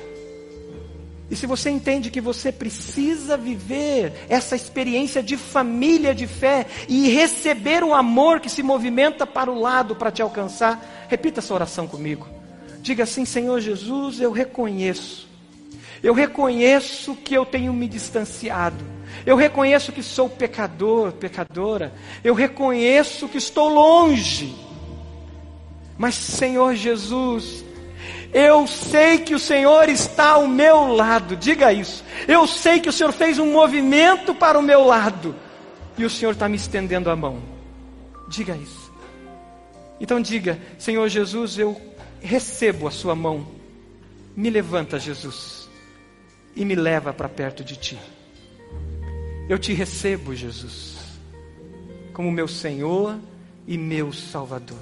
E 1.35 1.37
se 1.37 1.47
você 1.47 1.69
entende 1.69 2.13
que 2.13 2.21
você 2.21 2.53
precisa 2.53 3.37
viver 3.37 4.13
essa 4.29 4.55
experiência 4.55 5.21
de 5.21 5.37
família 5.37 6.15
de 6.15 6.29
fé 6.29 6.65
e 6.89 7.09
receber 7.09 7.83
o 7.83 7.93
amor 7.93 8.39
que 8.39 8.49
se 8.49 8.63
movimenta 8.63 9.27
para 9.27 9.51
o 9.51 9.59
lado 9.59 9.97
para 9.97 10.13
te 10.13 10.23
alcançar, 10.23 11.07
repita 11.09 11.41
essa 11.41 11.53
oração 11.53 11.89
comigo. 11.89 12.29
Diga 12.81 13.03
assim: 13.03 13.25
Senhor 13.25 13.59
Jesus, 13.59 14.21
eu 14.21 14.31
reconheço. 14.31 15.29
Eu 16.01 16.15
reconheço 16.15 17.17
que 17.17 17.35
eu 17.35 17.45
tenho 17.45 17.73
me 17.73 17.89
distanciado. 17.89 18.85
Eu 19.27 19.35
reconheço 19.35 19.91
que 19.91 20.05
sou 20.05 20.31
pecador, 20.31 21.11
pecadora. 21.15 21.93
Eu 22.23 22.35
reconheço 22.35 23.29
que 23.29 23.39
estou 23.39 23.69
longe. 23.69 24.55
Mas, 25.99 26.15
Senhor 26.15 26.77
Jesus, 26.77 27.64
eu 28.35 28.67
sei 28.67 29.19
que 29.19 29.33
o 29.33 29.39
Senhor 29.39 29.89
está 29.89 30.31
ao 30.31 30.49
meu 30.49 30.89
lado, 30.89 31.37
diga 31.37 31.73
isso. 31.73 32.05
Eu 32.27 32.49
sei 32.49 32.81
que 32.81 32.89
o 32.89 32.93
Senhor 32.93 33.13
fez 33.13 33.39
um 33.39 33.53
movimento 33.53 34.35
para 34.35 34.59
o 34.59 34.63
meu 34.63 34.85
lado 34.85 35.37
e 35.97 36.05
o 36.05 36.11
Senhor 36.11 36.33
está 36.33 36.49
me 36.49 36.57
estendendo 36.57 37.09
a 37.09 37.15
mão. 37.15 37.41
Diga 38.29 38.57
isso. 38.57 38.93
Então 40.01 40.21
diga, 40.21 40.59
Senhor 40.77 41.09
Jesus, 41.09 41.57
eu 41.59 41.81
recebo 42.21 42.89
a 42.89 42.91
Sua 42.91 43.15
mão. 43.15 43.47
Me 44.35 44.51
levanta, 44.51 44.99
Jesus, 44.99 45.69
e 46.57 46.65
me 46.65 46.75
leva 46.75 47.13
para 47.13 47.29
perto 47.29 47.63
de 47.63 47.77
Ti. 47.77 47.97
Eu 49.49 49.61
te 49.61 49.73
recebo, 49.73 50.35
Jesus, 50.35 50.97
como 52.13 52.33
meu 52.33 52.49
Senhor 52.49 53.17
e 53.65 53.79
meu 53.79 54.13
Salvador. 54.13 54.79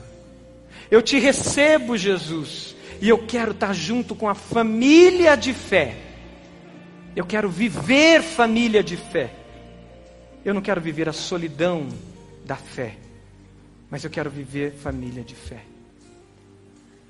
Eu 0.91 1.03
te 1.03 1.19
recebo, 1.19 1.99
Jesus, 1.99 2.75
e 3.03 3.09
eu 3.09 3.19
quero 3.19 3.51
estar 3.51 3.73
junto 3.73 4.15
com 4.15 4.29
a 4.29 4.35
família 4.35 5.37
de 5.37 5.53
fé. 5.53 5.97
Eu 7.17 7.27
quero 7.27 7.51
viver 7.51 8.23
família 8.23 8.81
de 8.81 8.97
fé. 8.97 9.35
Eu 10.45 10.55
não 10.55 10.63
quero 10.63 10.81
viver 10.81 11.09
a 11.09 11.13
solidão 11.13 11.89
da 12.45 12.55
fé, 12.55 12.95
mas 13.91 14.05
eu 14.05 14.11
quero 14.11 14.31
viver 14.31 14.75
família 14.75 15.25
de 15.25 15.35
fé. 15.35 15.65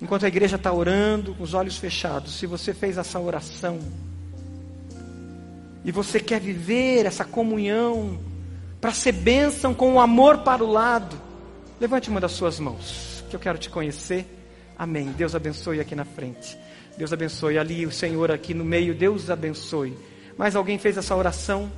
Enquanto 0.00 0.24
a 0.24 0.28
igreja 0.28 0.56
está 0.56 0.72
orando, 0.72 1.34
com 1.34 1.42
os 1.42 1.52
olhos 1.52 1.76
fechados, 1.76 2.38
se 2.38 2.46
você 2.46 2.72
fez 2.72 2.96
essa 2.96 3.20
oração, 3.20 3.78
e 5.84 5.92
você 5.92 6.18
quer 6.18 6.40
viver 6.40 7.04
essa 7.04 7.24
comunhão, 7.26 8.18
para 8.80 8.92
ser 8.94 9.12
bênção 9.12 9.74
com 9.74 9.92
o 9.92 10.00
amor 10.00 10.38
para 10.38 10.64
o 10.64 10.72
lado, 10.72 11.20
levante 11.78 12.08
uma 12.08 12.18
das 12.18 12.32
suas 12.32 12.58
mãos, 12.58 13.22
que 13.28 13.36
eu 13.36 13.40
quero 13.40 13.58
te 13.58 13.68
conhecer. 13.68 14.38
Amém. 14.82 15.12
Deus 15.12 15.32
abençoe 15.32 15.78
aqui 15.78 15.94
na 15.94 16.04
frente. 16.04 16.58
Deus 16.98 17.12
abençoe. 17.12 17.56
Ali 17.56 17.86
o 17.86 17.92
Senhor 17.92 18.32
aqui 18.32 18.52
no 18.52 18.64
meio. 18.64 18.92
Deus 18.92 19.30
abençoe. 19.30 19.96
Mais 20.36 20.56
alguém 20.56 20.76
fez 20.76 20.96
essa 20.96 21.14
oração? 21.14 21.70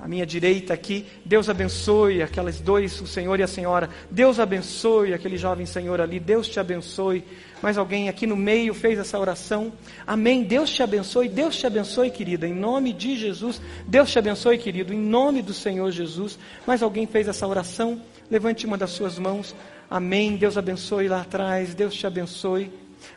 À 0.00 0.08
minha 0.08 0.24
direita 0.24 0.72
aqui. 0.72 1.06
Deus 1.26 1.50
abençoe 1.50 2.22
aquelas 2.22 2.58
dois, 2.58 2.98
o 3.02 3.06
Senhor 3.06 3.38
e 3.38 3.42
a 3.42 3.46
Senhora. 3.46 3.90
Deus 4.10 4.40
abençoe 4.40 5.12
aquele 5.12 5.36
jovem 5.36 5.66
Senhor 5.66 6.00
ali. 6.00 6.18
Deus 6.18 6.48
te 6.48 6.58
abençoe. 6.58 7.22
Mais 7.62 7.78
alguém 7.78 8.08
aqui 8.08 8.26
no 8.26 8.36
meio 8.36 8.74
fez 8.74 8.98
essa 8.98 9.18
oração? 9.18 9.72
Amém. 10.04 10.42
Deus 10.42 10.68
te 10.70 10.82
abençoe. 10.82 11.28
Deus 11.28 11.56
te 11.56 11.66
abençoe, 11.66 12.10
querida. 12.10 12.46
Em 12.46 12.52
nome 12.52 12.92
de 12.92 13.16
Jesus. 13.16 13.62
Deus 13.86 14.10
te 14.10 14.18
abençoe, 14.18 14.58
querido. 14.58 14.92
Em 14.92 14.98
nome 14.98 15.40
do 15.40 15.54
Senhor 15.54 15.90
Jesus. 15.92 16.38
Mais 16.66 16.82
alguém 16.82 17.06
fez 17.06 17.28
essa 17.28 17.46
oração? 17.46 18.02
Levante 18.28 18.66
uma 18.66 18.76
das 18.76 18.90
suas 18.90 19.16
mãos. 19.16 19.54
Amém. 19.88 20.36
Deus 20.36 20.58
abençoe 20.58 21.06
lá 21.06 21.20
atrás. 21.20 21.72
Deus 21.72 21.94
te 21.94 22.04
abençoe. 22.04 22.72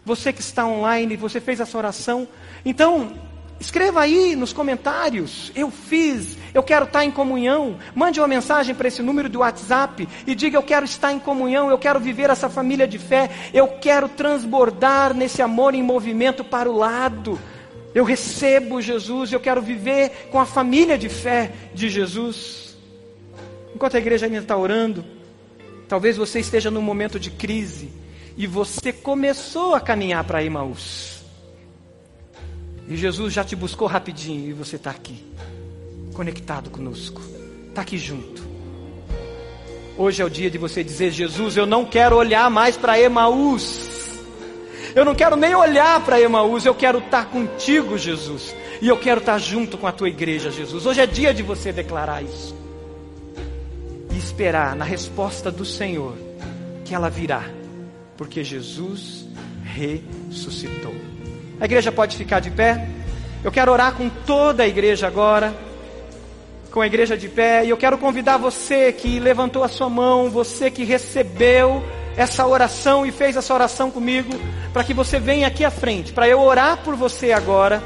Você 0.06 0.32
que 0.32 0.42
está 0.42 0.68
online, 0.68 1.16
você 1.16 1.42
fez 1.42 1.60
essa 1.60 1.78
oração. 1.78 2.28
Então, 2.64 3.14
escreva 3.60 4.02
aí 4.02 4.36
nos 4.36 4.54
comentários. 4.54 5.52
Eu 5.56 5.70
fiz, 5.72 6.38
eu 6.54 6.64
quero 6.64 6.86
estar 6.86 7.04
em 7.04 7.12
comunhão. 7.12 7.78
Mande 7.94 8.20
uma 8.20 8.28
mensagem 8.28 8.74
para 8.76 8.88
esse 8.88 9.02
número 9.02 9.30
do 9.30 9.40
WhatsApp 9.40 10.08
e 10.26 10.36
diga: 10.36 10.58
Eu 10.58 10.64
quero 10.64 10.86
estar 10.86 11.12
em 11.12 11.20
comunhão, 11.20 11.70
eu 11.70 11.78
quero 11.78 12.00
viver 12.00 12.30
essa 12.30 12.50
família 12.50 12.88
de 12.88 13.00
fé, 13.00 13.30
eu 13.54 13.68
quero 13.68 14.10
transbordar 14.10 15.14
nesse 15.14 15.42
amor 15.42 15.74
em 15.74 15.84
movimento 15.84 16.44
para 16.44 16.70
o 16.70 16.78
lado. 16.78 17.40
Eu 17.94 18.04
recebo 18.04 18.82
Jesus, 18.82 19.32
eu 19.32 19.40
quero 19.40 19.62
viver 19.62 20.28
com 20.30 20.40
a 20.40 20.46
família 20.46 20.98
de 20.98 21.08
fé 21.08 21.52
de 21.74 21.90
Jesus. 21.90 22.76
Enquanto 23.74 23.96
a 23.96 24.00
igreja 24.00 24.26
ainda 24.26 24.40
está 24.40 24.58
orando, 24.58 25.04
Talvez 25.88 26.18
você 26.18 26.40
esteja 26.40 26.72
num 26.72 26.82
momento 26.82 27.20
de 27.20 27.30
crise 27.30 27.92
e 28.36 28.48
você 28.48 28.92
começou 28.92 29.76
a 29.76 29.80
caminhar 29.80 30.24
para 30.24 30.44
Emaús. 30.44 31.15
E 32.88 32.96
Jesus 32.96 33.34
já 33.34 33.44
te 33.44 33.56
buscou 33.56 33.88
rapidinho 33.88 34.50
e 34.50 34.54
você 34.54 34.76
está 34.76 34.92
aqui, 34.92 35.24
conectado 36.14 36.70
conosco, 36.70 37.22
está 37.70 37.82
aqui 37.82 37.98
junto. 37.98 38.46
Hoje 39.98 40.22
é 40.22 40.26
o 40.26 40.30
dia 40.30 40.52
de 40.52 40.58
você 40.58 40.84
dizer: 40.84 41.12
Jesus, 41.12 41.58
eu 41.58 41.66
não 41.66 41.86
quero 41.86 42.16
olhar 42.16 42.50
mais 42.50 42.78
para 42.78 43.00
Emaús. 43.00 43.94
Eu 44.94 45.04
não 45.04 45.16
quero 45.16 45.36
nem 45.36 45.54
olhar 45.56 46.00
para 46.06 46.22
Emaús, 46.22 46.66
eu 46.66 46.76
quero 46.76 47.00
estar 47.00 47.26
tá 47.26 47.30
contigo, 47.30 47.98
Jesus. 47.98 48.56
E 48.82 48.88
eu 48.88 48.98
quero 48.98 49.20
estar 49.20 49.34
tá 49.34 49.40
junto 49.40 49.78
com 49.78 49.88
a 49.88 49.92
tua 49.92 50.08
igreja, 50.08 50.52
Jesus. 50.52 50.86
Hoje 50.86 51.02
é 51.02 51.06
dia 51.06 51.34
de 51.34 51.44
você 51.44 51.72
declarar 51.72 52.24
isso 52.24 52.56
e 54.12 54.18
esperar 54.18 54.76
na 54.76 54.86
resposta 54.86 55.52
do 55.52 55.66
Senhor 55.66 56.16
que 56.86 56.94
ela 56.94 57.10
virá, 57.10 57.44
porque 58.16 58.44
Jesus 58.44 59.26
ressuscitou. 59.64 61.15
A 61.60 61.66
igreja 61.66 61.92
pode 61.92 62.18
ficar 62.18 62.40
de 62.40 62.52
pé? 62.52 62.88
Eu 63.44 63.52
quero 63.52 63.72
orar 63.72 63.94
com 63.94 64.10
toda 64.10 64.64
a 64.64 64.68
igreja 64.68 65.08
agora, 65.08 65.54
com 66.72 66.82
a 66.82 66.88
igreja 66.88 67.16
de 67.16 67.30
pé, 67.30 67.64
e 67.64 67.70
eu 67.70 67.78
quero 67.78 67.98
convidar 67.98 68.38
você 68.38 68.92
que 68.92 69.20
levantou 69.20 69.64
a 69.64 69.68
sua 69.68 69.90
mão, 69.90 70.30
você 70.30 70.70
que 70.70 70.84
recebeu 70.84 71.82
essa 72.18 72.46
oração 72.46 73.06
e 73.06 73.12
fez 73.12 73.38
essa 73.38 73.54
oração 73.54 73.90
comigo, 73.90 74.30
para 74.74 74.84
que 74.84 74.94
você 74.94 75.20
venha 75.20 75.48
aqui 75.48 75.64
à 75.64 75.72
frente, 75.72 76.12
para 76.12 76.28
eu 76.28 76.42
orar 76.42 76.78
por 76.84 76.96
você 76.96 77.32
agora. 77.32 77.82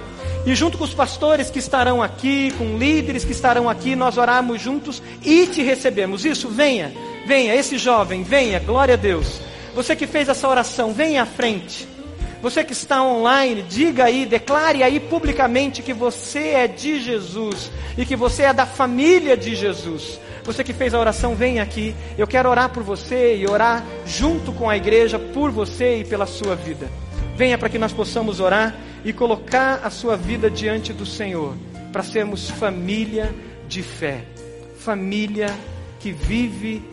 E 0.45 0.55
junto 0.55 0.77
com 0.77 0.83
os 0.83 0.93
pastores 0.93 1.49
que 1.49 1.59
estarão 1.59 2.01
aqui, 2.01 2.51
com 2.57 2.77
líderes 2.77 3.23
que 3.23 3.31
estarão 3.31 3.69
aqui, 3.69 3.95
nós 3.95 4.17
oramos 4.17 4.61
juntos 4.61 5.03
e 5.23 5.45
te 5.45 5.61
recebemos. 5.61 6.25
Isso, 6.25 6.47
venha, 6.47 6.91
venha, 7.27 7.53
esse 7.53 7.77
jovem, 7.77 8.23
venha, 8.23 8.59
glória 8.59 8.93
a 8.95 8.97
Deus. 8.97 9.41
Você 9.75 9.95
que 9.95 10.07
fez 10.07 10.29
essa 10.29 10.47
oração, 10.47 10.93
venha 10.93 11.23
à 11.23 11.25
frente. 11.25 11.98
Você 12.41 12.63
que 12.63 12.71
está 12.71 13.03
online, 13.03 13.61
diga 13.63 14.05
aí, 14.05 14.25
declare 14.25 14.81
aí 14.81 14.99
publicamente 14.99 15.81
que 15.81 15.93
você 15.93 16.49
é 16.49 16.67
de 16.67 17.01
Jesus 17.01 17.69
e 17.97 18.05
que 18.05 18.15
você 18.15 18.43
é 18.43 18.53
da 18.53 18.65
família 18.65 19.35
de 19.35 19.55
Jesus. 19.55 20.19
Você 20.45 20.63
que 20.63 20.73
fez 20.73 20.93
a 20.93 20.99
oração, 20.99 21.35
vem 21.35 21.59
aqui. 21.59 21.93
Eu 22.17 22.25
quero 22.25 22.49
orar 22.49 22.69
por 22.69 22.81
você 22.81 23.35
e 23.35 23.45
orar 23.45 23.85
junto 24.05 24.53
com 24.53 24.69
a 24.69 24.77
igreja 24.77 25.19
por 25.19 25.51
você 25.51 25.99
e 25.99 26.05
pela 26.05 26.25
sua 26.25 26.55
vida. 26.55 26.89
Venha 27.35 27.57
para 27.57 27.69
que 27.69 27.77
nós 27.77 27.91
possamos 27.91 28.39
orar 28.39 28.75
e 29.03 29.11
colocar 29.11 29.81
a 29.83 29.89
sua 29.89 30.15
vida 30.15 30.49
diante 30.49 30.91
do 30.91 31.05
Senhor, 31.05 31.55
para 31.91 32.03
sermos 32.03 32.49
família 32.49 33.33
de 33.67 33.81
fé, 33.81 34.25
família 34.77 35.47
que 35.99 36.11
vive 36.11 36.83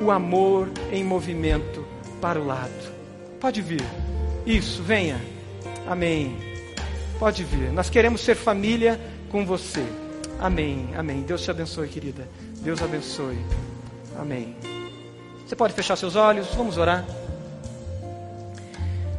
o 0.00 0.10
amor 0.10 0.70
em 0.92 1.02
movimento 1.02 1.84
para 2.20 2.40
o 2.40 2.46
lado. 2.46 2.92
Pode 3.40 3.60
vir. 3.60 4.07
Isso, 4.48 4.82
venha. 4.82 5.20
Amém. 5.86 6.34
Pode 7.18 7.44
vir. 7.44 7.70
Nós 7.70 7.90
queremos 7.90 8.22
ser 8.22 8.34
família 8.34 8.98
com 9.30 9.44
você. 9.44 9.84
Amém. 10.40 10.88
Amém. 10.96 11.20
Deus 11.20 11.42
te 11.42 11.50
abençoe, 11.50 11.86
querida. 11.86 12.26
Deus 12.62 12.80
abençoe. 12.80 13.38
Amém. 14.18 14.56
Você 15.46 15.54
pode 15.54 15.74
fechar 15.74 15.96
seus 15.96 16.16
olhos, 16.16 16.46
vamos 16.54 16.78
orar. 16.78 17.04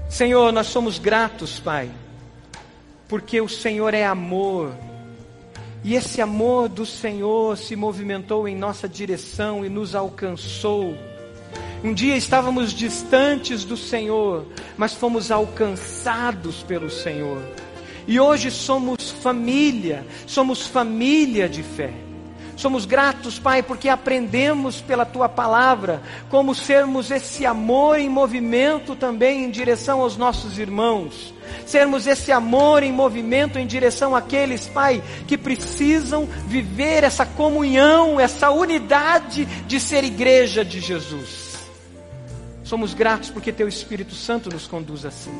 Senhor, 0.09 0.51
nós 0.51 0.65
somos 0.65 0.97
gratos, 0.97 1.59
Pai, 1.59 1.91
porque 3.07 3.39
o 3.39 3.47
Senhor 3.47 3.93
é 3.93 4.03
amor. 4.03 4.73
E 5.83 5.93
esse 5.93 6.23
amor 6.23 6.67
do 6.67 6.87
Senhor 6.87 7.55
se 7.55 7.75
movimentou 7.75 8.47
em 8.47 8.55
nossa 8.55 8.89
direção 8.89 9.63
e 9.63 9.69
nos 9.69 9.93
alcançou. 9.93 10.95
Um 11.81 11.93
dia 11.93 12.17
estávamos 12.17 12.73
distantes 12.73 13.63
do 13.63 13.77
Senhor, 13.77 14.45
mas 14.77 14.93
fomos 14.93 15.31
alcançados 15.31 16.61
pelo 16.61 16.89
Senhor. 16.89 17.41
E 18.05 18.19
hoje 18.19 18.51
somos 18.51 19.11
família, 19.11 20.05
somos 20.27 20.67
família 20.67 21.47
de 21.47 21.63
fé. 21.63 21.93
Somos 22.57 22.83
gratos, 22.85 23.39
Pai, 23.39 23.63
porque 23.63 23.87
aprendemos 23.87 24.81
pela 24.81 25.05
tua 25.05 25.29
palavra 25.29 26.01
como 26.27 26.53
sermos 26.53 27.09
esse 27.09 27.45
amor 27.45 27.97
em 27.97 28.09
movimento 28.09 28.93
também 28.97 29.45
em 29.45 29.49
direção 29.49 30.01
aos 30.01 30.17
nossos 30.17 30.59
irmãos. 30.59 31.33
Sermos 31.65 32.05
esse 32.05 32.33
amor 32.33 32.83
em 32.83 32.91
movimento 32.91 33.57
em 33.57 33.65
direção 33.65 34.13
àqueles, 34.13 34.67
Pai, 34.67 35.01
que 35.25 35.37
precisam 35.37 36.27
viver 36.45 37.05
essa 37.05 37.25
comunhão, 37.25 38.19
essa 38.19 38.49
unidade 38.49 39.45
de 39.45 39.79
ser 39.79 40.03
igreja 40.03 40.65
de 40.65 40.81
Jesus. 40.81 41.48
Somos 42.69 42.93
gratos 42.93 43.31
porque 43.31 43.51
Teu 43.51 43.67
Espírito 43.67 44.13
Santo 44.13 44.47
nos 44.47 44.67
conduz 44.67 45.03
assim. 45.03 45.33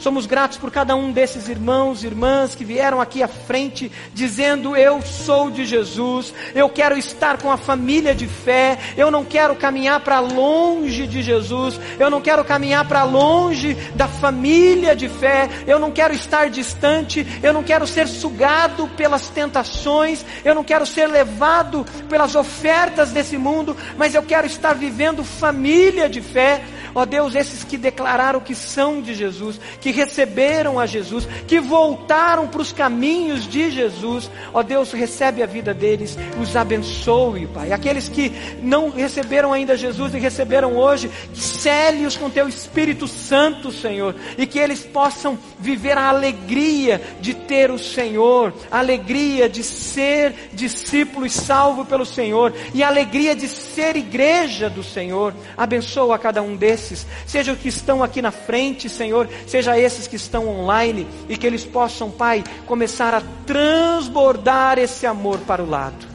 Somos 0.00 0.24
gratos 0.24 0.56
por 0.56 0.70
cada 0.70 0.96
um 0.96 1.12
desses 1.12 1.46
irmãos 1.46 2.02
e 2.02 2.06
irmãs 2.06 2.54
que 2.54 2.64
vieram 2.64 3.02
aqui 3.02 3.22
à 3.22 3.28
frente 3.28 3.92
dizendo: 4.14 4.74
Eu 4.74 5.02
sou 5.02 5.50
de 5.50 5.66
Jesus, 5.66 6.32
eu 6.54 6.70
quero 6.70 6.96
estar 6.96 7.36
com 7.36 7.52
a 7.52 7.58
família 7.58 8.14
de 8.14 8.26
fé, 8.26 8.78
eu 8.96 9.10
não 9.10 9.26
quero 9.26 9.54
caminhar 9.54 10.00
para 10.00 10.18
longe 10.18 11.06
de 11.06 11.20
Jesus, 11.20 11.78
eu 11.98 12.08
não 12.08 12.22
quero 12.22 12.42
caminhar 12.42 12.88
para 12.88 13.04
longe 13.04 13.74
da 13.94 14.08
família 14.08 14.96
de 14.96 15.06
fé, 15.06 15.50
eu 15.66 15.78
não 15.78 15.90
quero 15.90 16.14
estar 16.14 16.48
distante, 16.48 17.26
eu 17.42 17.52
não 17.52 17.62
quero 17.62 17.86
ser 17.86 18.08
sugado 18.08 18.88
pelas 18.96 19.28
tentações, 19.28 20.24
eu 20.42 20.54
não 20.54 20.64
quero 20.64 20.86
ser 20.86 21.08
levado 21.08 21.84
pelas 22.08 22.34
ofertas 22.34 23.10
desse 23.10 23.36
mundo, 23.36 23.76
mas 23.98 24.14
eu 24.14 24.22
quero 24.22 24.46
estar 24.46 24.72
vivendo 24.72 25.22
família 25.22 26.08
de 26.08 26.22
fé. 26.22 26.62
Ó 26.94 27.04
Deus, 27.04 27.34
esses 27.34 27.64
que 27.64 27.76
declararam 27.76 28.40
que 28.40 28.54
são 28.54 29.00
de 29.00 29.14
Jesus, 29.14 29.60
que 29.80 29.90
receberam 29.90 30.78
a 30.78 30.86
Jesus, 30.86 31.26
que 31.46 31.60
voltaram 31.60 32.48
para 32.48 32.60
os 32.60 32.72
caminhos 32.72 33.46
de 33.46 33.70
Jesus, 33.70 34.30
ó 34.52 34.62
Deus, 34.62 34.92
recebe 34.92 35.42
a 35.42 35.46
vida 35.46 35.72
deles, 35.72 36.18
os 36.40 36.56
abençoe, 36.56 37.46
Pai. 37.46 37.72
Aqueles 37.72 38.08
que 38.08 38.32
não 38.62 38.90
receberam 38.90 39.52
ainda 39.52 39.76
Jesus 39.76 40.14
e 40.14 40.18
receberam 40.18 40.76
hoje, 40.76 41.10
cele-os 41.34 42.16
com 42.16 42.28
teu 42.28 42.48
Espírito 42.48 43.06
Santo, 43.06 43.70
Senhor, 43.70 44.14
e 44.36 44.46
que 44.46 44.58
eles 44.58 44.84
possam 44.84 45.38
viver 45.58 45.96
a 45.96 46.08
alegria 46.08 47.00
de 47.20 47.34
ter 47.34 47.70
o 47.70 47.78
Senhor, 47.78 48.52
a 48.70 48.78
alegria 48.78 49.48
de 49.48 49.62
ser 49.62 50.50
discípulo 50.52 51.24
e 51.24 51.30
salvo 51.30 51.84
pelo 51.84 52.04
Senhor, 52.04 52.52
e 52.74 52.82
a 52.82 52.88
alegria 52.88 53.36
de 53.36 53.46
ser 53.46 53.96
igreja 53.96 54.68
do 54.68 54.82
Senhor. 54.82 55.34
Abençoa 55.56 56.18
cada 56.18 56.42
um 56.42 56.56
desses 56.56 56.79
desses, 56.80 57.06
seja 57.26 57.52
os 57.52 57.58
que 57.58 57.68
estão 57.68 58.02
aqui 58.02 58.22
na 58.22 58.30
frente, 58.30 58.88
Senhor, 58.88 59.28
seja 59.46 59.78
esses 59.78 60.06
que 60.06 60.16
estão 60.16 60.48
online, 60.48 61.06
e 61.28 61.36
que 61.36 61.46
eles 61.46 61.64
possam, 61.64 62.10
Pai, 62.10 62.42
começar 62.66 63.14
a 63.14 63.22
transbordar 63.46 64.78
esse 64.78 65.06
amor 65.06 65.38
para 65.40 65.62
o 65.62 65.68
lado. 65.68 66.08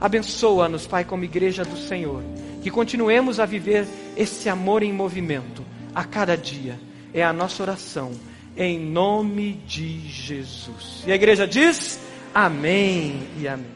Abençoa-nos, 0.00 0.86
Pai, 0.86 1.04
como 1.04 1.24
igreja 1.24 1.64
do 1.64 1.76
Senhor, 1.76 2.22
que 2.62 2.70
continuemos 2.70 3.40
a 3.40 3.46
viver 3.46 3.86
esse 4.16 4.48
amor 4.48 4.82
em 4.82 4.92
movimento 4.92 5.64
a 5.94 6.04
cada 6.04 6.36
dia. 6.36 6.78
É 7.12 7.24
a 7.24 7.32
nossa 7.32 7.62
oração, 7.62 8.12
em 8.56 8.78
nome 8.78 9.54
de 9.66 10.00
Jesus. 10.08 11.02
E 11.06 11.12
a 11.12 11.14
igreja 11.14 11.46
diz: 11.46 11.98
Amém 12.34 13.26
e 13.38 13.48
Amém. 13.48 13.69